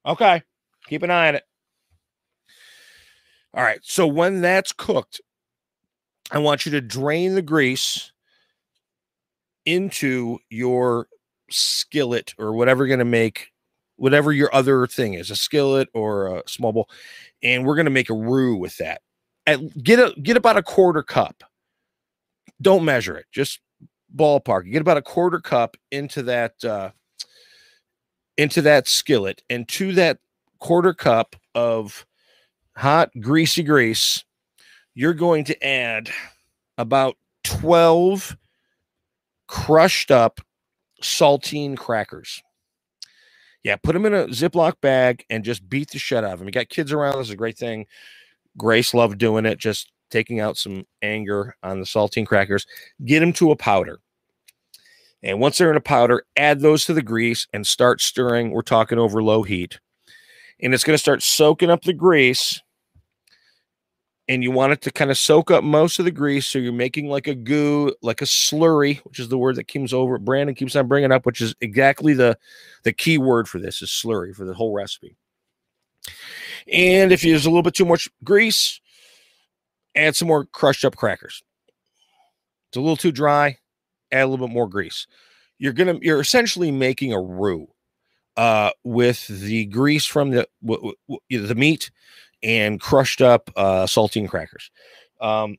Okay. 0.04 0.42
Keep 0.86 1.02
an 1.02 1.10
eye 1.10 1.28
on 1.28 1.34
it. 1.36 1.44
All 3.54 3.62
right. 3.62 3.80
So 3.82 4.06
when 4.06 4.40
that's 4.40 4.72
cooked, 4.72 5.20
I 6.30 6.38
want 6.38 6.66
you 6.66 6.72
to 6.72 6.80
drain 6.80 7.34
the 7.34 7.42
grease 7.42 8.12
into 9.66 10.38
your 10.48 11.08
skillet 11.50 12.34
or 12.38 12.54
whatever 12.54 12.86
going 12.86 13.00
to 13.00 13.04
make, 13.04 13.52
whatever 13.96 14.32
your 14.32 14.54
other 14.54 14.86
thing 14.86 15.14
is, 15.14 15.30
a 15.30 15.36
skillet 15.36 15.88
or 15.92 16.38
a 16.38 16.42
small 16.48 16.72
bowl. 16.72 16.88
And 17.42 17.66
we're 17.66 17.76
going 17.76 17.86
to 17.86 17.90
make 17.90 18.10
a 18.10 18.14
roux 18.14 18.56
with 18.56 18.76
that. 18.78 19.02
At, 19.46 19.82
get 19.82 19.98
a 19.98 20.18
get 20.20 20.36
about 20.36 20.56
a 20.56 20.62
quarter 20.62 21.02
cup. 21.02 21.44
Don't 22.60 22.84
measure 22.84 23.16
it. 23.16 23.26
Just 23.30 23.60
ballpark. 24.14 24.70
Get 24.70 24.80
about 24.80 24.96
a 24.96 25.02
quarter 25.02 25.38
cup 25.38 25.76
into 25.90 26.22
that 26.24 26.64
uh, 26.64 26.90
into 28.36 28.62
that 28.62 28.88
skillet, 28.88 29.42
and 29.48 29.68
to 29.68 29.92
that 29.92 30.18
quarter 30.58 30.92
cup 30.92 31.36
of 31.54 32.04
hot 32.76 33.10
greasy 33.20 33.62
grease, 33.62 34.24
you're 34.94 35.14
going 35.14 35.44
to 35.44 35.64
add 35.64 36.10
about 36.76 37.16
12 37.44 38.36
crushed 39.46 40.10
up 40.10 40.40
saltine 41.02 41.76
crackers. 41.76 42.42
Yeah, 43.62 43.76
put 43.76 43.94
them 43.94 44.06
in 44.06 44.14
a 44.14 44.26
Ziploc 44.28 44.80
bag 44.80 45.24
and 45.28 45.44
just 45.44 45.68
beat 45.68 45.90
the 45.90 45.98
shit 45.98 46.24
out 46.24 46.32
of 46.32 46.38
them. 46.38 46.46
You 46.46 46.52
got 46.52 46.68
kids 46.68 46.92
around. 46.92 47.18
This 47.18 47.28
is 47.28 47.32
a 47.32 47.36
great 47.36 47.58
thing. 47.58 47.86
Grace 48.56 48.94
loved 48.94 49.18
doing 49.18 49.44
it, 49.44 49.58
just 49.58 49.90
taking 50.10 50.40
out 50.40 50.56
some 50.56 50.86
anger 51.02 51.56
on 51.62 51.80
the 51.80 51.86
saltine 51.86 52.26
crackers. 52.26 52.66
Get 53.04 53.20
them 53.20 53.32
to 53.34 53.50
a 53.50 53.56
powder. 53.56 54.00
And 55.22 55.40
once 55.40 55.58
they're 55.58 55.70
in 55.70 55.76
a 55.76 55.80
powder, 55.80 56.24
add 56.36 56.60
those 56.60 56.84
to 56.84 56.94
the 56.94 57.02
grease 57.02 57.48
and 57.52 57.66
start 57.66 58.00
stirring. 58.00 58.50
We're 58.50 58.62
talking 58.62 58.98
over 58.98 59.22
low 59.22 59.42
heat. 59.42 59.80
And 60.60 60.72
it's 60.72 60.84
going 60.84 60.94
to 60.94 61.02
start 61.02 61.22
soaking 61.22 61.70
up 61.70 61.82
the 61.82 61.92
grease 61.92 62.62
and 64.28 64.42
you 64.42 64.50
want 64.50 64.72
it 64.72 64.80
to 64.82 64.90
kind 64.90 65.10
of 65.10 65.18
soak 65.18 65.50
up 65.50 65.62
most 65.62 65.98
of 65.98 66.04
the 66.04 66.10
grease. 66.10 66.46
So 66.46 66.58
you're 66.58 66.72
making 66.72 67.08
like 67.08 67.26
a 67.26 67.34
goo, 67.34 67.94
like 68.02 68.22
a 68.22 68.24
slurry, 68.26 68.98
which 69.00 69.20
is 69.20 69.28
the 69.28 69.38
word 69.38 69.56
that 69.56 69.68
comes 69.68 69.92
over. 69.92 70.18
Brandon 70.18 70.54
keeps 70.54 70.74
on 70.74 70.88
bringing 70.88 71.12
up, 71.12 71.26
which 71.26 71.40
is 71.40 71.54
exactly 71.60 72.14
the 72.14 72.36
the 72.82 72.92
key 72.92 73.18
word 73.18 73.48
for 73.48 73.58
this 73.58 73.82
is 73.82 73.90
slurry 73.90 74.34
for 74.34 74.44
the 74.44 74.54
whole 74.54 74.72
recipe. 74.72 75.16
And 76.72 77.12
if 77.12 77.24
you 77.24 77.32
use 77.32 77.46
a 77.46 77.50
little 77.50 77.62
bit 77.62 77.74
too 77.74 77.84
much 77.84 78.08
grease, 78.24 78.80
add 79.94 80.16
some 80.16 80.28
more 80.28 80.44
crushed 80.46 80.84
up 80.84 80.96
crackers. 80.96 81.42
It's 82.68 82.76
a 82.76 82.80
little 82.80 82.96
too 82.96 83.12
dry, 83.12 83.58
add 84.10 84.24
a 84.24 84.26
little 84.26 84.48
bit 84.48 84.54
more 84.54 84.68
grease. 84.68 85.06
You're 85.58 85.72
gonna 85.72 85.98
you're 86.02 86.20
essentially 86.20 86.70
making 86.70 87.12
a 87.12 87.20
roux 87.20 87.68
uh, 88.36 88.70
with 88.84 89.26
the 89.28 89.66
grease 89.66 90.04
from 90.04 90.30
the 90.30 90.48
w- 90.64 90.92
w- 91.08 91.46
the 91.46 91.54
meat 91.54 91.90
and 92.42 92.80
crushed 92.80 93.22
up 93.22 93.50
uh, 93.56 93.86
saltine 93.86 94.28
crackers. 94.28 94.70
Um, 95.20 95.56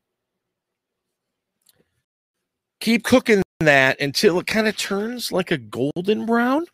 keep 2.79 3.03
cooking 3.03 3.41
that 3.59 3.99
until 3.99 4.39
it 4.39 4.47
kind 4.47 4.67
of 4.67 4.77
turns 4.77 5.31
like 5.31 5.51
a 5.51 5.57
golden 5.57 6.25
brown. 6.25 6.65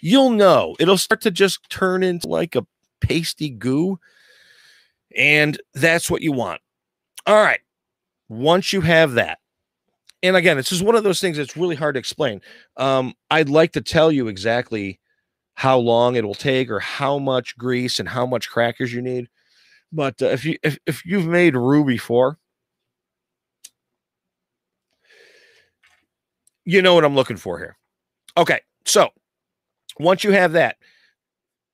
You'll 0.00 0.30
know 0.30 0.76
it'll 0.78 0.98
start 0.98 1.22
to 1.22 1.30
just 1.30 1.68
turn 1.70 2.02
into 2.02 2.28
like 2.28 2.54
a 2.54 2.66
pasty 3.00 3.50
goo. 3.50 3.98
And 5.16 5.60
that's 5.74 6.10
what 6.10 6.22
you 6.22 6.32
want. 6.32 6.60
All 7.26 7.42
right. 7.42 7.60
Once 8.28 8.72
you 8.72 8.80
have 8.80 9.12
that, 9.12 9.38
and 10.22 10.36
again, 10.36 10.56
this 10.56 10.72
is 10.72 10.82
one 10.82 10.94
of 10.94 11.04
those 11.04 11.20
things 11.20 11.36
that's 11.36 11.56
really 11.56 11.76
hard 11.76 11.94
to 11.94 11.98
explain. 11.98 12.40
Um, 12.76 13.14
I'd 13.30 13.48
like 13.50 13.72
to 13.72 13.80
tell 13.80 14.10
you 14.10 14.28
exactly 14.28 14.98
how 15.54 15.78
long 15.78 16.16
it 16.16 16.24
will 16.24 16.34
take 16.34 16.70
or 16.70 16.80
how 16.80 17.18
much 17.18 17.56
grease 17.56 18.00
and 18.00 18.08
how 18.08 18.26
much 18.26 18.50
crackers 18.50 18.92
you 18.92 19.00
need. 19.00 19.28
But 19.92 20.20
uh, 20.20 20.26
if 20.26 20.44
you 20.44 20.58
if, 20.62 20.78
if 20.86 21.06
you've 21.06 21.26
made 21.26 21.54
roux 21.54 21.84
before, 21.84 22.38
you 26.64 26.82
know 26.82 26.94
what 26.94 27.04
I'm 27.04 27.14
looking 27.14 27.36
for 27.36 27.58
here. 27.58 27.76
Okay, 28.36 28.60
so 28.84 29.10
once 29.98 30.24
you 30.24 30.32
have 30.32 30.52
that, 30.52 30.76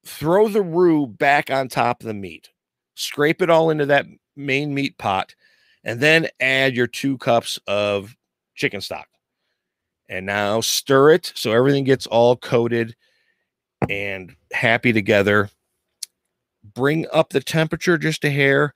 throw 0.05 0.49
the 0.49 0.63
roux 0.63 1.07
back 1.07 1.51
on 1.51 1.69
top 1.69 2.03
of 2.03 2.07
the 2.07 2.15
meat. 2.15 2.51
Scrape 2.95 3.41
it 3.41 3.49
all 3.49 3.71
into 3.71 3.87
that 3.87 4.05
main 4.37 4.75
meat 4.75 4.99
pot, 4.99 5.35
and 5.85 6.01
then 6.01 6.29
add 6.41 6.77
your 6.77 6.87
two 6.87 7.17
cups 7.17 7.59
of 7.67 8.15
chicken 8.55 8.83
stock. 8.83 9.09
And 10.11 10.27
now 10.27 10.61
stir 10.61 11.13
it 11.13 11.33
so 11.35 11.53
everything 11.53 11.85
gets 11.85 12.07
all 12.07 12.37
coated 12.37 12.95
and 13.89 14.35
happy 14.53 14.93
together. 14.93 15.51
Bring 16.75 17.07
up 17.13 17.31
the 17.31 17.41
temperature 17.41 17.97
just 17.99 18.25
a 18.25 18.31
hair 18.31 18.75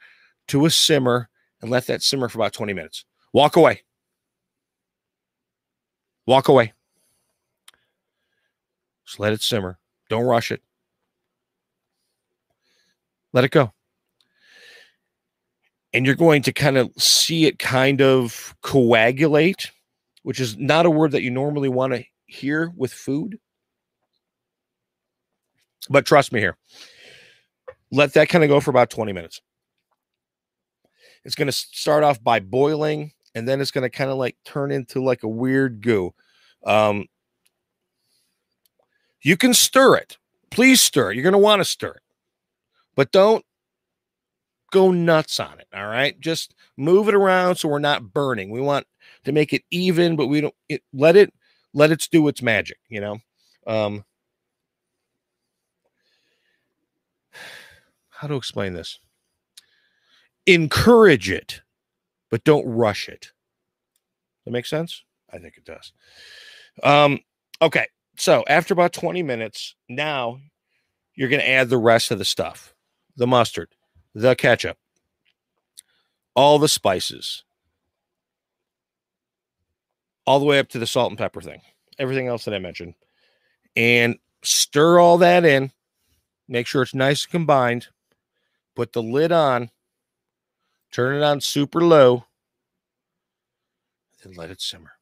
to 0.48 0.66
a 0.66 0.70
simmer 0.70 1.28
and 1.60 1.70
let 1.70 1.86
that 1.86 2.02
simmer 2.02 2.28
for 2.28 2.38
about 2.38 2.52
20 2.52 2.72
minutes. 2.72 3.04
Walk 3.32 3.56
away. 3.56 3.82
Walk 6.26 6.48
away. 6.48 6.72
Just 9.06 9.20
let 9.20 9.32
it 9.32 9.42
simmer. 9.42 9.78
Don't 10.08 10.24
rush 10.24 10.50
it. 10.50 10.62
Let 13.32 13.44
it 13.44 13.50
go. 13.50 13.72
And 15.92 16.06
you're 16.06 16.14
going 16.14 16.42
to 16.42 16.52
kind 16.52 16.76
of 16.76 16.90
see 16.96 17.46
it 17.46 17.58
kind 17.58 18.00
of 18.00 18.54
coagulate, 18.62 19.70
which 20.22 20.40
is 20.40 20.56
not 20.56 20.86
a 20.86 20.90
word 20.90 21.12
that 21.12 21.22
you 21.22 21.30
normally 21.30 21.68
want 21.68 21.92
to 21.94 22.04
hear 22.26 22.72
with 22.76 22.92
food. 22.92 23.38
But 25.88 26.06
trust 26.06 26.32
me 26.32 26.40
here. 26.40 26.56
Let 27.90 28.14
that 28.14 28.28
kind 28.28 28.44
of 28.44 28.48
go 28.48 28.60
for 28.60 28.70
about 28.70 28.90
20 28.90 29.12
minutes. 29.12 29.40
It's 31.24 31.34
going 31.34 31.46
to 31.46 31.52
start 31.52 32.04
off 32.04 32.22
by 32.22 32.40
boiling 32.40 33.12
and 33.34 33.48
then 33.48 33.60
it's 33.60 33.70
going 33.70 33.82
to 33.82 33.90
kind 33.90 34.10
of 34.10 34.16
like 34.16 34.36
turn 34.44 34.70
into 34.70 35.02
like 35.02 35.22
a 35.22 35.28
weird 35.28 35.82
goo. 35.82 36.14
Um, 36.64 37.06
you 39.22 39.36
can 39.36 39.54
stir 39.54 39.96
it. 39.96 40.18
Please 40.50 40.80
stir 40.80 41.10
it. 41.10 41.14
You're 41.14 41.22
going 41.22 41.32
to 41.32 41.38
want 41.38 41.60
to 41.60 41.64
stir 41.64 41.90
it, 41.90 42.02
but 42.94 43.10
don't 43.10 43.44
go 44.70 44.90
nuts 44.90 45.40
on 45.40 45.58
it. 45.58 45.66
All 45.74 45.86
right. 45.86 46.18
Just 46.20 46.54
move 46.76 47.08
it 47.08 47.14
around 47.14 47.56
so 47.56 47.68
we're 47.68 47.78
not 47.78 48.12
burning. 48.12 48.50
We 48.50 48.60
want 48.60 48.86
to 49.24 49.32
make 49.32 49.52
it 49.52 49.62
even, 49.70 50.16
but 50.16 50.26
we 50.26 50.40
don't 50.42 50.54
it, 50.68 50.82
let 50.92 51.16
it 51.16 51.32
let 51.72 51.90
it 51.90 52.06
do 52.10 52.28
its 52.28 52.42
magic, 52.42 52.78
you 52.88 53.00
know. 53.00 53.18
Um, 53.66 54.04
how 58.24 58.28
to 58.28 58.36
explain 58.36 58.72
this? 58.72 58.98
Encourage 60.46 61.30
it, 61.30 61.60
but 62.30 62.42
don't 62.42 62.66
rush 62.66 63.06
it. 63.06 63.32
That 64.44 64.52
makes 64.52 64.70
sense? 64.70 65.04
I 65.30 65.38
think 65.38 65.58
it 65.58 65.64
does. 65.66 65.92
Um, 66.82 67.20
okay. 67.60 67.86
So 68.16 68.44
after 68.48 68.72
about 68.72 68.94
20 68.94 69.22
minutes, 69.22 69.74
now 69.90 70.38
you're 71.14 71.28
going 71.28 71.42
to 71.42 71.48
add 71.48 71.68
the 71.68 71.76
rest 71.76 72.10
of 72.10 72.18
the 72.18 72.24
stuff 72.24 72.74
the 73.16 73.26
mustard, 73.26 73.68
the 74.14 74.34
ketchup, 74.34 74.78
all 76.34 76.58
the 76.58 76.68
spices, 76.68 77.44
all 80.26 80.40
the 80.40 80.46
way 80.46 80.58
up 80.58 80.68
to 80.70 80.78
the 80.78 80.86
salt 80.86 81.10
and 81.10 81.18
pepper 81.18 81.42
thing, 81.42 81.60
everything 81.98 82.26
else 82.26 82.46
that 82.46 82.54
I 82.54 82.58
mentioned, 82.58 82.94
and 83.76 84.16
stir 84.42 84.98
all 84.98 85.18
that 85.18 85.44
in. 85.44 85.72
Make 86.48 86.66
sure 86.66 86.82
it's 86.82 86.94
nice 86.94 87.24
and 87.24 87.32
combined 87.32 87.88
put 88.74 88.92
the 88.92 89.02
lid 89.02 89.32
on, 89.32 89.70
turn 90.90 91.16
it 91.16 91.22
on 91.22 91.40
super 91.40 91.80
low, 91.80 92.24
and 94.22 94.36
let 94.36 94.50
it 94.50 94.60
simmer. 94.60 94.92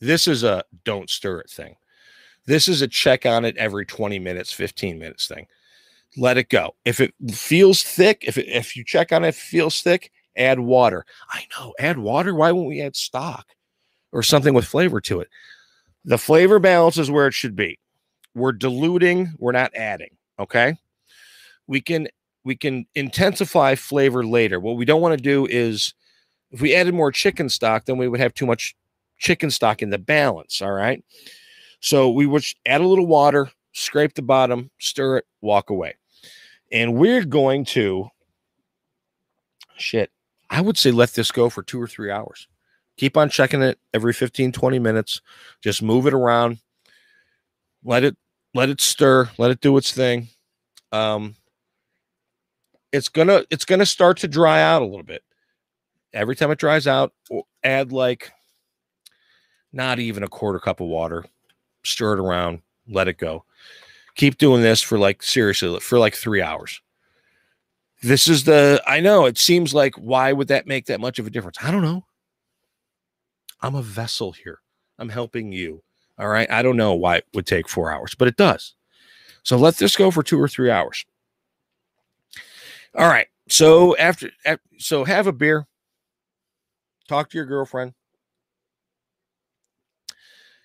This 0.00 0.28
is 0.28 0.44
a 0.44 0.64
don't 0.84 1.10
stir 1.10 1.40
it 1.40 1.50
thing. 1.50 1.76
This 2.46 2.68
is 2.68 2.82
a 2.82 2.88
check 2.88 3.26
on 3.26 3.44
it 3.44 3.56
every 3.56 3.84
20 3.84 4.18
minutes, 4.18 4.52
15 4.52 4.98
minutes 4.98 5.26
thing. 5.26 5.46
Let 6.16 6.38
it 6.38 6.48
go. 6.48 6.74
If 6.84 7.00
it 7.00 7.12
feels 7.30 7.82
thick, 7.82 8.24
if 8.26 8.38
it, 8.38 8.48
if 8.48 8.74
you 8.76 8.84
check 8.84 9.12
on 9.12 9.24
it, 9.24 9.28
it 9.28 9.34
feels 9.34 9.82
thick, 9.82 10.10
add 10.36 10.58
water. 10.58 11.04
I 11.30 11.46
know, 11.58 11.74
add 11.78 11.98
water. 11.98 12.34
Why 12.34 12.52
won't 12.52 12.68
we 12.68 12.80
add 12.80 12.96
stock 12.96 13.46
or 14.12 14.22
something 14.22 14.54
with 14.54 14.64
flavor 14.64 15.00
to 15.02 15.20
it? 15.20 15.28
The 16.04 16.18
flavor 16.18 16.58
balance 16.58 16.96
is 16.96 17.10
where 17.10 17.26
it 17.26 17.34
should 17.34 17.54
be. 17.54 17.78
We're 18.34 18.52
diluting, 18.52 19.34
we're 19.38 19.52
not 19.52 19.74
adding. 19.74 20.16
Okay. 20.38 20.78
We 21.66 21.82
can 21.82 22.08
we 22.48 22.56
can 22.56 22.86
intensify 22.94 23.74
flavor 23.74 24.24
later. 24.24 24.58
What 24.58 24.78
we 24.78 24.86
don't 24.86 25.02
want 25.02 25.16
to 25.16 25.22
do 25.22 25.46
is 25.46 25.92
if 26.50 26.62
we 26.62 26.74
added 26.74 26.94
more 26.94 27.12
chicken 27.12 27.50
stock, 27.50 27.84
then 27.84 27.98
we 27.98 28.08
would 28.08 28.20
have 28.20 28.32
too 28.32 28.46
much 28.46 28.74
chicken 29.18 29.50
stock 29.50 29.82
in 29.82 29.90
the 29.90 29.98
balance. 29.98 30.62
All 30.62 30.72
right. 30.72 31.04
So 31.80 32.08
we 32.08 32.24
would 32.24 32.42
add 32.64 32.80
a 32.80 32.86
little 32.86 33.06
water, 33.06 33.50
scrape 33.72 34.14
the 34.14 34.22
bottom, 34.22 34.70
stir 34.78 35.18
it, 35.18 35.26
walk 35.42 35.68
away. 35.68 35.96
And 36.72 36.94
we're 36.94 37.26
going 37.26 37.66
to 37.66 38.08
shit. 39.76 40.10
I 40.48 40.62
would 40.62 40.78
say 40.78 40.90
let 40.90 41.12
this 41.12 41.30
go 41.30 41.50
for 41.50 41.62
two 41.62 41.80
or 41.80 41.86
three 41.86 42.10
hours. 42.10 42.48
Keep 42.96 43.18
on 43.18 43.28
checking 43.28 43.60
it 43.60 43.78
every 43.92 44.14
15, 44.14 44.52
20 44.52 44.78
minutes. 44.78 45.20
Just 45.62 45.82
move 45.82 46.06
it 46.06 46.14
around. 46.14 46.60
Let 47.84 48.04
it 48.04 48.16
let 48.54 48.70
it 48.70 48.80
stir, 48.80 49.28
let 49.36 49.50
it 49.50 49.60
do 49.60 49.76
its 49.76 49.92
thing. 49.92 50.28
Um, 50.92 51.36
it's 52.92 53.08
gonna 53.08 53.44
it's 53.50 53.64
gonna 53.64 53.86
start 53.86 54.18
to 54.18 54.28
dry 54.28 54.62
out 54.62 54.82
a 54.82 54.86
little 54.86 55.02
bit. 55.02 55.22
Every 56.12 56.36
time 56.36 56.50
it 56.50 56.58
dries 56.58 56.86
out, 56.86 57.12
add 57.62 57.92
like 57.92 58.32
not 59.72 59.98
even 59.98 60.22
a 60.22 60.28
quarter 60.28 60.58
cup 60.58 60.80
of 60.80 60.88
water, 60.88 61.24
stir 61.84 62.14
it 62.14 62.20
around, 62.20 62.62
let 62.88 63.08
it 63.08 63.18
go. 63.18 63.44
Keep 64.14 64.38
doing 64.38 64.62
this 64.62 64.82
for 64.82 64.98
like 64.98 65.22
seriously 65.22 65.78
for 65.80 65.98
like 65.98 66.14
three 66.14 66.42
hours. 66.42 66.80
This 68.02 68.28
is 68.28 68.44
the 68.44 68.82
I 68.86 69.00
know 69.00 69.26
it 69.26 69.38
seems 69.38 69.74
like 69.74 69.94
why 69.96 70.32
would 70.32 70.48
that 70.48 70.66
make 70.66 70.86
that 70.86 71.00
much 71.00 71.18
of 71.18 71.26
a 71.26 71.30
difference? 71.30 71.58
I 71.62 71.70
don't 71.70 71.82
know. 71.82 72.04
I'm 73.60 73.74
a 73.74 73.82
vessel 73.82 74.32
here. 74.32 74.60
I'm 74.98 75.08
helping 75.08 75.52
you. 75.52 75.82
All 76.18 76.28
right. 76.28 76.50
I 76.50 76.62
don't 76.62 76.76
know 76.76 76.94
why 76.94 77.18
it 77.18 77.26
would 77.34 77.46
take 77.46 77.68
four 77.68 77.92
hours, 77.92 78.14
but 78.14 78.28
it 78.28 78.36
does. 78.36 78.74
So 79.42 79.56
let 79.56 79.76
this 79.76 79.96
go 79.96 80.10
for 80.10 80.22
two 80.22 80.40
or 80.40 80.48
three 80.48 80.70
hours. 80.70 81.04
All 82.94 83.08
right. 83.08 83.26
So 83.48 83.96
after, 83.96 84.30
so 84.78 85.04
have 85.04 85.26
a 85.26 85.32
beer. 85.32 85.66
Talk 87.08 87.30
to 87.30 87.38
your 87.38 87.46
girlfriend. 87.46 87.94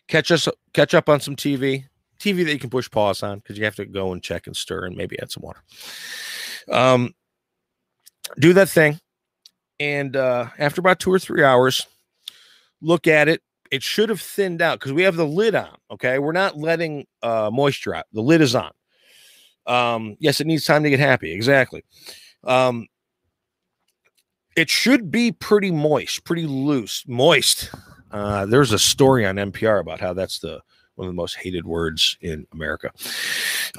Catch 0.08 0.32
us 0.32 0.48
catch 0.74 0.94
up 0.94 1.08
on 1.08 1.22
some 1.22 1.36
TV. 1.36 1.86
TV 2.20 2.46
that 2.46 2.54
you 2.54 2.60
can 2.60 2.70
push 2.70 2.90
pause 2.90 3.24
on 3.24 3.40
because 3.40 3.58
you 3.58 3.66
have 3.66 3.76
to 3.76 3.86
go 3.86 4.12
and 4.12 4.22
check 4.22 4.48
and 4.48 4.56
stir 4.56 4.86
and 4.86 4.96
maybe 4.96 5.18
add 5.20 5.32
some 5.32 5.44
water. 5.44 5.62
Um, 6.70 7.14
do 8.40 8.54
that 8.54 8.70
thing, 8.70 9.00
and 9.80 10.16
uh, 10.16 10.48
after 10.58 10.80
about 10.80 11.00
two 11.00 11.12
or 11.12 11.20
three 11.20 11.44
hours, 11.44 11.88
look 12.82 13.08
at 13.08 13.28
it. 13.28 13.42
It 13.72 13.82
should 13.82 14.10
have 14.10 14.22
thinned 14.22 14.62
out 14.62 14.80
because 14.80 14.94
we 14.94 15.04
have 15.04 15.16
the 15.16 15.26
lid 15.26 15.56
on. 15.56 15.78
Okay, 15.92 16.20
we're 16.20 16.32
not 16.32 16.58
letting 16.58 17.06
uh, 17.22 17.50
moisture 17.52 17.96
out. 17.96 18.06
The 18.14 18.22
lid 18.22 18.42
is 18.42 18.56
on. 18.56 18.72
Um, 19.66 20.18
yes, 20.20 20.42
it 20.42 20.48
needs 20.48 20.66
time 20.66 20.84
to 20.84 20.90
get 20.90 21.00
happy. 21.00 21.32
Exactly. 21.32 21.84
Um, 22.44 22.88
it 24.56 24.70
should 24.70 25.12
be 25.12 25.32
pretty 25.32 25.72
moist, 25.72 26.24
pretty 26.26 26.46
loose, 26.46 27.04
moist. 27.08 27.72
Uh, 28.12 28.46
there's 28.46 28.72
a 28.72 28.80
story 28.80 29.26
on 29.26 29.36
NPR 29.36 29.80
about 29.80 30.00
how 30.00 30.14
that's 30.14 30.40
the 30.40 30.62
one 30.96 31.08
of 31.08 31.14
the 31.14 31.18
most 31.18 31.36
hated 31.36 31.66
words 31.66 32.18
in 32.22 32.46
America. 32.54 32.92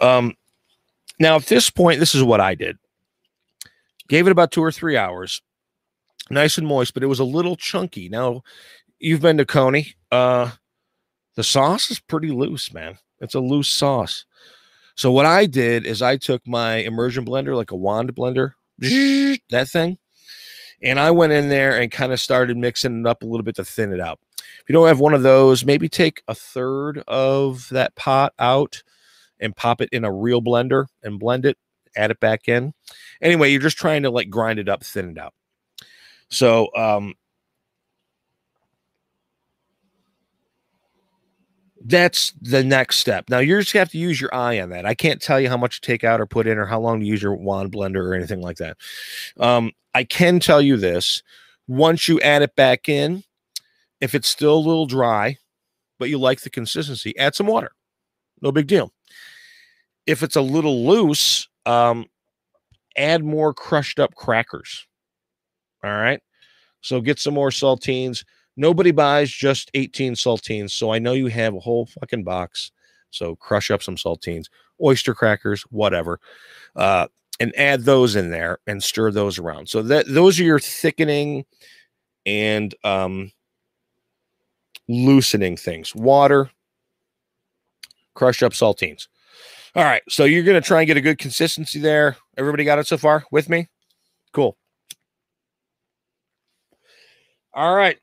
Um, 0.00 0.34
now, 1.20 1.36
at 1.36 1.46
this 1.46 1.70
point, 1.70 2.00
this 2.00 2.14
is 2.14 2.24
what 2.24 2.40
I 2.40 2.56
did. 2.56 2.76
Gave 4.08 4.26
it 4.26 4.32
about 4.32 4.50
two 4.50 4.62
or 4.62 4.72
three 4.72 4.96
hours, 4.96 5.40
nice 6.28 6.58
and 6.58 6.66
moist, 6.66 6.92
but 6.92 7.04
it 7.04 7.08
was 7.08 7.20
a 7.20 7.24
little 7.24 7.54
chunky. 7.54 8.08
Now, 8.08 8.42
you've 8.98 9.22
been 9.22 9.38
to 9.38 9.44
Coney. 9.44 9.94
Uh, 10.10 10.50
the 11.36 11.44
sauce 11.44 11.90
is 11.90 12.00
pretty 12.00 12.30
loose, 12.30 12.72
man. 12.74 12.98
It's 13.20 13.34
a 13.34 13.40
loose 13.40 13.68
sauce. 13.68 14.26
So 14.96 15.10
what 15.10 15.26
I 15.26 15.46
did 15.46 15.86
is 15.86 16.02
I 16.02 16.16
took 16.16 16.46
my 16.46 16.76
immersion 16.76 17.24
blender, 17.24 17.56
like 17.56 17.72
a 17.72 17.76
wand 17.76 18.14
blender, 18.14 18.52
that 19.50 19.68
thing, 19.68 19.98
and 20.82 21.00
I 21.00 21.10
went 21.10 21.32
in 21.32 21.48
there 21.48 21.80
and 21.80 21.90
kind 21.90 22.12
of 22.12 22.20
started 22.20 22.56
mixing 22.56 23.00
it 23.00 23.06
up 23.06 23.22
a 23.22 23.26
little 23.26 23.42
bit 23.42 23.56
to 23.56 23.64
thin 23.64 23.92
it 23.92 24.00
out. 24.00 24.20
If 24.38 24.68
you 24.68 24.72
don't 24.72 24.86
have 24.86 25.00
one 25.00 25.14
of 25.14 25.22
those, 25.22 25.64
maybe 25.64 25.88
take 25.88 26.22
a 26.28 26.34
third 26.34 27.02
of 27.08 27.68
that 27.70 27.94
pot 27.96 28.34
out 28.38 28.82
and 29.40 29.56
pop 29.56 29.80
it 29.80 29.88
in 29.92 30.04
a 30.04 30.12
real 30.12 30.40
blender 30.40 30.86
and 31.02 31.18
blend 31.18 31.44
it, 31.44 31.58
add 31.96 32.10
it 32.10 32.20
back 32.20 32.48
in. 32.48 32.72
Anyway, 33.20 33.50
you're 33.50 33.60
just 33.60 33.78
trying 33.78 34.02
to 34.04 34.10
like 34.10 34.30
grind 34.30 34.58
it 34.58 34.68
up, 34.68 34.84
thin 34.84 35.10
it 35.10 35.18
out. 35.18 35.34
So 36.30 36.68
um, 36.76 37.14
that's 41.84 42.32
the 42.40 42.64
next 42.64 42.98
step. 42.98 43.28
Now 43.28 43.38
you're 43.38 43.60
just 43.60 43.72
have 43.74 43.90
to 43.90 43.98
use 43.98 44.20
your 44.20 44.34
eye 44.34 44.58
on 44.58 44.70
that. 44.70 44.86
I 44.86 44.94
can't 44.94 45.20
tell 45.20 45.38
you 45.38 45.50
how 45.50 45.58
much 45.58 45.80
to 45.80 45.86
take 45.86 46.02
out 46.02 46.20
or 46.20 46.26
put 46.26 46.46
in 46.46 46.58
or 46.58 46.64
how 46.64 46.80
long 46.80 47.00
to 47.00 47.06
use 47.06 47.22
your 47.22 47.34
wand 47.34 47.72
blender 47.72 48.08
or 48.08 48.14
anything 48.14 48.40
like 48.40 48.56
that. 48.56 48.78
Um, 49.38 49.72
I 49.94 50.04
can 50.04 50.40
tell 50.40 50.62
you 50.62 50.78
this 50.78 51.22
once 51.68 52.08
you 52.08 52.20
add 52.20 52.42
it 52.42 52.56
back 52.56 52.88
in, 52.88 53.22
if 54.00 54.14
it's 54.14 54.28
still 54.28 54.54
a 54.54 54.56
little 54.56 54.86
dry, 54.86 55.36
but 55.98 56.08
you 56.08 56.18
like 56.18 56.40
the 56.40 56.50
consistency, 56.50 57.16
add 57.18 57.34
some 57.34 57.46
water. 57.46 57.72
No 58.40 58.50
big 58.50 58.66
deal. 58.66 58.90
If 60.06 60.22
it's 60.22 60.36
a 60.36 60.42
little 60.42 60.86
loose, 60.86 61.48
um, 61.66 62.06
add 62.96 63.22
more 63.24 63.52
crushed 63.52 64.00
up 64.00 64.14
crackers. 64.14 64.86
All 65.82 65.90
right. 65.90 66.20
So 66.80 67.00
get 67.00 67.18
some 67.18 67.34
more 67.34 67.50
saltines 67.50 68.24
Nobody 68.56 68.90
buys 68.90 69.30
just 69.30 69.70
18 69.74 70.14
saltines. 70.14 70.70
So 70.70 70.92
I 70.92 70.98
know 70.98 71.12
you 71.12 71.26
have 71.26 71.54
a 71.54 71.60
whole 71.60 71.86
fucking 71.86 72.24
box. 72.24 72.70
So 73.10 73.36
crush 73.36 73.70
up 73.70 73.82
some 73.82 73.96
saltines, 73.96 74.46
oyster 74.82 75.14
crackers, 75.14 75.62
whatever. 75.70 76.20
Uh, 76.76 77.06
and 77.40 77.56
add 77.56 77.82
those 77.82 78.16
in 78.16 78.30
there 78.30 78.58
and 78.66 78.82
stir 78.82 79.10
those 79.10 79.38
around. 79.38 79.68
So 79.68 79.82
that 79.82 80.06
those 80.08 80.38
are 80.38 80.44
your 80.44 80.60
thickening 80.60 81.44
and 82.26 82.74
um, 82.84 83.32
loosening 84.88 85.56
things. 85.56 85.94
Water, 85.94 86.50
crush 88.14 88.42
up 88.42 88.52
saltines. 88.52 89.08
All 89.76 89.82
right, 89.82 90.02
so 90.08 90.24
you're 90.24 90.44
going 90.44 90.60
to 90.60 90.66
try 90.66 90.80
and 90.80 90.86
get 90.86 90.96
a 90.96 91.00
good 91.00 91.18
consistency 91.18 91.80
there. 91.80 92.16
Everybody 92.38 92.64
got 92.64 92.78
it 92.78 92.86
so 92.86 92.96
far 92.96 93.24
with 93.32 93.48
me? 93.48 93.68
Cool. 94.32 94.56
All 97.52 97.74
right, 97.74 97.98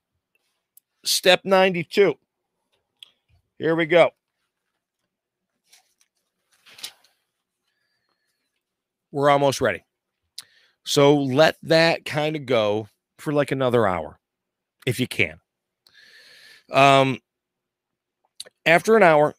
step 1.04 1.42
92. 1.44 2.16
Here 3.58 3.76
we 3.76 3.86
go. 3.86 4.12
We're 9.12 9.30
almost 9.30 9.62
ready. 9.62 9.84
So 10.84 11.16
let 11.16 11.58
that 11.64 12.06
kind 12.06 12.36
of 12.36 12.46
go 12.46 12.88
for 13.20 13.34
like 13.34 13.52
another 13.52 13.86
hour 13.86 14.20
if 14.86 15.00
you 15.00 15.08
can. 15.08 15.40
Um, 16.72 17.20
after 18.66 18.96
an 18.96 19.04
hour, 19.04 19.36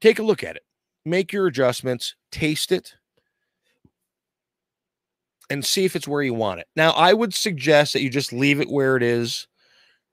take 0.00 0.18
a 0.18 0.22
look 0.22 0.42
at 0.42 0.56
it, 0.56 0.64
make 1.04 1.32
your 1.32 1.46
adjustments, 1.46 2.14
taste 2.30 2.72
it, 2.72 2.94
and 5.48 5.64
see 5.64 5.84
if 5.84 5.94
it's 5.94 6.08
where 6.08 6.22
you 6.22 6.34
want 6.34 6.60
it. 6.60 6.66
Now, 6.74 6.90
I 6.90 7.12
would 7.12 7.32
suggest 7.32 7.92
that 7.92 8.02
you 8.02 8.10
just 8.10 8.32
leave 8.32 8.60
it 8.60 8.68
where 8.68 8.96
it 8.96 9.02
is 9.02 9.46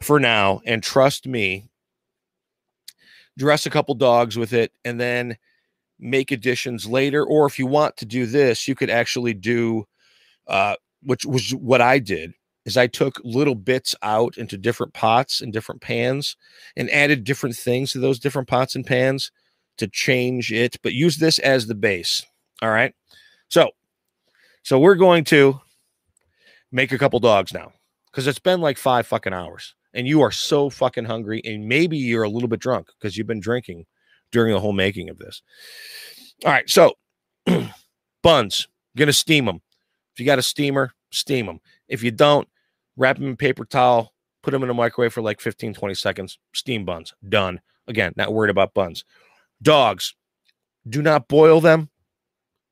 for 0.03 0.19
now 0.19 0.61
and 0.65 0.83
trust 0.83 1.27
me 1.27 1.69
dress 3.37 3.65
a 3.65 3.69
couple 3.69 3.95
dogs 3.95 4.37
with 4.37 4.53
it 4.53 4.71
and 4.85 4.99
then 4.99 5.35
make 5.99 6.31
additions 6.31 6.85
later. 6.85 7.25
Or 7.25 7.45
if 7.45 7.57
you 7.57 7.65
want 7.65 7.97
to 7.97 8.05
do 8.05 8.25
this 8.25 8.67
you 8.67 8.75
could 8.75 8.89
actually 8.89 9.33
do 9.33 9.85
uh 10.47 10.75
which 11.03 11.25
was 11.25 11.53
what 11.55 11.81
i 11.81 11.99
did 11.99 12.33
is 12.65 12.77
i 12.77 12.87
took 12.87 13.19
little 13.23 13.55
bits 13.55 13.95
out 14.03 14.37
into 14.37 14.57
different 14.57 14.93
pots 14.93 15.41
and 15.41 15.53
different 15.53 15.81
pans 15.81 16.35
and 16.75 16.89
added 16.89 17.23
different 17.23 17.55
things 17.55 17.91
to 17.91 17.99
those 17.99 18.19
different 18.19 18.47
pots 18.47 18.75
and 18.75 18.85
pans 18.85 19.31
to 19.77 19.87
change 19.87 20.51
it 20.51 20.77
but 20.83 20.93
use 20.93 21.17
this 21.17 21.39
as 21.39 21.67
the 21.67 21.75
base. 21.75 22.25
All 22.61 22.69
right? 22.69 22.93
So 23.47 23.71
so 24.63 24.79
we're 24.79 24.95
going 24.95 25.23
to 25.25 25.59
make 26.71 26.91
a 26.91 26.97
couple 26.97 27.19
dogs 27.19 27.53
now 27.53 27.71
because 28.11 28.27
it's 28.27 28.39
been 28.39 28.61
like 28.61 28.77
five 28.77 29.07
fucking 29.07 29.33
hours 29.33 29.75
and 29.93 30.07
you 30.07 30.21
are 30.21 30.31
so 30.31 30.69
fucking 30.69 31.05
hungry 31.05 31.41
and 31.45 31.67
maybe 31.67 31.97
you're 31.97 32.23
a 32.23 32.29
little 32.29 32.49
bit 32.49 32.59
drunk 32.59 32.87
because 32.99 33.17
you've 33.17 33.27
been 33.27 33.39
drinking 33.39 33.85
during 34.31 34.53
the 34.53 34.59
whole 34.59 34.73
making 34.73 35.09
of 35.09 35.19
this. 35.19 35.41
All 36.45 36.51
right, 36.51 36.69
so 36.69 36.93
buns, 38.23 38.67
gonna 38.97 39.13
steam 39.13 39.45
them. 39.45 39.61
If 40.13 40.19
you 40.19 40.25
got 40.25 40.39
a 40.39 40.43
steamer, 40.43 40.93
steam 41.11 41.45
them. 41.45 41.59
If 41.87 42.03
you 42.03 42.11
don't, 42.11 42.47
wrap 42.97 43.17
them 43.17 43.27
in 43.27 43.37
paper 43.37 43.65
towel, 43.65 44.13
put 44.41 44.51
them 44.51 44.63
in 44.63 44.69
a 44.69 44.73
microwave 44.73 45.13
for 45.13 45.21
like 45.21 45.41
15, 45.41 45.73
20 45.73 45.95
seconds, 45.95 46.39
steam 46.53 46.85
buns, 46.85 47.13
done. 47.27 47.61
Again, 47.87 48.13
not 48.15 48.33
worried 48.33 48.51
about 48.51 48.73
buns. 48.73 49.05
Dogs, 49.61 50.15
do 50.87 51.01
not 51.01 51.27
boil 51.27 51.61
them, 51.61 51.89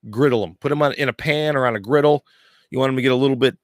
griddle 0.10 0.42
them. 0.42 0.58
Put 0.60 0.70
them 0.70 0.82
on 0.82 0.94
in 0.94 1.10
a 1.10 1.14
pan 1.14 1.56
or 1.56 1.66
on 1.66 1.76
a 1.76 1.80
griddle. 1.80 2.26
You 2.70 2.80
want 2.80 2.90
them 2.90 2.96
to 2.98 3.02
get 3.02 3.12
a 3.12 3.16
little 3.16 3.36
bit 3.36 3.58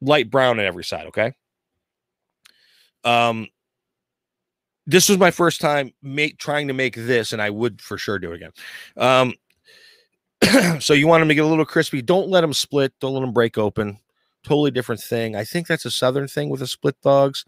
light 0.00 0.30
brown 0.30 0.58
on 0.58 0.64
every 0.64 0.84
side, 0.84 1.06
okay? 1.06 1.34
Um, 3.04 3.48
this 4.86 5.08
was 5.08 5.18
my 5.18 5.30
first 5.30 5.60
time 5.60 5.92
make 6.02 6.38
trying 6.38 6.68
to 6.68 6.74
make 6.74 6.94
this, 6.94 7.32
and 7.32 7.40
I 7.40 7.50
would 7.50 7.80
for 7.80 7.96
sure 7.96 8.18
do 8.18 8.32
it 8.32 8.36
again. 8.36 8.50
Um, 8.96 9.34
so 10.80 10.92
you 10.92 11.06
want 11.06 11.22
them 11.22 11.28
to 11.28 11.34
get 11.34 11.44
a 11.44 11.48
little 11.48 11.64
crispy. 11.64 12.02
Don't 12.02 12.28
let 12.28 12.42
them 12.42 12.52
split. 12.52 12.92
Don't 13.00 13.14
let 13.14 13.20
them 13.20 13.32
break 13.32 13.56
open. 13.56 13.98
Totally 14.42 14.70
different 14.70 15.00
thing. 15.00 15.36
I 15.36 15.44
think 15.44 15.66
that's 15.66 15.86
a 15.86 15.90
southern 15.90 16.28
thing 16.28 16.50
with 16.50 16.60
the 16.60 16.66
split 16.66 17.00
dogs. 17.00 17.44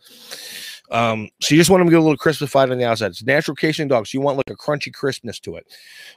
Um, 0.90 1.28
so 1.40 1.54
you 1.54 1.60
just 1.60 1.68
want 1.68 1.82
them 1.82 1.88
to 1.88 1.90
get 1.90 1.98
a 1.98 2.02
little 2.02 2.16
crispified 2.16 2.70
on 2.70 2.78
the 2.78 2.84
outside. 2.84 3.08
It's 3.08 3.22
natural 3.22 3.54
casing 3.54 3.88
dogs. 3.88 4.10
So 4.10 4.18
you 4.18 4.22
want 4.22 4.38
like 4.38 4.50
a 4.50 4.56
crunchy 4.56 4.92
crispness 4.92 5.38
to 5.40 5.56
it. 5.56 5.66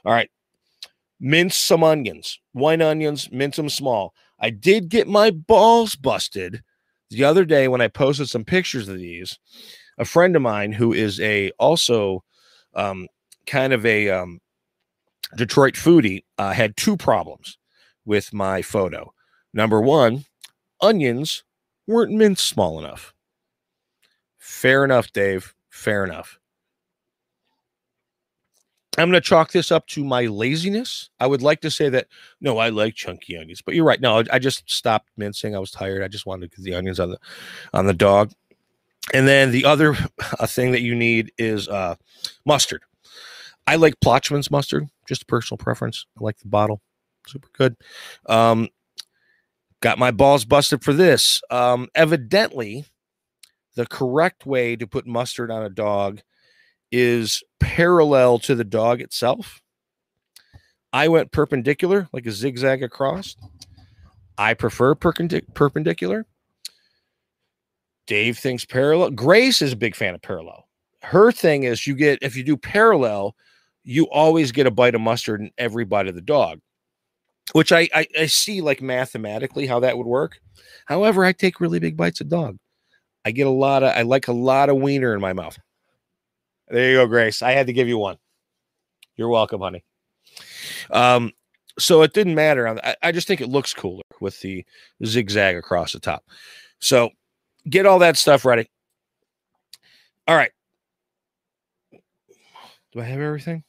All 0.04 0.12
right. 0.12 0.30
Mince 1.18 1.56
some 1.56 1.84
onions, 1.84 2.38
white 2.52 2.80
onions, 2.80 3.30
mince 3.30 3.56
them 3.56 3.68
small. 3.68 4.14
I 4.38 4.48
did 4.48 4.88
get 4.88 5.06
my 5.06 5.30
balls 5.30 5.94
busted 5.96 6.62
the 7.10 7.24
other 7.24 7.44
day 7.44 7.68
when 7.68 7.80
I 7.80 7.88
posted 7.88 8.28
some 8.28 8.44
pictures 8.44 8.88
of 8.88 8.98
these, 8.98 9.38
a 9.98 10.04
friend 10.04 10.34
of 10.36 10.42
mine 10.42 10.72
who 10.72 10.92
is 10.92 11.20
a 11.20 11.50
also 11.58 12.24
um, 12.74 13.08
kind 13.46 13.72
of 13.72 13.84
a 13.84 14.10
um, 14.10 14.40
Detroit 15.36 15.74
foodie 15.74 16.24
uh, 16.38 16.52
had 16.52 16.76
two 16.76 16.96
problems 16.96 17.58
with 18.04 18.32
my 18.32 18.62
photo. 18.62 19.12
Number 19.52 19.80
one, 19.80 20.24
onions 20.80 21.44
weren't 21.86 22.12
minced 22.12 22.46
small 22.46 22.78
enough. 22.78 23.12
Fair 24.38 24.84
enough, 24.84 25.12
Dave. 25.12 25.54
Fair 25.70 26.04
enough. 26.04 26.39
I'm 29.00 29.10
going 29.10 29.20
to 29.20 29.28
chalk 29.28 29.52
this 29.52 29.70
up 29.70 29.86
to 29.88 30.04
my 30.04 30.26
laziness. 30.26 31.10
I 31.18 31.26
would 31.26 31.42
like 31.42 31.60
to 31.62 31.70
say 31.70 31.88
that 31.90 32.06
no, 32.40 32.58
I 32.58 32.68
like 32.68 32.94
chunky 32.94 33.36
onions, 33.36 33.62
but 33.62 33.74
you're 33.74 33.84
right. 33.84 34.00
No, 34.00 34.22
I 34.32 34.38
just 34.38 34.68
stopped 34.70 35.08
mincing. 35.16 35.54
I 35.54 35.58
was 35.58 35.70
tired. 35.70 36.02
I 36.02 36.08
just 36.08 36.26
wanted 36.26 36.50
to 36.50 36.56
get 36.56 36.64
the 36.64 36.74
onions 36.74 37.00
on 37.00 37.10
the 37.10 37.18
on 37.72 37.86
the 37.86 37.94
dog. 37.94 38.32
And 39.12 39.26
then 39.26 39.50
the 39.50 39.64
other 39.64 39.94
thing 40.46 40.72
that 40.72 40.82
you 40.82 40.94
need 40.94 41.32
is 41.38 41.68
uh, 41.68 41.96
mustard. 42.44 42.82
I 43.66 43.76
like 43.76 43.94
Plochman's 44.00 44.50
mustard, 44.50 44.88
just 45.06 45.22
a 45.22 45.26
personal 45.26 45.58
preference. 45.58 46.06
I 46.18 46.24
like 46.24 46.38
the 46.38 46.48
bottle, 46.48 46.80
super 47.26 47.48
good. 47.52 47.76
Um, 48.26 48.68
got 49.80 49.98
my 49.98 50.10
balls 50.10 50.44
busted 50.44 50.82
for 50.82 50.92
this. 50.92 51.40
Um, 51.50 51.88
evidently, 51.94 52.84
the 53.76 53.86
correct 53.86 54.46
way 54.46 54.76
to 54.76 54.86
put 54.86 55.06
mustard 55.06 55.50
on 55.50 55.62
a 55.62 55.70
dog 55.70 56.20
is 56.92 57.42
parallel 57.58 58.38
to 58.40 58.54
the 58.54 58.64
dog 58.64 59.00
itself. 59.00 59.60
I 60.92 61.08
went 61.08 61.30
perpendicular, 61.32 62.08
like 62.12 62.26
a 62.26 62.32
zigzag 62.32 62.82
across. 62.82 63.36
I 64.36 64.54
prefer 64.54 64.94
perpendic- 64.94 65.54
perpendicular. 65.54 66.26
Dave 68.06 68.38
thinks 68.38 68.64
parallel. 68.64 69.10
Grace 69.10 69.62
is 69.62 69.72
a 69.72 69.76
big 69.76 69.94
fan 69.94 70.14
of 70.14 70.22
parallel. 70.22 70.66
Her 71.02 71.30
thing 71.30 71.62
is 71.62 71.86
you 71.86 71.94
get, 71.94 72.18
if 72.22 72.36
you 72.36 72.42
do 72.42 72.56
parallel, 72.56 73.36
you 73.84 74.04
always 74.10 74.50
get 74.50 74.66
a 74.66 74.70
bite 74.70 74.94
of 74.94 75.00
mustard 75.00 75.40
in 75.40 75.50
every 75.58 75.84
bite 75.84 76.08
of 76.08 76.14
the 76.14 76.20
dog, 76.20 76.60
which 77.52 77.70
I, 77.70 77.88
I, 77.94 78.06
I 78.18 78.26
see 78.26 78.60
like 78.60 78.82
mathematically 78.82 79.66
how 79.66 79.80
that 79.80 79.96
would 79.96 80.06
work. 80.06 80.40
However, 80.86 81.24
I 81.24 81.32
take 81.32 81.60
really 81.60 81.78
big 81.78 81.96
bites 81.96 82.20
of 82.20 82.28
dog. 82.28 82.58
I 83.24 83.30
get 83.30 83.46
a 83.46 83.50
lot 83.50 83.82
of, 83.82 83.94
I 83.96 84.02
like 84.02 84.28
a 84.28 84.32
lot 84.32 84.68
of 84.68 84.76
wiener 84.76 85.14
in 85.14 85.20
my 85.20 85.32
mouth. 85.32 85.58
There 86.70 86.90
you 86.90 86.96
go, 86.98 87.06
Grace. 87.06 87.42
I 87.42 87.50
had 87.52 87.66
to 87.66 87.72
give 87.72 87.88
you 87.88 87.98
one. 87.98 88.16
You're 89.16 89.28
welcome, 89.28 89.60
honey. 89.60 89.84
Um, 90.90 91.32
so 91.78 92.02
it 92.02 92.12
didn't 92.12 92.34
matter. 92.34 92.68
I, 92.68 92.96
I 93.02 93.12
just 93.12 93.26
think 93.26 93.40
it 93.40 93.48
looks 93.48 93.74
cooler 93.74 94.04
with 94.20 94.40
the 94.40 94.64
zigzag 95.04 95.56
across 95.56 95.92
the 95.92 96.00
top. 96.00 96.24
So 96.78 97.10
get 97.68 97.86
all 97.86 97.98
that 97.98 98.16
stuff 98.16 98.44
ready. 98.44 98.70
All 100.28 100.36
right. 100.36 100.52
Do 102.92 103.00
I 103.00 103.04
have 103.04 103.20
everything? 103.20 103.64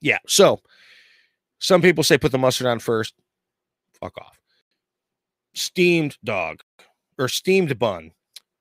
Yeah. 0.00 0.18
So 0.26 0.60
some 1.58 1.82
people 1.82 2.04
say 2.04 2.16
put 2.16 2.32
the 2.32 2.38
mustard 2.38 2.66
on 2.66 2.78
first. 2.78 3.14
Fuck 4.00 4.18
off. 4.18 4.38
Steamed 5.54 6.16
dog 6.22 6.60
or 7.18 7.28
steamed 7.28 7.78
bun, 7.78 8.12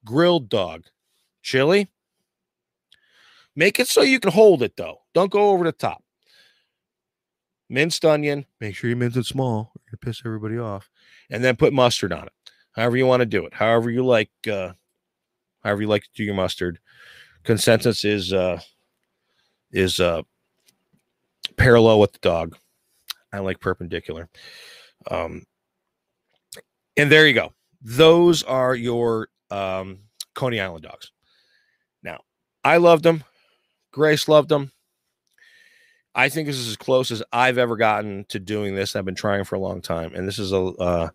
grilled 0.04 0.50
dog, 0.50 0.86
chili. 1.42 1.90
Make 3.56 3.80
it 3.80 3.88
so 3.88 4.02
you 4.02 4.20
can 4.20 4.32
hold 4.32 4.64
it 4.64 4.76
though. 4.76 5.02
Don't 5.14 5.32
go 5.32 5.50
over 5.50 5.64
the 5.64 5.72
top. 5.72 6.04
Minced 7.70 8.06
onion. 8.06 8.46
Make 8.60 8.76
sure 8.76 8.90
you 8.90 8.96
mince 8.96 9.16
it 9.16 9.26
small 9.26 9.72
or 9.76 9.82
you 9.92 9.98
piss 9.98 10.22
everybody 10.26 10.58
off. 10.58 10.90
And 11.30 11.44
then 11.44 11.56
put 11.56 11.74
mustard 11.74 12.14
on 12.14 12.26
it. 12.26 12.34
However 12.74 12.98
you 12.98 13.06
want 13.06 13.22
to 13.22 13.26
do 13.26 13.46
it. 13.46 13.54
However 13.54 13.90
you 13.90 14.06
like 14.06 14.32
uh 14.52 14.74
however 15.64 15.82
you 15.82 15.88
like 15.88 16.04
to 16.04 16.10
do 16.16 16.24
your 16.24 16.36
mustard. 16.36 16.80
Consensus 17.44 18.04
is 18.04 18.34
uh 18.34 18.60
is 19.72 20.00
uh 20.00 20.22
parallel 21.58 22.00
with 22.00 22.14
the 22.14 22.20
dog. 22.20 22.58
I 23.32 23.40
like 23.40 23.60
perpendicular. 23.60 24.30
Um, 25.10 25.44
and 26.98 27.12
there 27.12 27.28
you 27.28 27.34
go. 27.34 27.54
Those 27.82 28.44
are 28.44 28.76
your 28.76 29.28
um, 29.52 30.00
Coney 30.34 30.60
Island 30.60 30.84
dogs. 30.84 31.12
Now, 32.02 32.22
I 32.64 32.78
loved 32.78 33.04
them. 33.04 33.24
Grace 33.96 34.28
loved 34.28 34.50
them. 34.50 34.74
I 36.14 36.28
think 36.28 36.48
this 36.48 36.58
is 36.58 36.68
as 36.68 36.76
close 36.76 37.12
as 37.12 37.24
I've 37.32 37.58
ever 37.58 37.78
gotten 37.78 38.26
to 38.28 38.42
doing 38.42 38.76
this. 38.76 38.94
I've 38.94 39.06
been 39.06 39.16
trying 39.16 39.46
for 39.46 39.56
a 39.56 39.60
long 39.60 39.82
time, 39.82 40.14
and 40.14 40.28
this 40.28 40.38
is 40.38 40.52
a 40.52 40.58
uh, 40.58 41.10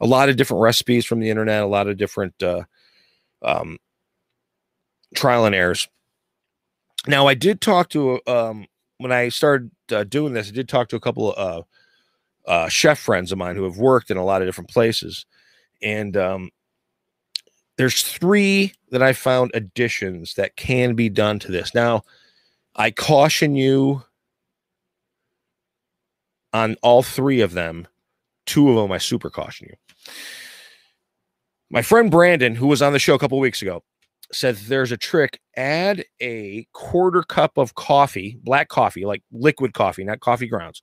a 0.00 0.06
lot 0.06 0.28
of 0.28 0.34
different 0.34 0.60
recipes 0.60 1.06
from 1.06 1.20
the 1.20 1.30
internet, 1.30 1.62
a 1.62 1.66
lot 1.66 1.86
of 1.86 1.96
different 1.96 2.34
uh, 2.42 2.64
um, 3.42 3.78
trial 5.14 5.46
and 5.46 5.54
errors. 5.54 5.86
Now, 7.06 7.28
I 7.28 7.34
did 7.34 7.60
talk 7.60 7.88
to 7.90 8.20
um, 8.26 8.66
when 8.96 9.12
I 9.12 9.28
started 9.28 9.70
uh, 9.92 10.02
doing 10.02 10.32
this, 10.32 10.48
I 10.48 10.52
did 10.52 10.68
talk 10.68 10.88
to 10.88 10.96
a 10.96 11.00
couple 11.00 11.32
of 11.34 11.66
uh, 12.48 12.50
uh, 12.50 12.68
chef 12.68 12.98
friends 12.98 13.30
of 13.30 13.38
mine 13.38 13.54
who 13.54 13.62
have 13.62 13.78
worked 13.78 14.10
in 14.10 14.16
a 14.16 14.24
lot 14.24 14.42
of 14.42 14.48
different 14.48 14.70
places, 14.70 15.24
and 15.82 16.16
um, 16.16 16.50
there's 17.78 18.02
three 18.02 18.74
that 18.90 19.02
I 19.02 19.12
found 19.12 19.52
additions 19.54 20.34
that 20.34 20.56
can 20.56 20.94
be 20.94 21.08
done 21.08 21.38
to 21.38 21.52
this. 21.52 21.74
Now, 21.74 22.02
I 22.76 22.90
caution 22.90 23.54
you 23.54 24.02
on 26.52 26.76
all 26.82 27.02
three 27.02 27.40
of 27.40 27.52
them. 27.52 27.86
Two 28.46 28.68
of 28.70 28.76
them, 28.76 28.92
I 28.92 28.98
super 28.98 29.30
caution 29.30 29.68
you. 29.70 30.12
My 31.70 31.82
friend 31.82 32.10
Brandon, 32.10 32.54
who 32.54 32.66
was 32.66 32.82
on 32.82 32.92
the 32.92 32.98
show 32.98 33.14
a 33.14 33.18
couple 33.18 33.38
weeks 33.38 33.62
ago, 33.62 33.84
said 34.32 34.56
there's 34.56 34.92
a 34.92 34.96
trick 34.96 35.40
add 35.56 36.04
a 36.20 36.66
quarter 36.72 37.22
cup 37.22 37.56
of 37.56 37.74
coffee 37.74 38.38
black 38.42 38.68
coffee 38.68 39.06
like 39.06 39.22
liquid 39.32 39.72
coffee 39.72 40.04
not 40.04 40.20
coffee 40.20 40.46
grounds 40.46 40.82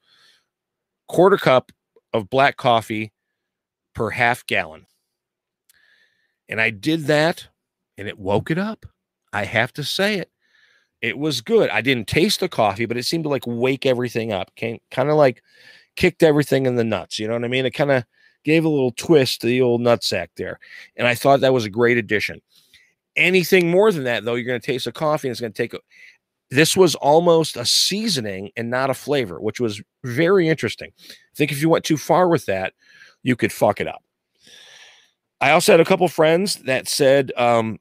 quarter 1.08 1.38
cup 1.38 1.72
of 2.12 2.28
black 2.28 2.58
coffee 2.58 3.14
per 3.94 4.10
half 4.10 4.44
gallon 4.48 4.88
and 6.50 6.62
i 6.62 6.70
did 6.70 7.06
that 7.06 7.48
and 7.98 8.08
it 8.08 8.20
woke 8.20 8.52
it 8.52 8.58
up. 8.58 8.86
I 9.32 9.46
have 9.46 9.72
to 9.74 9.84
say 9.84 10.16
it. 10.16 10.30
It 11.02 11.18
was 11.18 11.40
good. 11.40 11.70
I 11.70 11.82
didn't 11.82 12.08
taste 12.08 12.40
the 12.40 12.50
coffee 12.50 12.86
but 12.86 12.98
it 12.98 13.04
seemed 13.04 13.24
to 13.24 13.30
like 13.30 13.46
wake 13.46 13.86
everything 13.86 14.32
up. 14.34 14.54
Came 14.56 14.80
kind 14.92 15.10
of 15.10 15.16
like 15.16 15.42
kicked 15.96 16.24
everything 16.24 16.66
in 16.66 16.76
the 16.76 16.84
nuts 16.84 17.20
you 17.20 17.28
know 17.28 17.34
what 17.36 17.46
i 17.46 17.48
mean? 17.48 17.66
It 17.66 17.72
kind 17.72 17.92
of 17.92 18.04
gave 18.44 18.66
a 18.66 18.70
little 18.70 18.92
twist 18.92 19.42
to 19.42 19.48
the 19.48 19.62
old 19.62 19.82
nutsack 19.82 20.28
there. 20.38 20.60
And 20.96 21.08
i 21.08 21.16
thought 21.16 21.42
that 21.42 21.54
was 21.54 21.66
a 21.66 21.70
great 21.70 21.98
addition. 21.98 22.42
Anything 23.16 23.72
more 23.72 23.94
than 23.94 24.04
that, 24.04 24.26
though, 24.26 24.36
you're 24.36 24.46
going 24.46 24.60
to 24.60 24.66
taste 24.66 24.86
the 24.86 24.92
coffee 24.92 25.30
and 25.30 25.32
it's 25.32 25.40
going 25.40 25.54
to 25.54 25.58
take 25.58 25.74
a, 25.74 25.80
this 26.52 26.76
was 26.78 26.96
almost 26.96 27.58
a 27.58 27.66
seasoning 27.66 28.52
and 28.56 28.70
not 28.70 28.90
a 28.90 28.94
flavor, 28.94 29.40
which 29.40 29.60
was 29.60 29.82
very 30.04 30.48
interesting. 30.48 30.92
I 31.00 31.36
think 31.36 31.52
if 31.52 31.62
you 31.62 31.70
went 31.70 31.86
too 31.86 31.98
far 31.98 32.28
with 32.28 32.46
that, 32.46 32.74
you 33.24 33.36
could 33.36 33.52
fuck 33.52 33.82
it 33.82 33.88
up. 33.88 34.04
I 35.42 35.52
also 35.52 35.74
had 35.74 35.82
a 35.82 35.86
couple 35.86 36.08
friends 36.08 36.56
that 36.64 36.88
said, 36.88 37.32
um, 37.38 37.80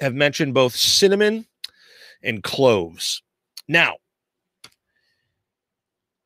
have 0.00 0.14
mentioned 0.14 0.54
both 0.54 0.74
cinnamon 0.74 1.46
and 2.22 2.42
cloves. 2.42 3.22
Now, 3.68 3.96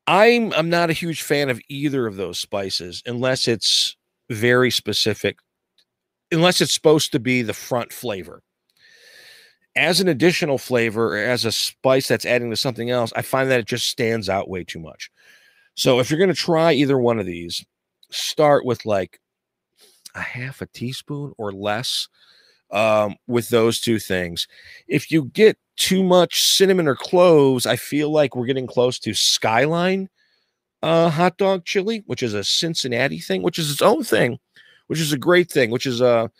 I'm 0.07 0.53
I'm 0.53 0.71
not 0.71 0.91
a 0.91 0.95
huge 0.95 1.23
fan 1.23 1.49
of 1.49 1.61
either 1.69 2.07
of 2.07 2.17
those 2.17 2.39
spices 2.39 3.03
unless 3.07 3.49
it's 3.49 3.97
very 4.31 4.71
specific 4.71 5.39
unless 6.33 6.61
it's 6.61 6.75
supposed 6.75 7.13
to 7.13 7.21
be 7.21 7.43
the 7.43 7.55
front 7.55 7.93
flavor. 7.93 8.43
As 9.77 10.01
an 10.01 10.09
additional 10.09 10.59
flavor 10.59 11.17
or 11.17 11.19
as 11.19 11.45
a 11.45 11.53
spice 11.53 12.09
that's 12.09 12.25
adding 12.25 12.51
to 12.51 12.57
something 12.57 12.91
else, 12.91 13.13
I 13.15 13.23
find 13.23 13.51
that 13.51 13.61
it 13.61 13.67
just 13.67 13.89
stands 13.89 14.29
out 14.29 14.49
way 14.49 14.65
too 14.65 14.81
much. 14.81 15.11
So 15.75 16.01
if 16.01 16.11
you're 16.11 16.19
going 16.19 16.29
to 16.29 16.35
try 16.35 16.73
either 16.73 16.99
one 16.99 17.19
of 17.19 17.27
these, 17.27 17.65
start 18.11 18.65
with 18.65 18.87
like 18.87 19.21
a 20.17 20.21
half 20.21 20.61
a 20.63 20.67
teaspoon 20.67 21.33
or 21.39 21.53
less 21.53 22.09
um, 22.71 23.17
with 23.29 23.49
those 23.49 23.81
two 23.81 23.99
things. 23.99 24.49
If 24.89 25.11
you 25.11 25.27
get 25.27 25.59
too 25.77 26.03
much 26.03 26.43
cinnamon 26.43 26.89
or 26.89 26.97
cloves, 26.97 27.67
I 27.67 27.77
feel 27.77 28.11
like 28.11 28.35
we're 28.35 28.47
getting 28.47 28.67
close 28.67 28.99
to 29.01 29.15
Skyline 29.15 30.09
uh, 30.83 31.11
hot 31.11 31.37
dog 31.37 31.65
chili, 31.65 32.03
which 32.07 32.23
is 32.23 32.35
a 32.35 32.45
Cincinnati 32.45 33.19
thing, 33.19 33.43
which 33.43 33.59
is 33.59 33.71
its 33.71 33.83
own 33.83 34.03
thing 34.03 34.39
which 34.87 35.01
is 35.01 35.13
a 35.13 35.19
great 35.19 35.51
thing, 35.51 35.71
which 35.71 35.87
is 35.87 36.01
a 36.01 36.31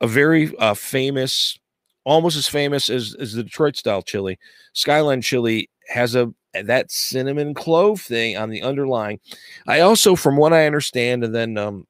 a 0.00 0.06
very 0.06 0.54
uh, 0.58 0.74
famous, 0.74 1.58
almost 2.04 2.36
as 2.36 2.48
famous 2.48 2.88
as 2.88 3.14
as 3.18 3.32
the 3.32 3.42
Detroit 3.42 3.76
style 3.76 4.02
chili. 4.02 4.38
Skyline 4.72 5.22
chili 5.22 5.70
has 5.88 6.14
a 6.14 6.32
that 6.54 6.90
cinnamon 6.90 7.54
clove 7.54 8.00
thing 8.00 8.36
on 8.36 8.50
the 8.50 8.62
underlying. 8.62 9.20
I 9.66 9.80
also, 9.80 10.16
from 10.16 10.36
what 10.36 10.52
I 10.52 10.66
understand, 10.66 11.24
and 11.24 11.34
then 11.34 11.58
um, 11.58 11.86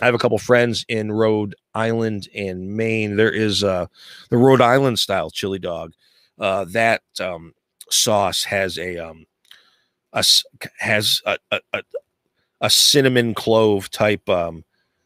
I 0.00 0.04
have 0.04 0.14
a 0.14 0.18
couple 0.18 0.38
friends 0.38 0.84
in 0.88 1.10
Rhode 1.10 1.54
Island 1.74 2.28
and 2.34 2.76
Maine. 2.76 3.16
There 3.16 3.30
is 3.30 3.64
uh, 3.64 3.86
the 4.28 4.36
Rhode 4.36 4.60
Island 4.60 4.98
style 4.98 5.30
chili 5.30 5.58
dog. 5.58 5.92
Uh, 6.38 6.66
that 6.66 7.02
um, 7.18 7.54
sauce 7.90 8.44
has 8.44 8.78
a 8.78 8.98
um, 8.98 9.24
a 10.12 10.24
has 10.78 11.22
a, 11.24 11.38
a, 11.50 11.82
a, 12.60 12.68
cinnamon 12.68 13.32
clove 13.32 13.90
type 13.90 14.28
um, 14.28 14.64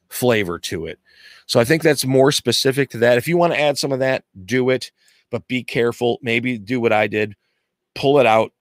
flavor 0.08 0.58
to 0.58 0.86
it. 0.86 0.98
So 1.46 1.60
I 1.60 1.64
think 1.64 1.82
that's 1.82 2.04
more 2.04 2.32
specific 2.32 2.90
to 2.90 2.98
that. 2.98 3.18
If 3.18 3.28
you 3.28 3.36
want 3.36 3.52
to 3.52 3.60
add 3.60 3.78
some 3.78 3.92
of 3.92 4.00
that, 4.00 4.24
do 4.44 4.70
it, 4.70 4.90
but 5.30 5.46
be 5.46 5.62
careful. 5.62 6.18
Maybe 6.22 6.58
do 6.58 6.80
what 6.80 6.92
I 6.92 7.06
did, 7.06 7.36
pull 7.94 8.18
it 8.18 8.26
out, 8.26 8.52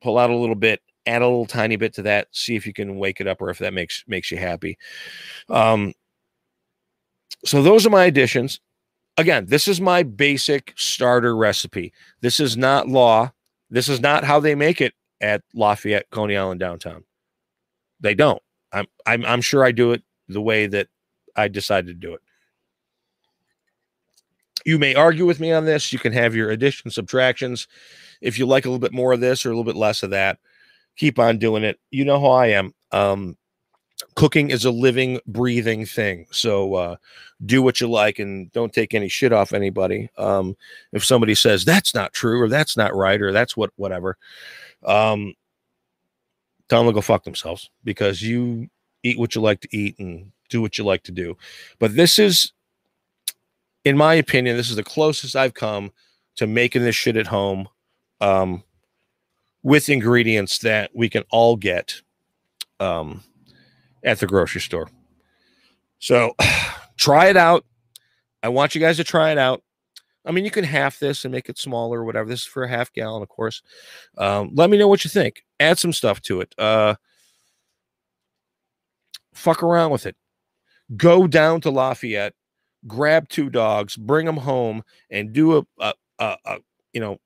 pull 0.00 0.18
out 0.18 0.30
a 0.30 0.36
little 0.36 0.54
bit, 0.54 0.81
add 1.06 1.22
a 1.22 1.26
little 1.26 1.46
tiny 1.46 1.76
bit 1.76 1.94
to 1.94 2.02
that, 2.02 2.28
see 2.32 2.54
if 2.56 2.66
you 2.66 2.72
can 2.72 2.98
wake 2.98 3.20
it 3.20 3.26
up 3.26 3.40
or 3.40 3.50
if 3.50 3.58
that 3.58 3.74
makes 3.74 4.04
makes 4.06 4.30
you 4.30 4.38
happy. 4.38 4.78
Um, 5.48 5.92
so 7.44 7.62
those 7.62 7.86
are 7.86 7.90
my 7.90 8.04
additions. 8.04 8.60
Again, 9.16 9.46
this 9.46 9.68
is 9.68 9.80
my 9.80 10.02
basic 10.02 10.72
starter 10.76 11.36
recipe. 11.36 11.92
This 12.20 12.40
is 12.40 12.56
not 12.56 12.88
law. 12.88 13.32
This 13.68 13.88
is 13.88 14.00
not 14.00 14.24
how 14.24 14.40
they 14.40 14.54
make 14.54 14.80
it 14.80 14.94
at 15.20 15.42
Lafayette, 15.54 16.10
Coney 16.10 16.36
Island 16.36 16.60
downtown. 16.60 17.04
They 18.00 18.14
don't. 18.14 18.42
I'm 18.72 18.86
I'm 19.06 19.24
I'm 19.24 19.40
sure 19.40 19.64
I 19.64 19.72
do 19.72 19.92
it 19.92 20.02
the 20.28 20.40
way 20.40 20.66
that 20.66 20.88
I 21.36 21.48
decided 21.48 21.88
to 21.88 22.06
do 22.06 22.14
it. 22.14 22.20
You 24.64 24.78
may 24.78 24.94
argue 24.94 25.26
with 25.26 25.40
me 25.40 25.52
on 25.52 25.64
this. 25.64 25.92
You 25.92 25.98
can 25.98 26.12
have 26.12 26.34
your 26.34 26.50
addition 26.50 26.90
subtractions. 26.90 27.66
If 28.20 28.38
you 28.38 28.46
like 28.46 28.64
a 28.64 28.68
little 28.68 28.78
bit 28.78 28.92
more 28.92 29.12
of 29.12 29.20
this 29.20 29.44
or 29.44 29.50
a 29.50 29.52
little 29.52 29.64
bit 29.64 29.76
less 29.76 30.02
of 30.02 30.10
that, 30.10 30.38
keep 30.96 31.18
on 31.18 31.38
doing 31.38 31.64
it. 31.64 31.78
You 31.90 32.04
know 32.04 32.20
how 32.20 32.30
I 32.30 32.48
am. 32.48 32.74
Um, 32.92 33.36
cooking 34.14 34.50
is 34.50 34.64
a 34.64 34.70
living, 34.70 35.20
breathing 35.26 35.86
thing. 35.86 36.26
So 36.30 36.74
uh, 36.74 36.96
do 37.44 37.62
what 37.62 37.80
you 37.80 37.88
like 37.88 38.18
and 38.18 38.50
don't 38.52 38.72
take 38.72 38.94
any 38.94 39.08
shit 39.08 39.32
off 39.32 39.52
anybody. 39.52 40.10
Um, 40.18 40.56
if 40.92 41.04
somebody 41.04 41.34
says 41.34 41.64
that's 41.64 41.94
not 41.94 42.12
true 42.12 42.40
or 42.40 42.48
that's 42.48 42.76
not 42.76 42.94
right 42.94 43.20
or 43.20 43.32
that's 43.32 43.56
what 43.56 43.70
whatever, 43.76 44.16
um, 44.84 45.34
tell 46.68 46.80
them 46.80 46.92
to 46.92 46.94
go 46.94 47.00
fuck 47.00 47.24
themselves 47.24 47.70
because 47.84 48.22
you 48.22 48.68
eat 49.02 49.18
what 49.18 49.34
you 49.34 49.40
like 49.40 49.60
to 49.60 49.76
eat 49.76 49.98
and 49.98 50.32
do 50.48 50.60
what 50.60 50.78
you 50.78 50.84
like 50.84 51.02
to 51.04 51.12
do. 51.12 51.36
But 51.78 51.96
this 51.96 52.18
is, 52.18 52.52
in 53.84 53.96
my 53.96 54.14
opinion, 54.14 54.56
this 54.56 54.70
is 54.70 54.76
the 54.76 54.84
closest 54.84 55.34
I've 55.34 55.54
come 55.54 55.92
to 56.36 56.46
making 56.46 56.82
this 56.82 56.96
shit 56.96 57.16
at 57.16 57.26
home 57.26 57.68
um, 58.20 58.62
with 59.62 59.88
ingredients 59.88 60.58
that 60.58 60.90
we 60.94 61.08
can 61.08 61.24
all 61.30 61.56
get. 61.56 62.00
Um, 62.80 63.22
at 64.04 64.18
the 64.18 64.26
grocery 64.26 64.60
store. 64.60 64.88
So 65.98 66.34
try 66.96 67.28
it 67.28 67.36
out. 67.36 67.64
I 68.42 68.48
want 68.48 68.74
you 68.74 68.80
guys 68.80 68.96
to 68.96 69.04
try 69.04 69.30
it 69.30 69.38
out. 69.38 69.62
I 70.24 70.30
mean, 70.30 70.44
you 70.44 70.50
can 70.50 70.64
half 70.64 70.98
this 70.98 71.24
and 71.24 71.32
make 71.32 71.48
it 71.48 71.58
smaller 71.58 72.00
or 72.00 72.04
whatever. 72.04 72.28
This 72.28 72.40
is 72.40 72.46
for 72.46 72.62
a 72.62 72.68
half 72.68 72.92
gallon, 72.92 73.22
of 73.22 73.28
course. 73.28 73.62
Um, 74.18 74.50
let 74.54 74.70
me 74.70 74.78
know 74.78 74.88
what 74.88 75.04
you 75.04 75.10
think. 75.10 75.44
Add 75.58 75.78
some 75.78 75.92
stuff 75.92 76.20
to 76.22 76.40
it. 76.40 76.54
Uh, 76.56 76.94
fuck 79.34 79.62
around 79.62 79.90
with 79.90 80.06
it. 80.06 80.16
Go 80.96 81.26
down 81.26 81.60
to 81.62 81.70
Lafayette, 81.70 82.34
grab 82.86 83.28
two 83.28 83.50
dogs, 83.50 83.96
bring 83.96 84.26
them 84.26 84.36
home, 84.36 84.84
and 85.10 85.32
do 85.32 85.58
a, 85.58 85.66
a, 85.80 85.94
a, 86.18 86.36
a 86.44 86.58
you 86.92 87.00
know 87.00 87.18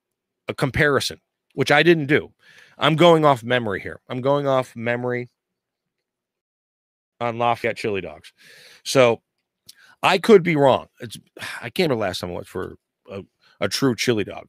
a 0.48 0.54
comparison, 0.54 1.20
which 1.56 1.72
I 1.72 1.82
didn't 1.82 2.06
do. 2.06 2.30
I'm 2.76 2.96
going 2.96 3.24
off 3.24 3.42
memory 3.42 3.80
here. 3.80 4.00
I'm 4.10 4.20
going 4.20 4.46
off 4.46 4.76
memory 4.76 5.30
on 7.18 7.38
Lafayette 7.38 7.78
chili 7.78 8.02
dogs. 8.02 8.34
So 8.84 9.22
I 10.02 10.18
could 10.18 10.42
be 10.42 10.54
wrong. 10.54 10.88
It's 11.00 11.18
I 11.62 11.70
can't 11.70 11.90
remember 11.90 12.04
last 12.04 12.20
time 12.20 12.30
I 12.30 12.34
went 12.34 12.46
for 12.46 12.76
a, 13.10 13.24
a 13.60 13.68
true 13.68 13.96
chili 13.96 14.22
dog. 14.22 14.48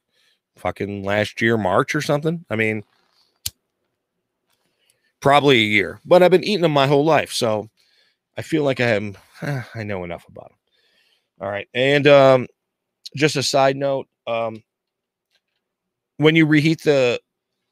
Fucking 0.57 1.03
last 1.03 1.41
year, 1.41 1.57
March 1.57 1.95
or 1.95 2.01
something. 2.01 2.43
I 2.49 2.57
mean, 2.57 2.83
probably 5.21 5.59
a 5.59 5.65
year, 5.65 6.01
but 6.05 6.21
I've 6.21 6.31
been 6.31 6.43
eating 6.43 6.61
them 6.61 6.73
my 6.73 6.87
whole 6.87 7.05
life. 7.05 7.31
So 7.31 7.69
I 8.37 8.41
feel 8.41 8.63
like 8.63 8.81
I 8.81 8.89
am 8.89 9.17
I 9.73 9.83
know 9.83 10.03
enough 10.03 10.27
about 10.27 10.49
them. 10.49 10.57
All 11.39 11.49
right. 11.49 11.69
And 11.73 12.05
um 12.05 12.47
just 13.15 13.37
a 13.37 13.43
side 13.43 13.77
note, 13.77 14.07
um 14.27 14.61
when 16.17 16.35
you 16.35 16.45
reheat 16.45 16.83
the 16.83 17.19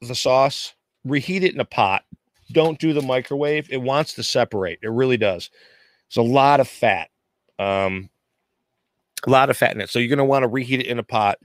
the 0.00 0.14
sauce, 0.14 0.74
reheat 1.04 1.42
it 1.42 1.54
in 1.54 1.60
a 1.60 1.64
pot 1.64 2.04
don't 2.52 2.78
do 2.78 2.92
the 2.92 3.02
microwave. 3.02 3.68
It 3.70 3.82
wants 3.82 4.14
to 4.14 4.22
separate. 4.22 4.78
It 4.82 4.90
really 4.90 5.16
does. 5.16 5.50
It's 6.08 6.16
a 6.16 6.22
lot 6.22 6.60
of 6.60 6.68
fat. 6.68 7.10
Um, 7.58 8.10
a 9.26 9.30
lot 9.30 9.50
of 9.50 9.56
fat 9.56 9.74
in 9.74 9.80
it. 9.80 9.90
So 9.90 9.98
you're 9.98 10.08
going 10.08 10.18
to 10.18 10.24
want 10.24 10.44
to 10.44 10.48
reheat 10.48 10.80
it 10.80 10.86
in 10.86 10.98
a 10.98 11.02
pot 11.02 11.38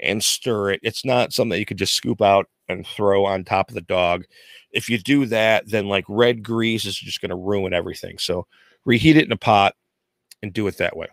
and 0.00 0.22
stir 0.22 0.72
it. 0.72 0.80
It's 0.82 1.04
not 1.04 1.32
something 1.32 1.58
you 1.58 1.64
could 1.64 1.78
just 1.78 1.94
scoop 1.94 2.20
out 2.20 2.48
and 2.68 2.86
throw 2.86 3.24
on 3.24 3.44
top 3.44 3.68
of 3.68 3.74
the 3.74 3.80
dog. 3.82 4.24
If 4.72 4.88
you 4.88 4.98
do 4.98 5.26
that, 5.26 5.68
then 5.68 5.88
like 5.88 6.04
red 6.08 6.42
grease 6.42 6.84
is 6.84 6.98
just 6.98 7.20
going 7.20 7.30
to 7.30 7.36
ruin 7.36 7.72
everything. 7.72 8.18
So 8.18 8.46
reheat 8.84 9.16
it 9.16 9.24
in 9.24 9.32
a 9.32 9.36
pot 9.36 9.74
and 10.42 10.52
do 10.52 10.66
it 10.66 10.76
that 10.78 10.96
way. 10.96 11.06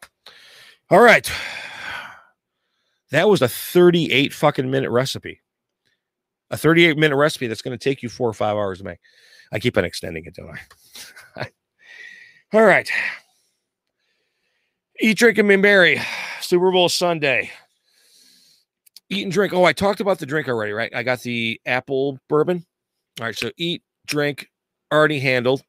All 0.89 0.99
right. 1.01 1.31
That 3.11 3.29
was 3.29 3.41
a 3.41 3.47
38 3.47 4.33
fucking 4.33 4.69
minute 4.69 4.89
recipe 4.89 5.41
a 6.51 6.57
38 6.57 6.97
minute 6.97 7.15
recipe 7.15 7.47
that's 7.47 7.61
going 7.61 7.77
to 7.77 7.83
take 7.83 8.03
you 8.03 8.09
four 8.09 8.29
or 8.29 8.33
five 8.33 8.55
hours 8.55 8.79
to 8.79 8.83
make. 8.83 8.99
I 9.51 9.59
keep 9.59 9.77
on 9.77 9.85
extending 9.85 10.25
it, 10.25 10.35
don't 10.35 10.55
I? 11.35 11.49
All 12.53 12.63
right. 12.63 12.89
Eat, 14.99 15.17
drink, 15.17 15.37
and 15.37 15.49
be 15.49 15.57
merry. 15.57 15.99
Super 16.41 16.71
Bowl 16.71 16.89
Sunday. 16.89 17.49
Eat 19.09 19.23
and 19.23 19.31
drink. 19.31 19.53
Oh, 19.53 19.63
I 19.63 19.73
talked 19.73 19.99
about 19.99 20.19
the 20.19 20.25
drink 20.25 20.47
already, 20.47 20.73
right? 20.73 20.93
I 20.93 21.03
got 21.03 21.21
the 21.21 21.59
apple 21.65 22.19
bourbon. 22.29 22.65
All 23.19 23.25
right. 23.25 23.37
So 23.37 23.51
eat, 23.57 23.81
drink, 24.05 24.49
already 24.91 25.19
handled. 25.19 25.63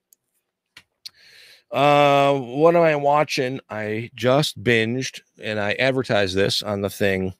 Uh, 1.72 2.38
what 2.38 2.76
am 2.76 2.82
I 2.82 2.94
watching? 2.96 3.58
I 3.70 4.10
just 4.14 4.62
binged 4.62 5.22
and 5.42 5.58
I 5.58 5.72
advertised 5.72 6.36
this 6.36 6.62
on 6.62 6.82
the 6.82 6.90
thing. 6.90 7.32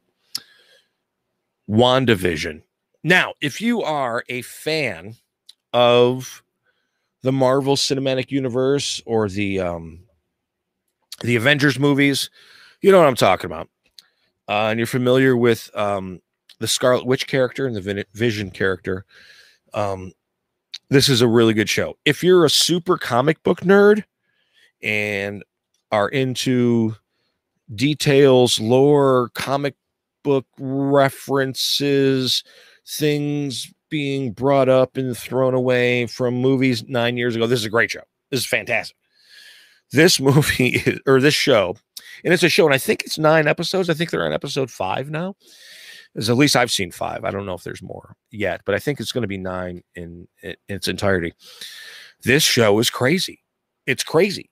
WandaVision. 1.68 2.62
Now, 3.05 3.35
if 3.43 3.61
you 3.61 3.83
are 3.83 4.24
a 4.28 4.43
fan 4.43 5.16
of 5.74 6.43
the 7.22 7.33
Marvel 7.33 7.76
Cinematic 7.76 8.30
Universe 8.30 9.03
or 9.05 9.28
the 9.28 9.61
um, 9.61 10.01
the 11.20 11.37
Avengers 11.37 11.78
movies, 11.78 12.30
you 12.80 12.91
know 12.91 12.99
what 12.99 13.09
I'm 13.09 13.14
talking 13.14 13.47
about. 13.47 13.68
Uh, 14.49 14.68
and 14.70 14.78
you're 14.78 14.87
familiar 14.87 15.37
with 15.37 15.70
um, 15.74 16.20
the 16.59 16.66
Scarlet 16.66 17.07
Witch 17.07 17.26
character 17.26 17.66
and 17.66 17.76
the 17.76 18.07
Vision 18.12 18.51
character. 18.51 19.05
Um, 19.74 20.12
this 20.89 21.09
is 21.09 21.20
a 21.20 21.28
really 21.28 21.55
good 21.55 21.68
show. 21.68 21.97
If 22.05 22.24
you're 22.24 22.45
a 22.45 22.51
super 22.51 22.99
comic 22.99 23.43
book 23.43 23.61
nerd 23.61 24.05
and 24.83 25.45
are 25.91 26.09
into 26.09 26.97
details, 27.74 28.61
lore, 28.61 29.30
comic 29.35 29.74
book 30.22 30.47
references, 30.59 32.45
things 32.87 33.72
being 33.91 34.33
brought 34.33 34.68
up 34.68 34.97
and 34.97 35.16
thrown 35.16 35.55
away 35.55 36.07
from 36.07 36.35
movies 36.35 36.85
nine 36.89 37.16
years 37.16 37.37
ago. 37.37 37.47
This 37.47 37.61
is 37.61 37.66
a 37.66 37.70
great 37.70 37.91
show. 37.91 38.03
This 38.30 38.41
is 38.41 38.47
fantastic. 38.47 38.97
This 39.91 40.18
movie 40.20 40.99
or 41.07 41.20
this 41.20 41.35
show, 41.35 41.76
and 42.24 42.33
it's 42.33 42.43
a 42.43 42.49
show, 42.49 42.64
and 42.64 42.74
I 42.74 42.78
think 42.78 43.03
it's 43.03 43.18
nine 43.18 43.47
episodes. 43.47 43.91
I 43.91 43.95
think 43.95 44.11
they're 44.11 44.24
on 44.24 44.33
episode 44.33 44.70
five 44.70 45.11
now. 45.11 45.37
As 46.14 46.28
at 46.28 46.37
least 46.37 46.57
I've 46.57 46.70
seen 46.70 46.91
five. 46.91 47.24
I 47.24 47.30
don't 47.30 47.47
know 47.47 47.55
if 47.55 47.64
there's 47.64 47.83
more 47.83 48.16
yet, 48.30 48.61
but 48.66 48.74
I 48.74 48.78
think 48.78 49.01
it's 49.01 49.12
going 49.12 49.22
to 49.22 49.28
be 49.28 49.39
nine 49.39 49.83
in, 49.95 50.28
in 50.43 50.57
its 50.68 50.87
entirety. 50.87 51.33
This 52.22 52.43
show 52.43 52.78
is 52.78 52.91
crazy. 52.91 53.43
It's 53.87 54.05
crazy. 54.05 54.51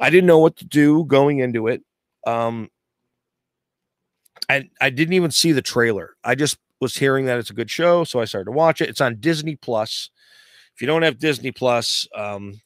I 0.00 0.10
didn't 0.10 0.26
know 0.26 0.38
what 0.38 0.56
to 0.56 0.64
do 0.64 1.04
going 1.04 1.38
into 1.38 1.68
it. 1.68 1.82
Um, 2.26 2.70
I 4.48 4.68
I 4.80 4.90
didn't 4.90 5.14
even 5.14 5.30
see 5.30 5.52
the 5.52 5.62
trailer. 5.62 6.16
I 6.24 6.34
just 6.34 6.58
was 6.80 6.96
hearing 6.96 7.26
that 7.26 7.38
it's 7.38 7.50
a 7.50 7.54
good 7.54 7.70
show, 7.70 8.04
so 8.04 8.20
I 8.20 8.24
started 8.24 8.46
to 8.46 8.52
watch 8.52 8.80
it. 8.80 8.88
It's 8.88 9.00
on 9.00 9.20
Disney 9.20 9.56
Plus. 9.56 10.10
If 10.74 10.80
you 10.80 10.86
don't 10.86 11.02
have 11.02 11.18
Disney 11.18 11.52
Plus, 11.52 12.06
um, 12.16 12.60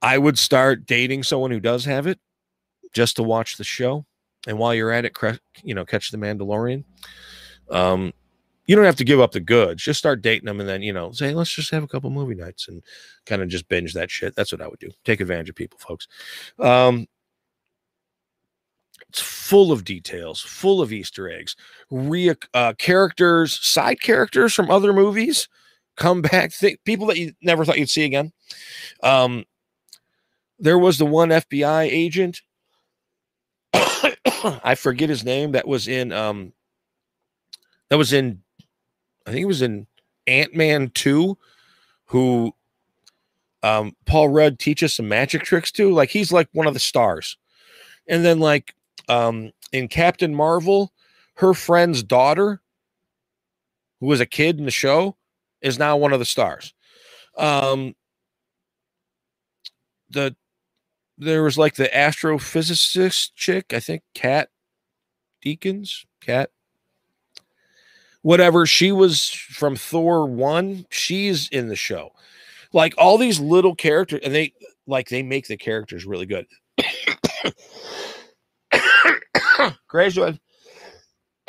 I 0.00 0.18
would 0.18 0.38
start 0.38 0.86
dating 0.86 1.24
someone 1.24 1.50
who 1.50 1.60
does 1.60 1.84
have 1.84 2.06
it 2.06 2.18
just 2.94 3.16
to 3.16 3.22
watch 3.22 3.56
the 3.56 3.64
show. 3.64 4.06
And 4.46 4.58
while 4.58 4.74
you're 4.74 4.92
at 4.92 5.04
it, 5.04 5.16
you 5.62 5.74
know, 5.74 5.84
catch 5.84 6.10
the 6.10 6.16
Mandalorian. 6.16 6.84
Um, 7.70 8.12
you 8.68 8.76
don't 8.76 8.84
have 8.84 8.96
to 8.96 9.04
give 9.04 9.18
up 9.18 9.32
the 9.32 9.40
goods. 9.40 9.82
Just 9.82 9.98
start 9.98 10.22
dating 10.22 10.44
them 10.44 10.60
and 10.60 10.68
then, 10.68 10.82
you 10.82 10.92
know, 10.92 11.10
say, 11.10 11.34
let's 11.34 11.52
just 11.52 11.70
have 11.70 11.82
a 11.82 11.88
couple 11.88 12.10
movie 12.10 12.34
nights 12.34 12.68
and 12.68 12.82
kind 13.24 13.42
of 13.42 13.48
just 13.48 13.68
binge 13.68 13.94
that 13.94 14.10
shit. 14.10 14.36
That's 14.36 14.52
what 14.52 14.60
I 14.60 14.68
would 14.68 14.78
do. 14.78 14.90
Take 15.04 15.20
advantage 15.20 15.48
of 15.48 15.56
people, 15.56 15.78
folks. 15.78 16.06
Um, 16.58 17.06
it's 19.08 19.22
full 19.22 19.72
of 19.72 19.84
details, 19.84 20.42
full 20.42 20.82
of 20.82 20.92
Easter 20.92 21.30
eggs, 21.30 21.56
re- 21.90 22.34
uh, 22.52 22.74
characters, 22.74 23.58
side 23.66 24.02
characters 24.02 24.52
from 24.52 24.70
other 24.70 24.92
movies 24.92 25.48
come 25.96 26.20
back, 26.22 26.52
th- 26.52 26.78
people 26.84 27.06
that 27.06 27.18
you 27.18 27.32
never 27.42 27.64
thought 27.64 27.78
you'd 27.78 27.88
see 27.88 28.04
again. 28.04 28.32
Um, 29.02 29.44
there 30.58 30.78
was 30.78 30.98
the 30.98 31.06
one 31.06 31.30
FBI 31.30 31.84
agent. 31.84 32.42
I 33.72 34.74
forget 34.74 35.08
his 35.08 35.24
name. 35.24 35.52
That 35.52 35.66
was 35.66 35.88
in 35.88 36.12
um, 36.12 36.52
that 37.88 37.96
was 37.96 38.12
in, 38.12 38.42
I 39.28 39.32
think 39.32 39.42
it 39.42 39.46
was 39.46 39.62
in 39.62 39.86
Ant 40.26 40.54
Man 40.54 40.90
two, 40.94 41.36
who 42.06 42.54
um 43.62 43.94
Paul 44.06 44.28
Rudd 44.30 44.58
teaches 44.58 44.94
some 44.94 45.08
magic 45.08 45.42
tricks 45.42 45.70
to. 45.72 45.92
Like 45.92 46.10
he's 46.10 46.32
like 46.32 46.48
one 46.52 46.66
of 46.66 46.74
the 46.74 46.80
stars. 46.80 47.36
And 48.08 48.24
then 48.24 48.40
like 48.40 48.74
um, 49.08 49.52
in 49.72 49.88
Captain 49.88 50.34
Marvel, 50.34 50.92
her 51.34 51.54
friend's 51.54 52.02
daughter, 52.02 52.62
who 54.00 54.06
was 54.06 54.20
a 54.20 54.26
kid 54.26 54.58
in 54.58 54.64
the 54.64 54.70
show, 54.70 55.16
is 55.60 55.78
now 55.78 55.96
one 55.96 56.12
of 56.12 56.18
the 56.18 56.24
stars. 56.24 56.72
Um, 57.36 57.94
the 60.10 60.34
there 61.18 61.42
was 61.42 61.58
like 61.58 61.74
the 61.74 61.88
astrophysicist 61.88 63.32
chick, 63.34 63.72
I 63.74 63.80
think, 63.80 64.02
Kat 64.14 64.50
Dennings, 65.42 66.06
Kat, 66.20 66.50
whatever. 68.22 68.66
She 68.66 68.92
was 68.92 69.30
from 69.30 69.76
Thor 69.76 70.26
one. 70.26 70.86
She's 70.90 71.48
in 71.48 71.68
the 71.68 71.76
show. 71.76 72.10
Like 72.72 72.94
all 72.98 73.18
these 73.18 73.40
little 73.40 73.74
characters, 73.74 74.20
and 74.22 74.34
they 74.34 74.52
like 74.86 75.08
they 75.08 75.22
make 75.22 75.46
the 75.46 75.56
characters 75.56 76.04
really 76.04 76.26
good. 76.26 76.46
Graduate. 79.88 80.38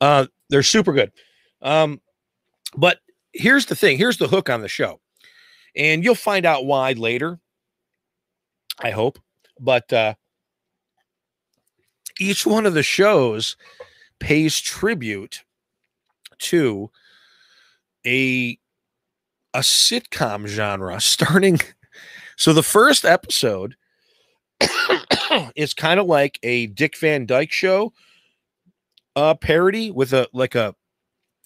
uh, 0.00 0.26
they're 0.50 0.62
super 0.62 0.92
good. 0.92 1.12
Um, 1.62 2.00
but 2.76 2.98
here's 3.34 3.66
the 3.66 3.76
thing 3.76 3.98
here's 3.98 4.16
the 4.16 4.28
hook 4.28 4.48
on 4.48 4.60
the 4.60 4.68
show 4.68 5.00
and 5.76 6.04
you'll 6.04 6.14
find 6.14 6.46
out 6.46 6.64
why 6.64 6.92
later 6.92 7.38
i 8.80 8.90
hope 8.90 9.18
but 9.60 9.92
uh 9.92 10.14
each 12.18 12.46
one 12.46 12.66
of 12.66 12.74
the 12.74 12.82
shows 12.82 13.56
pays 14.18 14.60
tribute 14.60 15.44
to 16.38 16.90
a 18.06 18.58
a 19.54 19.60
sitcom 19.60 20.46
genre 20.46 21.00
starting 21.00 21.60
so 22.36 22.52
the 22.52 22.62
first 22.62 23.04
episode 23.04 23.76
is 25.56 25.74
kind 25.74 26.00
of 26.00 26.06
like 26.06 26.38
a 26.42 26.66
Dick 26.68 26.96
Van 26.98 27.26
Dyke 27.26 27.52
show 27.52 27.92
uh 29.16 29.34
parody 29.34 29.90
with 29.90 30.12
a 30.12 30.28
like 30.32 30.54
a 30.54 30.74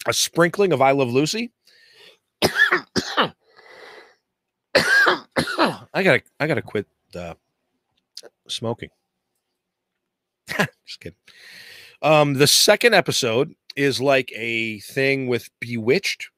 a 0.05 0.13
sprinkling 0.13 0.71
of 0.71 0.81
I 0.81 0.91
Love 0.91 1.09
Lucy. 1.09 1.51
I 5.93 6.03
gotta 6.03 6.21
I 6.39 6.47
gotta 6.47 6.61
quit 6.61 6.87
uh, 7.15 7.33
smoking. 8.47 8.89
Just 10.85 10.99
kidding. 10.99 11.17
Um, 12.01 12.35
the 12.35 12.47
second 12.47 12.93
episode 12.93 13.53
is 13.75 14.01
like 14.01 14.31
a 14.35 14.79
thing 14.79 15.27
with 15.27 15.49
Bewitched. 15.59 16.29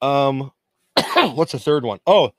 Um, 0.00 0.52
what's 1.16 1.52
the 1.52 1.58
third 1.58 1.84
one? 1.84 2.00
Oh, 2.06 2.32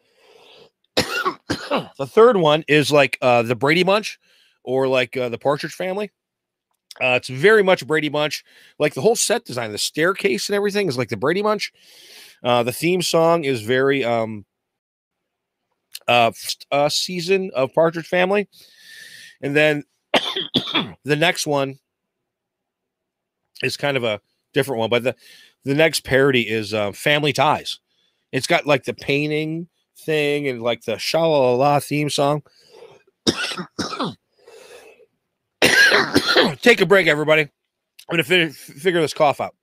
the 0.96 2.08
third 2.08 2.38
one 2.38 2.64
is 2.68 2.92
like 2.92 3.18
uh, 3.22 3.44
the 3.44 3.56
Brady 3.56 3.84
Bunch 3.84 4.20
or 4.64 4.88
like 4.88 5.16
uh, 5.18 5.30
the 5.30 5.38
Partridge 5.38 5.74
Family. 5.74 6.12
Uh, 7.02 7.18
it's 7.18 7.28
very 7.28 7.64
much 7.64 7.88
Brady 7.88 8.10
Bunch. 8.10 8.44
Like 8.78 8.94
the 8.94 9.02
whole 9.02 9.16
set 9.16 9.46
design, 9.46 9.72
the 9.72 9.78
staircase 9.78 10.50
and 10.50 10.56
everything 10.56 10.88
is 10.88 10.98
like 10.98 11.10
the 11.10 11.18
Brady 11.18 11.42
Bunch. 11.42 11.72
Uh, 12.44 12.62
the 12.64 12.72
theme 12.72 13.02
song 13.02 13.46
is 13.46 13.62
very 13.62 14.04
um 14.04 14.46
uh, 16.08 16.32
uh 16.72 16.90
season 16.90 17.52
of 17.56 17.74
Partridge 17.74 18.08
Family. 18.08 18.48
And 19.44 19.56
then 19.56 19.84
the 21.04 21.16
next 21.16 21.46
one 21.46 21.78
is 23.62 23.78
kind 23.78 23.96
of 23.98 24.04
a 24.04 24.20
different 24.54 24.80
one, 24.80 24.90
but 24.90 25.04
the 25.04 25.16
the 25.66 25.76
next 25.76 26.04
parody 26.04 26.50
is 26.50 26.74
uh, 26.74 26.92
Family 26.94 27.32
Ties. 27.34 27.80
It's 28.32 28.48
got 28.48 28.66
like 28.66 28.86
the 28.86 28.94
painting 28.94 29.68
thing 29.98 30.48
and 30.48 30.64
like 30.64 30.84
the 30.84 30.94
shala 30.94 31.58
la 31.58 31.80
theme 31.80 32.10
song. 32.10 32.42
Take 36.62 36.82
a 36.82 36.86
break, 36.86 37.08
everybody. 37.08 37.44
I'm 37.44 37.50
gonna 38.12 38.24
fi- 38.24 38.50
figure 38.50 39.02
this 39.02 39.14
cough 39.14 39.40
out. 39.40 39.56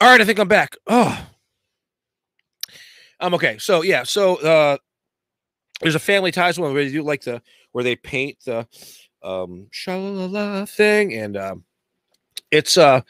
All 0.00 0.08
right, 0.08 0.20
I 0.20 0.24
think 0.24 0.38
I'm 0.38 0.46
back. 0.48 0.76
Oh, 0.86 1.26
I'm 3.18 3.34
okay. 3.34 3.58
So 3.58 3.82
yeah, 3.82 4.04
so 4.04 4.36
uh, 4.36 4.76
there's 5.80 5.96
a 5.96 6.00
family 6.00 6.30
ties 6.30 6.58
one 6.58 6.72
where 6.72 6.84
they 6.84 6.92
do 6.92 7.02
like 7.02 7.22
the 7.22 7.42
where 7.72 7.82
they 7.82 7.96
paint 7.96 8.38
the 8.44 8.66
um 9.24 9.66
shalala 9.72 10.68
thing, 10.68 11.14
and 11.14 11.36
um, 11.36 11.64
it's 12.52 12.76
uh 12.78 13.00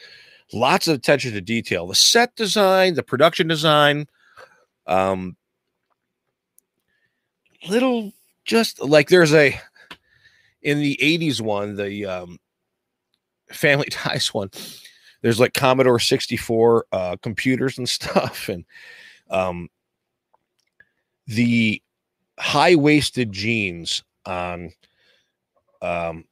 lots 0.55 0.89
of 0.89 0.95
attention 0.95 1.33
to 1.33 1.43
detail. 1.43 1.87
The 1.87 1.95
set 1.95 2.35
design, 2.37 2.95
the 2.95 3.03
production 3.03 3.49
design, 3.49 4.07
um, 4.87 5.37
little 7.69 8.13
just 8.47 8.81
like 8.81 9.11
there's 9.11 9.35
a 9.35 9.61
in 10.63 10.81
the 10.81 10.99
80s 11.03 11.43
one, 11.43 11.77
the 11.77 12.07
um 12.07 12.39
family 13.53 13.89
ties 13.91 14.33
one 14.33 14.51
there's 15.23 15.41
like 15.41 15.55
Commodore 15.55 15.99
64 15.99 16.87
uh, 16.93 17.17
computers 17.23 17.79
and 17.79 17.89
stuff, 17.89 18.49
and 18.49 18.65
um, 19.31 19.69
the 21.27 21.83
high 22.39 22.75
waisted 22.75 23.33
jeans 23.33 24.03
on 24.25 24.73
um, 25.83 26.25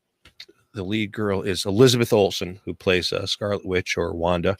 the 0.74 0.84
lead 0.84 1.11
girl 1.11 1.43
is 1.43 1.64
Elizabeth 1.64 2.12
Olsen, 2.12 2.61
who 2.64 2.74
plays 2.74 3.12
uh, 3.12 3.26
Scarlet 3.26 3.64
Witch 3.64 3.97
or 3.97 4.14
Wanda, 4.14 4.57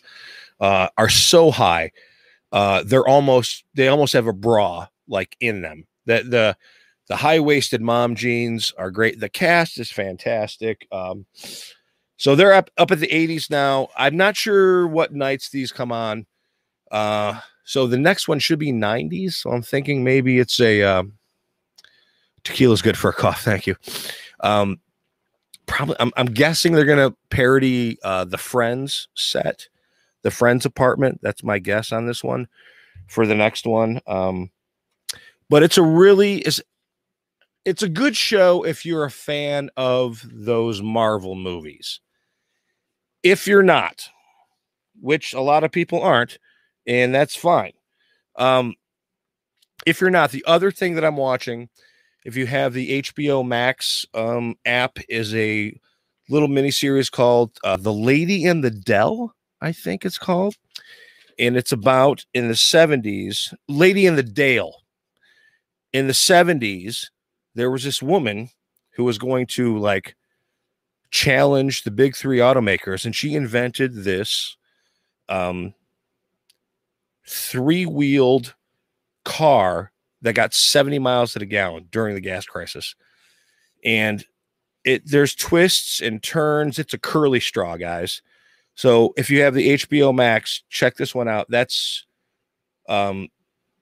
uh, 0.61 0.89
are 0.97 1.09
so 1.09 1.51
high. 1.51 1.93
Uh, 2.53 2.83
they're 2.85 3.07
almost 3.07 3.65
they 3.75 3.89
almost 3.89 4.13
have 4.13 4.27
a 4.27 4.33
bra 4.33 4.87
like 5.09 5.37
in 5.41 5.63
them. 5.63 5.87
That 6.07 6.31
the 6.31 6.57
the 7.09 7.17
high 7.17 7.41
waisted 7.41 7.83
mom 7.83 8.15
jeans 8.15 8.73
are 8.77 8.91
great. 8.91 9.21
The 9.21 9.29
cast 9.29 9.79
is 9.79 9.93
fantastic. 9.93 10.89
Um, 10.91 11.27
so 12.17 12.35
they're 12.35 12.53
up 12.53 12.71
up 12.79 12.91
at 12.91 13.01
the 13.01 13.09
80s 13.09 13.51
now. 13.51 13.89
I'm 13.97 14.17
not 14.17 14.37
sure 14.37 14.87
what 14.87 15.15
nights 15.15 15.51
these 15.51 15.73
come 15.73 15.93
on. 15.93 16.27
Uh, 16.91 17.41
so 17.65 17.87
the 17.87 17.99
next 17.99 18.29
one 18.29 18.39
should 18.39 18.59
be 18.59 18.73
90s. 18.73 19.33
So 19.33 19.51
I'm 19.51 19.63
thinking 19.63 20.05
maybe 20.05 20.39
it's 20.39 20.61
a 20.61 20.83
um, 20.83 21.15
tequila's 22.45 22.83
good 22.83 22.97
for 22.97 23.11
a 23.11 23.15
cough. 23.15 23.43
Thank 23.45 23.67
you. 23.67 23.77
Um, 24.41 24.81
probably 25.67 25.97
I'm, 26.01 26.13
I'm 26.17 26.27
guessing 26.27 26.73
they're 26.73 26.85
gonna 26.85 27.15
parody 27.31 27.99
uh, 28.03 28.25
the 28.25 28.39
Friends 28.39 29.09
set, 29.15 29.69
the 30.23 30.31
Friends 30.31 30.65
apartment. 30.65 31.21
That's 31.23 31.43
my 31.43 31.59
guess 31.59 31.93
on 31.93 32.07
this 32.07 32.25
one 32.25 32.49
for 33.09 33.27
the 33.27 33.35
next 33.35 33.67
one. 33.67 34.01
Um, 34.07 34.51
but 35.49 35.63
it's 35.63 35.79
a 35.79 35.83
really 35.83 36.39
is 36.39 36.63
it's 37.65 37.83
a 37.83 37.89
good 37.89 38.17
show 38.17 38.65
if 38.65 38.87
you're 38.87 39.05
a 39.05 39.11
fan 39.11 39.71
of 39.77 40.25
those 40.33 40.81
Marvel 40.81 41.35
movies. 41.35 42.01
If 43.27 43.49
you're 43.49 43.65
not, 43.65 44.09
which 45.01 45.35
a 45.35 45.41
lot 45.41 45.65
of 45.65 45.73
people 45.73 46.01
aren't, 46.01 46.39
and 46.87 47.13
that's 47.13 47.35
fine. 47.35 47.73
Um, 48.37 48.77
if 49.85 50.01
you're 50.01 50.11
not, 50.11 50.31
the 50.31 50.45
other 50.47 50.71
thing 50.71 50.95
that 50.95 51.05
I'm 51.05 51.17
watching, 51.17 51.69
if 52.25 52.37
you 52.37 52.47
have 52.47 52.73
the 52.73 53.03
HBO 53.03 53.45
Max 53.45 54.07
um, 54.15 54.55
app, 54.65 54.99
is 55.09 55.35
a 55.35 55.77
little 56.29 56.47
mini 56.47 56.71
series 56.71 57.11
called 57.11 57.51
uh, 57.65 57.77
"The 57.77 57.93
Lady 57.93 58.45
in 58.45 58.61
the 58.61 58.71
Dale." 58.71 59.35
I 59.61 59.73
think 59.73 60.05
it's 60.05 60.19
called, 60.19 60.55
and 61.37 61.57
it's 61.57 61.73
about 61.73 62.25
in 62.33 62.47
the 62.47 62.55
70s, 62.55 63.53
Lady 63.67 64.07
in 64.07 64.15
the 64.15 64.23
Dale. 64.23 64.83
In 65.93 66.07
the 66.07 66.13
70s, 66.13 67.07
there 67.57 67.73
was 67.73 67.83
this 67.83 68.01
woman 68.01 68.51
who 68.93 69.03
was 69.03 69.19
going 69.19 69.49
to 69.49 69.77
like 69.79 70.15
challenge 71.17 71.85
the 71.85 71.91
big 71.91 72.15
three 72.15 72.39
automakers, 72.39 73.07
and 73.07 73.17
she 73.17 73.35
invented 73.35 74.05
this 74.05 74.59
um, 75.31 75.73
three 77.27 77.87
wheeled 77.87 78.55
car 79.25 79.93
that 80.21 80.35
got 80.35 80.53
70 80.53 80.99
miles 80.99 81.33
to 81.33 81.39
the 81.39 81.47
gallon 81.47 81.89
during 81.91 82.15
the 82.15 82.21
gas 82.21 82.45
crisis. 82.45 82.95
And 83.83 84.25
it 84.85 85.11
there's 85.11 85.35
twists 85.35 86.03
and 86.03 86.23
turns. 86.23 86.79
It's 86.79 86.93
a 86.93 86.99
curly 86.99 87.41
straw, 87.41 87.77
guys. 87.79 88.21
So 88.75 89.15
if 89.17 89.31
you 89.31 89.41
have 89.41 89.55
the 89.55 89.75
HBO 89.75 90.15
Max, 90.15 90.65
check 90.69 90.97
this 90.97 91.15
one 91.15 91.29
out. 91.29 91.47
That's 91.49 92.05
um 92.91 93.29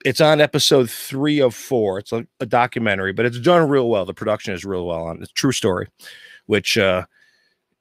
it's 0.04 0.20
on 0.20 0.40
episode 0.40 0.88
three 0.88 1.40
of 1.40 1.52
four. 1.54 1.98
It's 1.98 2.12
a, 2.12 2.26
a 2.38 2.46
documentary, 2.46 3.12
but 3.12 3.26
it's 3.26 3.40
done 3.40 3.68
real 3.68 3.88
well. 3.88 4.04
The 4.04 4.14
production 4.14 4.54
is 4.54 4.64
real 4.64 4.86
well 4.86 5.06
on 5.06 5.20
it's 5.20 5.32
true 5.32 5.52
story, 5.52 5.88
which 6.46 6.78
uh 6.78 7.06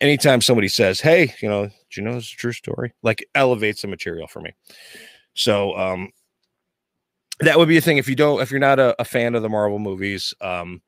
anytime 0.03 0.41
somebody 0.41 0.67
says, 0.67 0.99
Hey, 0.99 1.33
you 1.41 1.49
know, 1.49 1.65
do 1.65 1.73
you 1.95 2.03
know 2.03 2.17
it's 2.17 2.31
a 2.31 2.35
true 2.35 2.51
story? 2.51 2.93
Like 3.01 3.27
elevates 3.33 3.81
the 3.81 3.87
material 3.87 4.27
for 4.27 4.41
me. 4.41 4.53
So 5.33 5.75
um 5.77 6.09
that 7.39 7.57
would 7.57 7.67
be 7.67 7.77
a 7.77 7.81
thing 7.81 7.97
if 7.97 8.07
you 8.07 8.15
don't 8.15 8.41
if 8.41 8.51
you're 8.51 8.59
not 8.59 8.79
a, 8.79 8.99
a 9.01 9.05
fan 9.05 9.33
of 9.33 9.41
the 9.41 9.49
Marvel 9.49 9.79
movies. 9.79 10.33
Um 10.41 10.81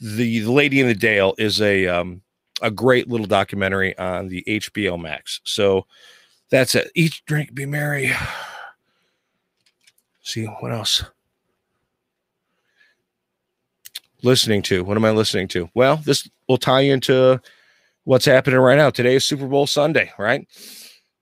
the, 0.00 0.40
the 0.40 0.50
Lady 0.50 0.80
in 0.80 0.86
the 0.86 0.94
Dale 0.94 1.34
is 1.36 1.60
a 1.60 1.86
um 1.88 2.22
a 2.62 2.70
great 2.70 3.08
little 3.08 3.26
documentary 3.26 3.96
on 3.98 4.28
the 4.28 4.44
HBO 4.46 5.00
Max. 5.00 5.40
So 5.44 5.86
that's 6.50 6.74
it. 6.74 6.90
Each 6.94 7.24
drink, 7.24 7.54
be 7.54 7.66
merry. 7.66 8.12
See 10.22 10.44
what 10.44 10.72
else? 10.72 11.02
listening 14.22 14.62
to? 14.62 14.84
What 14.84 14.96
am 14.96 15.04
I 15.04 15.10
listening 15.10 15.48
to? 15.48 15.68
Well, 15.74 15.96
this 15.96 16.28
will 16.48 16.58
tie 16.58 16.82
into 16.82 17.40
what's 18.10 18.24
happening 18.24 18.58
right 18.58 18.74
now. 18.74 18.90
Today 18.90 19.14
is 19.14 19.24
Super 19.24 19.46
Bowl 19.46 19.68
Sunday, 19.68 20.10
right? 20.18 20.44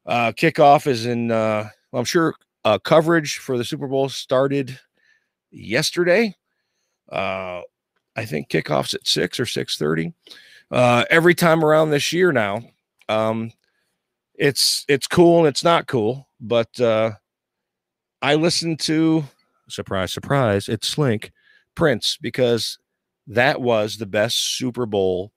Uh, 0.06 0.32
kickoff 0.32 0.86
is 0.86 1.04
in, 1.04 1.30
uh, 1.30 1.68
I'm 1.92 2.06
sure 2.06 2.34
uh, 2.64 2.78
coverage 2.78 3.36
for 3.36 3.58
the 3.58 3.64
Super 3.64 3.86
Bowl 3.86 4.08
started 4.08 4.80
yesterday. 5.50 6.34
Uh, 7.12 7.60
I 8.16 8.24
think 8.24 8.48
kickoffs 8.48 8.94
at 8.94 9.06
six 9.06 9.38
or 9.38 9.44
six 9.44 9.76
thirty. 9.76 10.14
Uh, 10.70 11.04
every 11.10 11.34
time 11.34 11.62
around 11.62 11.90
this 11.90 12.10
year 12.10 12.32
now, 12.32 12.62
um, 13.10 13.52
it's 14.34 14.86
it's 14.88 15.06
cool 15.06 15.40
and 15.40 15.46
it's 15.46 15.62
not 15.62 15.88
cool. 15.88 16.26
But 16.40 16.80
uh, 16.80 17.12
I 18.22 18.34
listen 18.36 18.78
to 18.78 19.24
surprise, 19.68 20.10
surprise. 20.10 20.70
It's 20.70 20.88
Slink 20.88 21.32
Prince 21.74 22.16
because 22.18 22.78
that 23.26 23.60
was 23.60 23.98
the 23.98 24.06
best 24.06 24.56
Super 24.56 24.86
Bowl 24.86 25.32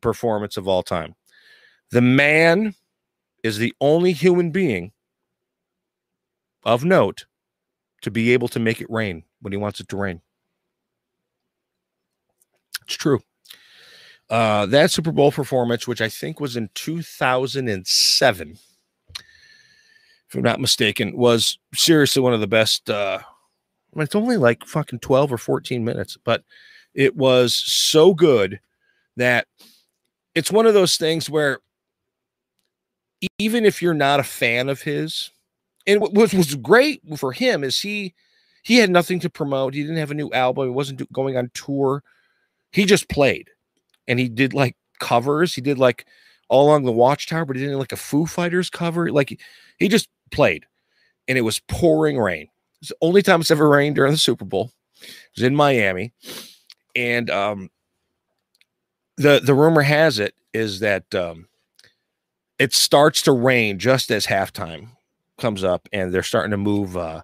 performance 0.00 0.56
of 0.56 0.68
all 0.68 0.82
time. 0.82 1.14
The 1.90 2.00
man 2.00 2.74
is 3.42 3.58
the 3.58 3.74
only 3.80 4.12
human 4.12 4.50
being 4.50 4.92
of 6.64 6.84
note 6.84 7.26
to 8.02 8.10
be 8.10 8.32
able 8.32 8.48
to 8.48 8.60
make 8.60 8.80
it 8.80 8.90
rain 8.90 9.24
when 9.40 9.52
he 9.52 9.56
wants 9.56 9.80
it 9.80 9.88
to 9.88 9.96
rain. 9.96 10.20
It's 12.84 12.96
true. 12.96 13.20
Uh, 14.30 14.66
that 14.66 14.90
Super 14.90 15.12
Bowl 15.12 15.32
performance, 15.32 15.86
which 15.86 16.00
I 16.00 16.08
think 16.08 16.38
was 16.40 16.56
in 16.56 16.68
2007, 16.74 18.58
if 20.28 20.34
I'm 20.34 20.42
not 20.42 20.60
mistaken, 20.60 21.16
was 21.16 21.58
seriously 21.74 22.20
one 22.20 22.34
of 22.34 22.40
the 22.40 22.46
best. 22.46 22.90
Uh, 22.90 23.20
it's 23.96 24.14
only 24.14 24.36
like 24.36 24.64
fucking 24.66 24.98
12 24.98 25.32
or 25.32 25.38
14 25.38 25.82
minutes, 25.82 26.18
but 26.22 26.44
it 26.94 27.16
was 27.16 27.54
so 27.56 28.12
good 28.12 28.60
that 29.16 29.46
it's 30.38 30.52
one 30.52 30.66
of 30.66 30.74
those 30.74 30.96
things 30.96 31.28
where 31.28 31.58
even 33.40 33.64
if 33.64 33.82
you're 33.82 33.92
not 33.92 34.20
a 34.20 34.24
fan 34.24 34.68
of 34.68 34.82
his, 34.82 35.32
and 35.84 36.00
what 36.00 36.14
was, 36.14 36.54
great 36.54 37.00
for 37.18 37.32
him 37.32 37.64
is 37.64 37.80
he 37.80 38.14
he 38.62 38.76
had 38.76 38.90
nothing 38.90 39.18
to 39.20 39.30
promote. 39.30 39.74
He 39.74 39.82
didn't 39.82 39.96
have 39.96 40.12
a 40.12 40.14
new 40.14 40.30
album. 40.32 40.66
He 40.66 40.70
wasn't 40.70 41.12
going 41.12 41.36
on 41.36 41.50
tour. 41.54 42.04
He 42.70 42.84
just 42.84 43.08
played, 43.08 43.50
and 44.06 44.20
he 44.20 44.28
did 44.28 44.54
like 44.54 44.76
covers. 45.00 45.54
He 45.54 45.60
did 45.60 45.76
like 45.76 46.06
all 46.48 46.68
along 46.68 46.84
the 46.84 46.92
Watchtower, 46.92 47.44
but 47.44 47.56
he 47.56 47.66
did 47.66 47.74
like 47.74 47.92
a 47.92 47.96
Foo 47.96 48.24
Fighters 48.24 48.70
cover. 48.70 49.10
Like 49.10 49.40
he 49.78 49.88
just 49.88 50.08
played, 50.30 50.66
and 51.26 51.36
it 51.36 51.42
was 51.42 51.58
pouring 51.66 52.18
rain. 52.18 52.48
It's 52.80 52.90
the 52.90 52.96
only 53.00 53.22
time 53.22 53.40
it's 53.40 53.50
ever 53.50 53.68
rained 53.68 53.96
during 53.96 54.12
the 54.12 54.18
Super 54.18 54.44
Bowl. 54.44 54.70
It 55.00 55.10
was 55.34 55.44
in 55.44 55.56
Miami, 55.56 56.12
and 56.94 57.28
um, 57.28 57.70
the 59.18 59.40
the 59.42 59.54
rumor 59.54 59.82
has 59.82 60.18
it 60.18 60.34
is 60.54 60.80
that 60.80 61.14
um, 61.14 61.48
it 62.58 62.72
starts 62.72 63.22
to 63.22 63.32
rain 63.32 63.78
just 63.78 64.10
as 64.10 64.26
halftime 64.26 64.88
comes 65.38 65.62
up, 65.62 65.88
and 65.92 66.12
they're 66.12 66.22
starting 66.22 66.50
to 66.52 66.56
move 66.56 66.96
uh, 66.96 67.22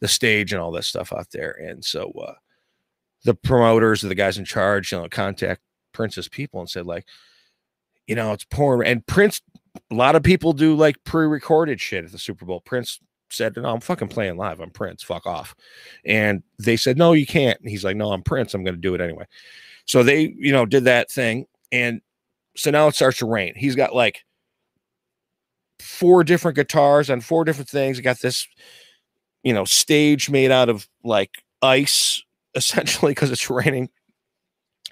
the 0.00 0.08
stage 0.08 0.52
and 0.52 0.60
all 0.60 0.72
that 0.72 0.84
stuff 0.84 1.12
out 1.12 1.30
there. 1.32 1.52
And 1.52 1.84
so 1.84 2.10
uh, 2.12 2.34
the 3.24 3.34
promoters 3.34 4.02
or 4.04 4.08
the 4.08 4.14
guys 4.14 4.38
in 4.38 4.44
charge, 4.44 4.92
you 4.92 4.98
know, 4.98 5.08
contact 5.08 5.60
Prince's 5.92 6.28
people 6.28 6.60
and 6.60 6.70
said 6.70 6.86
like, 6.86 7.06
you 8.06 8.14
know, 8.14 8.32
it's 8.32 8.44
pouring. 8.44 8.88
And 8.88 9.06
Prince, 9.06 9.42
a 9.90 9.94
lot 9.94 10.16
of 10.16 10.22
people 10.22 10.52
do 10.52 10.74
like 10.74 11.02
pre-recorded 11.04 11.80
shit 11.80 12.04
at 12.04 12.12
the 12.12 12.18
Super 12.18 12.44
Bowl. 12.44 12.60
Prince 12.60 13.00
said, 13.30 13.56
"No, 13.56 13.74
I'm 13.74 13.80
fucking 13.80 14.08
playing 14.08 14.36
live. 14.36 14.60
I'm 14.60 14.70
Prince. 14.70 15.02
Fuck 15.02 15.26
off." 15.26 15.54
And 16.04 16.42
they 16.58 16.76
said, 16.76 16.96
"No, 16.96 17.12
you 17.12 17.26
can't." 17.26 17.58
And 17.60 17.68
he's 17.68 17.84
like, 17.84 17.96
"No, 17.96 18.12
I'm 18.12 18.22
Prince. 18.22 18.54
I'm 18.54 18.64
going 18.64 18.74
to 18.76 18.80
do 18.80 18.94
it 18.94 19.00
anyway." 19.00 19.26
So 19.86 20.02
they, 20.02 20.34
you 20.36 20.52
know, 20.52 20.66
did 20.66 20.84
that 20.84 21.10
thing, 21.10 21.46
and 21.72 22.00
so 22.56 22.70
now 22.70 22.88
it 22.88 22.94
starts 22.94 23.18
to 23.18 23.26
rain. 23.26 23.54
He's 23.56 23.76
got 23.76 23.94
like 23.94 24.24
four 25.80 26.24
different 26.24 26.56
guitars 26.56 27.10
on 27.10 27.20
four 27.20 27.44
different 27.44 27.68
things. 27.68 27.96
He 27.96 28.02
got 28.02 28.20
this, 28.20 28.48
you 29.42 29.52
know, 29.52 29.64
stage 29.64 30.30
made 30.30 30.50
out 30.50 30.68
of 30.68 30.88
like 31.04 31.30
ice, 31.62 32.22
essentially, 32.54 33.12
because 33.12 33.30
it's 33.30 33.50
raining. 33.50 33.90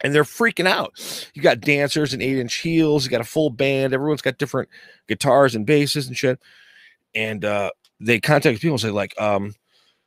And 0.03 0.12
they're 0.12 0.24
freaking 0.24 0.66
out. 0.66 0.92
You 1.34 1.42
got 1.42 1.61
dancers 1.61 2.12
and 2.12 2.22
eight 2.22 2.38
inch 2.38 2.57
heels. 2.57 3.05
You 3.05 3.11
got 3.11 3.20
a 3.20 3.24
full 3.24 3.49
band. 3.49 3.95
Everyone's 3.95 4.22
got 4.22 4.38
different 4.38 4.68
guitars 5.09 5.55
and 5.55 5.64
basses 5.64 6.09
and 6.09 6.16
shit. 6.16 6.40
And 7.14 7.45
uh, 7.45 7.70
they 8.01 8.18
contact 8.18 8.61
people 8.61 8.74
and 8.74 8.80
say, 8.80 8.90
like, 8.90 9.18
um, 9.20 9.55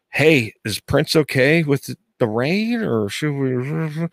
hey, 0.10 0.54
is 0.66 0.82
Prince 0.82 1.16
okay 1.16 1.64
with 1.64 1.86
the, 1.86 1.98
the 2.20 2.28
rain 2.28 2.82
or 2.82 3.08
should 3.08 3.32
we? 3.32 4.08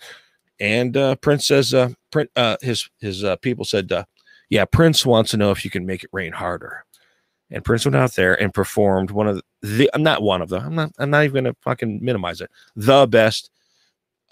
And 0.61 0.97
uh, 0.97 1.17
Prince 1.17 1.47
says, 1.47 1.75
uh, 1.75 1.91
Prince, 2.11 2.31
uh, 2.37 2.57
his 2.61 2.89
his 3.01 3.25
uh, 3.25 3.37
people 3.37 3.65
said, 3.65 3.91
uh, 3.91 4.05
yeah, 4.51 4.65
Prince 4.65 5.05
wants 5.05 5.31
to 5.33 5.37
know 5.37 5.51
if 5.51 5.65
you 5.65 5.71
can 5.71 5.87
make 5.87 6.05
it 6.05 6.11
rain 6.13 6.33
harder. 6.33 6.85
And 7.51 7.65
Prince 7.65 7.85
went 7.85 7.97
out 7.97 8.13
there 8.15 8.41
and 8.41 8.55
performed 8.55 9.11
one 9.11 9.29
of 9.29 9.43
the, 9.63 9.91
I'm 9.95 10.03
not 10.03 10.23
one 10.23 10.43
of 10.43 10.49
them. 10.49 10.65
I'm 10.65 10.75
not, 10.75 10.93
I'm 10.99 11.11
not 11.11 11.25
even 11.25 11.45
to 11.45 11.55
fucking 11.61 12.01
minimize 12.03 12.41
it. 12.41 12.51
The 12.75 13.07
best 13.07 13.51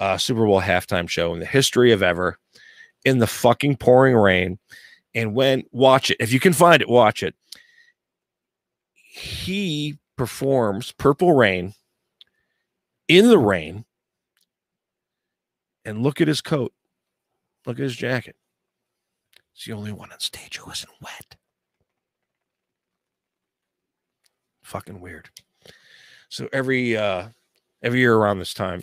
uh, 0.00 0.16
Super 0.16 0.46
Bowl 0.46 0.60
halftime 0.60 1.08
show 1.08 1.32
in 1.34 1.40
the 1.40 1.46
history 1.46 1.92
of 1.92 2.02
ever 2.02 2.38
in 3.04 3.18
the 3.18 3.26
fucking 3.26 3.76
pouring 3.76 4.16
rain. 4.16 4.58
And 5.14 5.34
when, 5.34 5.64
watch 5.72 6.10
it. 6.10 6.16
If 6.20 6.32
you 6.32 6.40
can 6.40 6.52
find 6.52 6.80
it, 6.80 6.88
watch 6.88 7.22
it. 7.22 7.34
He 8.94 9.98
performs 10.16 10.92
Purple 10.92 11.32
Rain 11.34 11.74
in 13.08 13.28
the 13.28 13.38
rain. 13.38 13.84
And 15.84 16.02
look 16.02 16.20
at 16.20 16.28
his 16.28 16.40
coat. 16.40 16.72
Look 17.66 17.78
at 17.78 17.82
his 17.82 17.96
jacket. 17.96 18.36
It's 19.54 19.64
the 19.66 19.72
only 19.72 19.92
one 19.92 20.12
on 20.12 20.20
stage 20.20 20.58
who 20.58 20.70
isn't 20.70 20.92
wet. 21.00 21.36
Fucking 24.62 25.00
weird. 25.00 25.30
So 26.28 26.48
every 26.52 26.96
uh 26.96 27.28
every 27.82 28.00
year 28.00 28.14
around 28.14 28.38
this 28.38 28.54
time, 28.54 28.82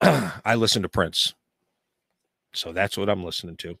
I 0.00 0.54
listen 0.54 0.82
to 0.82 0.88
Prince. 0.88 1.34
So 2.54 2.72
that's 2.72 2.96
what 2.96 3.10
I'm 3.10 3.24
listening 3.24 3.56
to. 3.58 3.76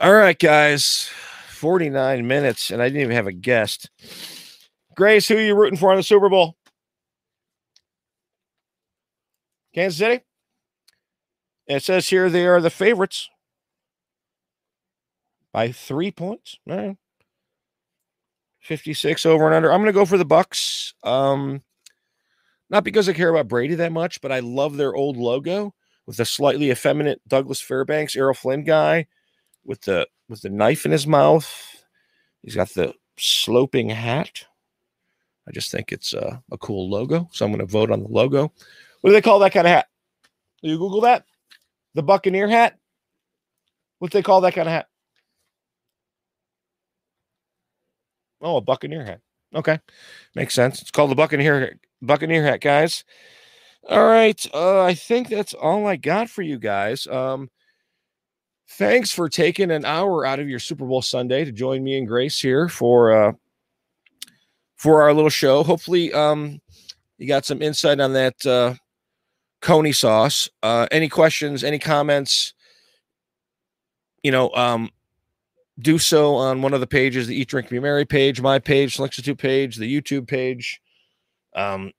All 0.00 0.12
right, 0.12 0.38
guys. 0.38 1.10
49 1.58 2.26
minutes, 2.26 2.70
and 2.70 2.80
I 2.80 2.88
didn't 2.88 3.02
even 3.02 3.16
have 3.16 3.26
a 3.26 3.32
guest. 3.32 3.90
Grace, 4.94 5.26
who 5.26 5.36
are 5.36 5.40
you 5.40 5.56
rooting 5.56 5.78
for 5.78 5.90
in 5.92 5.96
the 5.96 6.04
Super 6.04 6.28
Bowl? 6.28 6.56
Kansas 9.74 9.98
City? 9.98 10.24
It 11.66 11.82
says 11.82 12.08
here 12.08 12.30
they 12.30 12.46
are 12.46 12.60
the 12.60 12.70
favorites 12.70 13.28
by 15.52 15.72
three 15.72 16.10
points. 16.10 16.56
All 16.68 16.76
right. 16.76 16.96
56 18.60 19.24
over 19.26 19.46
and 19.46 19.54
under. 19.54 19.72
I'm 19.72 19.80
going 19.80 19.92
to 19.92 19.98
go 19.98 20.04
for 20.04 20.18
the 20.18 20.26
Bucs. 20.26 20.92
Um, 21.02 21.62
not 22.70 22.84
because 22.84 23.08
I 23.08 23.12
care 23.12 23.30
about 23.30 23.48
Brady 23.48 23.74
that 23.76 23.92
much, 23.92 24.20
but 24.20 24.32
I 24.32 24.40
love 24.40 24.76
their 24.76 24.94
old 24.94 25.16
logo 25.16 25.74
with 26.06 26.16
the 26.16 26.24
slightly 26.24 26.70
effeminate 26.70 27.20
Douglas 27.26 27.60
Fairbanks, 27.60 28.16
Errol 28.16 28.34
Flynn 28.34 28.64
guy 28.64 29.06
with 29.64 29.82
the 29.82 30.06
with 30.28 30.42
the 30.42 30.50
knife 30.50 30.84
in 30.84 30.92
his 30.92 31.06
mouth. 31.06 31.84
He's 32.42 32.54
got 32.54 32.70
the 32.70 32.94
sloping 33.18 33.90
hat. 33.90 34.44
I 35.46 35.50
just 35.50 35.70
think 35.70 35.92
it's 35.92 36.12
a, 36.12 36.42
a 36.50 36.58
cool 36.58 36.90
logo, 36.90 37.28
so 37.32 37.44
I'm 37.44 37.52
going 37.52 37.66
to 37.66 37.70
vote 37.70 37.90
on 37.90 38.02
the 38.02 38.08
logo. 38.08 38.52
What 39.00 39.10
do 39.10 39.14
they 39.14 39.22
call 39.22 39.38
that 39.40 39.52
kind 39.52 39.66
of 39.66 39.72
hat? 39.72 39.86
You 40.62 40.76
Google 40.78 41.02
that. 41.02 41.24
The 41.94 42.02
Buccaneer 42.02 42.48
hat? 42.48 42.78
What 43.98 44.10
do 44.10 44.18
they 44.18 44.22
call 44.22 44.40
that 44.42 44.54
kind 44.54 44.68
of 44.68 44.72
hat? 44.72 44.86
Oh, 48.40 48.56
a 48.56 48.60
Buccaneer 48.60 49.04
hat. 49.04 49.20
Okay. 49.54 49.78
Makes 50.34 50.54
sense. 50.54 50.80
It's 50.80 50.90
called 50.90 51.10
the 51.10 51.16
Buccaneer 51.16 51.78
Buccaneer 52.02 52.44
hat, 52.44 52.60
guys. 52.60 53.04
All 53.88 54.04
right. 54.04 54.44
Uh, 54.52 54.82
I 54.82 54.94
think 54.94 55.28
that's 55.28 55.54
all 55.54 55.86
I 55.86 55.96
got 55.96 56.28
for 56.28 56.42
you 56.42 56.58
guys. 56.58 57.06
Um, 57.06 57.48
thanks 58.72 59.10
for 59.10 59.28
taking 59.28 59.70
an 59.70 59.84
hour 59.84 60.26
out 60.26 60.40
of 60.40 60.48
your 60.48 60.58
Super 60.58 60.84
Bowl 60.84 61.02
Sunday 61.02 61.44
to 61.44 61.52
join 61.52 61.82
me 61.82 61.98
and 61.98 62.06
Grace 62.06 62.40
here 62.40 62.68
for 62.68 63.12
uh 63.12 63.32
for 64.76 65.02
our 65.02 65.12
little 65.12 65.30
show. 65.30 65.64
Hopefully, 65.64 66.12
um, 66.12 66.60
you 67.16 67.26
got 67.26 67.44
some 67.44 67.62
insight 67.62 67.98
on 67.98 68.12
that 68.12 68.46
uh 68.46 68.74
Coney 69.60 69.92
sauce. 69.92 70.48
Uh, 70.62 70.86
any 70.90 71.08
questions, 71.08 71.64
any 71.64 71.78
comments, 71.78 72.54
you 74.22 74.30
know, 74.30 74.50
um, 74.54 74.90
do 75.78 75.98
so 75.98 76.34
on 76.34 76.62
one 76.62 76.74
of 76.74 76.80
the 76.80 76.86
pages, 76.86 77.26
the 77.26 77.40
Eat, 77.40 77.48
Drink, 77.48 77.68
Be 77.68 77.78
Merry 77.78 78.04
page, 78.04 78.40
my 78.40 78.58
page, 78.58 78.96
2 78.96 79.34
page, 79.36 79.76
the 79.76 80.00
YouTube 80.00 80.26
page. 80.26 80.80
Um, 81.54 81.92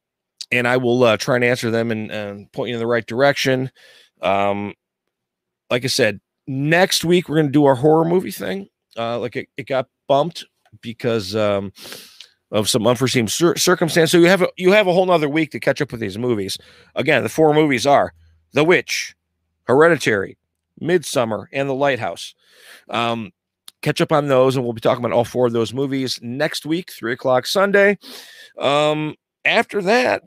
and 0.51 0.67
I 0.67 0.77
will 0.77 1.03
uh, 1.03 1.17
try 1.17 1.35
and 1.35 1.43
answer 1.43 1.71
them 1.71 1.91
and, 1.91 2.11
and 2.11 2.51
point 2.51 2.69
you 2.69 2.75
in 2.75 2.79
the 2.79 2.87
right 2.87 3.05
direction. 3.05 3.71
Um, 4.21 4.73
like 5.69 5.83
I 5.83 5.87
said, 5.87 6.19
next 6.47 7.05
week 7.05 7.29
we're 7.29 7.35
going 7.35 7.47
to 7.47 7.51
do 7.51 7.65
our 7.65 7.75
horror 7.75 8.05
movie 8.05 8.31
thing. 8.31 8.67
Uh, 8.97 9.19
like 9.19 9.35
it, 9.35 9.47
it 9.55 9.67
got 9.67 9.87
bumped 10.07 10.45
because 10.81 11.35
um, 11.35 11.71
of 12.51 12.69
some 12.69 12.87
unforeseen 12.87 13.27
cir- 13.27 13.55
circumstance. 13.55 14.11
So 14.11 14.17
you 14.17 14.27
have 14.27 14.41
a, 14.41 14.49
you 14.57 14.71
have 14.71 14.87
a 14.87 14.93
whole 14.93 15.05
nother 15.05 15.29
week 15.29 15.51
to 15.51 15.59
catch 15.59 15.81
up 15.81 15.91
with 15.91 16.01
these 16.01 16.17
movies. 16.17 16.57
Again, 16.95 17.23
the 17.23 17.29
four 17.29 17.53
movies 17.53 17.85
are 17.85 18.13
The 18.53 18.63
Witch, 18.63 19.15
Hereditary, 19.65 20.37
Midsommar, 20.81 21.45
and 21.51 21.69
The 21.69 21.73
Lighthouse. 21.73 22.33
Um, 22.89 23.31
catch 23.81 24.01
up 24.01 24.11
on 24.11 24.27
those, 24.27 24.55
and 24.55 24.65
we'll 24.65 24.73
be 24.73 24.81
talking 24.81 25.03
about 25.03 25.15
all 25.15 25.25
four 25.25 25.47
of 25.47 25.53
those 25.53 25.73
movies 25.73 26.19
next 26.21 26.65
week, 26.65 26.91
three 26.91 27.13
o'clock 27.13 27.45
Sunday. 27.45 27.97
Um, 28.57 29.15
after 29.45 29.81
that, 29.83 30.23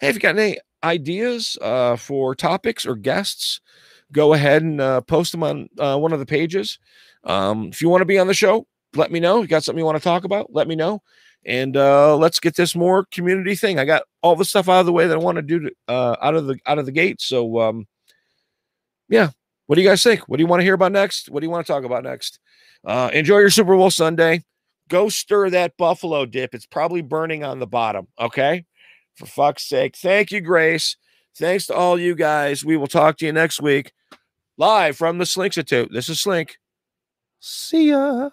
hey, 0.00 0.08
if 0.08 0.14
you 0.14 0.20
got 0.20 0.38
any 0.38 0.58
ideas 0.82 1.56
uh, 1.62 1.96
for 1.96 2.34
topics 2.34 2.84
or 2.86 2.94
guests, 2.94 3.60
go 4.12 4.32
ahead 4.32 4.62
and 4.62 4.80
uh, 4.80 5.00
post 5.02 5.32
them 5.32 5.42
on 5.42 5.68
uh, 5.78 5.96
one 5.96 6.12
of 6.12 6.18
the 6.18 6.26
pages. 6.26 6.78
Um, 7.24 7.68
if 7.68 7.80
you 7.80 7.88
want 7.88 8.00
to 8.00 8.06
be 8.06 8.18
on 8.18 8.26
the 8.26 8.34
show, 8.34 8.66
let 8.94 9.10
me 9.10 9.20
know. 9.20 9.42
You 9.42 9.48
got 9.48 9.64
something 9.64 9.78
you 9.78 9.84
want 9.84 9.98
to 9.98 10.04
talk 10.04 10.24
about? 10.24 10.52
Let 10.52 10.68
me 10.68 10.76
know. 10.76 11.02
And 11.46 11.76
uh, 11.76 12.16
let's 12.16 12.40
get 12.40 12.54
this 12.54 12.76
more 12.76 13.06
community 13.10 13.54
thing. 13.54 13.78
I 13.78 13.84
got 13.84 14.02
all 14.22 14.36
the 14.36 14.44
stuff 14.44 14.68
out 14.68 14.80
of 14.80 14.86
the 14.86 14.92
way 14.92 15.06
that 15.06 15.14
I 15.14 15.20
want 15.20 15.36
to 15.36 15.42
do 15.42 15.70
uh, 15.88 16.16
out 16.20 16.34
of 16.34 16.46
the 16.46 16.58
out 16.66 16.78
of 16.78 16.86
the 16.86 16.92
gate. 16.92 17.20
So 17.20 17.60
um, 17.60 17.86
yeah, 19.08 19.30
what 19.66 19.76
do 19.76 19.82
you 19.82 19.88
guys 19.88 20.02
think? 20.02 20.28
What 20.28 20.36
do 20.36 20.42
you 20.42 20.46
want 20.46 20.60
to 20.60 20.64
hear 20.64 20.74
about 20.74 20.92
next? 20.92 21.30
What 21.30 21.40
do 21.40 21.46
you 21.46 21.50
want 21.50 21.66
to 21.66 21.72
talk 21.72 21.84
about 21.84 22.04
next? 22.04 22.38
Uh, 22.84 23.10
enjoy 23.12 23.38
your 23.38 23.50
Super 23.50 23.74
Bowl 23.76 23.90
Sunday. 23.90 24.44
Go 24.88 25.08
stir 25.08 25.50
that 25.50 25.76
buffalo 25.76 26.26
dip. 26.26 26.54
It's 26.54 26.66
probably 26.66 27.00
burning 27.00 27.44
on 27.44 27.58
the 27.58 27.66
bottom. 27.66 28.08
Okay, 28.20 28.66
for 29.14 29.26
fuck's 29.26 29.66
sake. 29.66 29.96
Thank 29.96 30.32
you, 30.32 30.40
Grace. 30.40 30.96
Thanks 31.36 31.66
to 31.66 31.74
all 31.74 31.98
you 31.98 32.14
guys. 32.14 32.64
We 32.64 32.76
will 32.76 32.88
talk 32.88 33.16
to 33.18 33.26
you 33.26 33.32
next 33.32 33.62
week 33.62 33.92
live 34.60 34.96
from 34.96 35.18
the 35.18 35.24
Slinksitude. 35.24 35.90
This 35.90 36.08
is 36.08 36.20
Slink. 36.20 36.58
See 37.40 37.88
ya. 37.88 38.30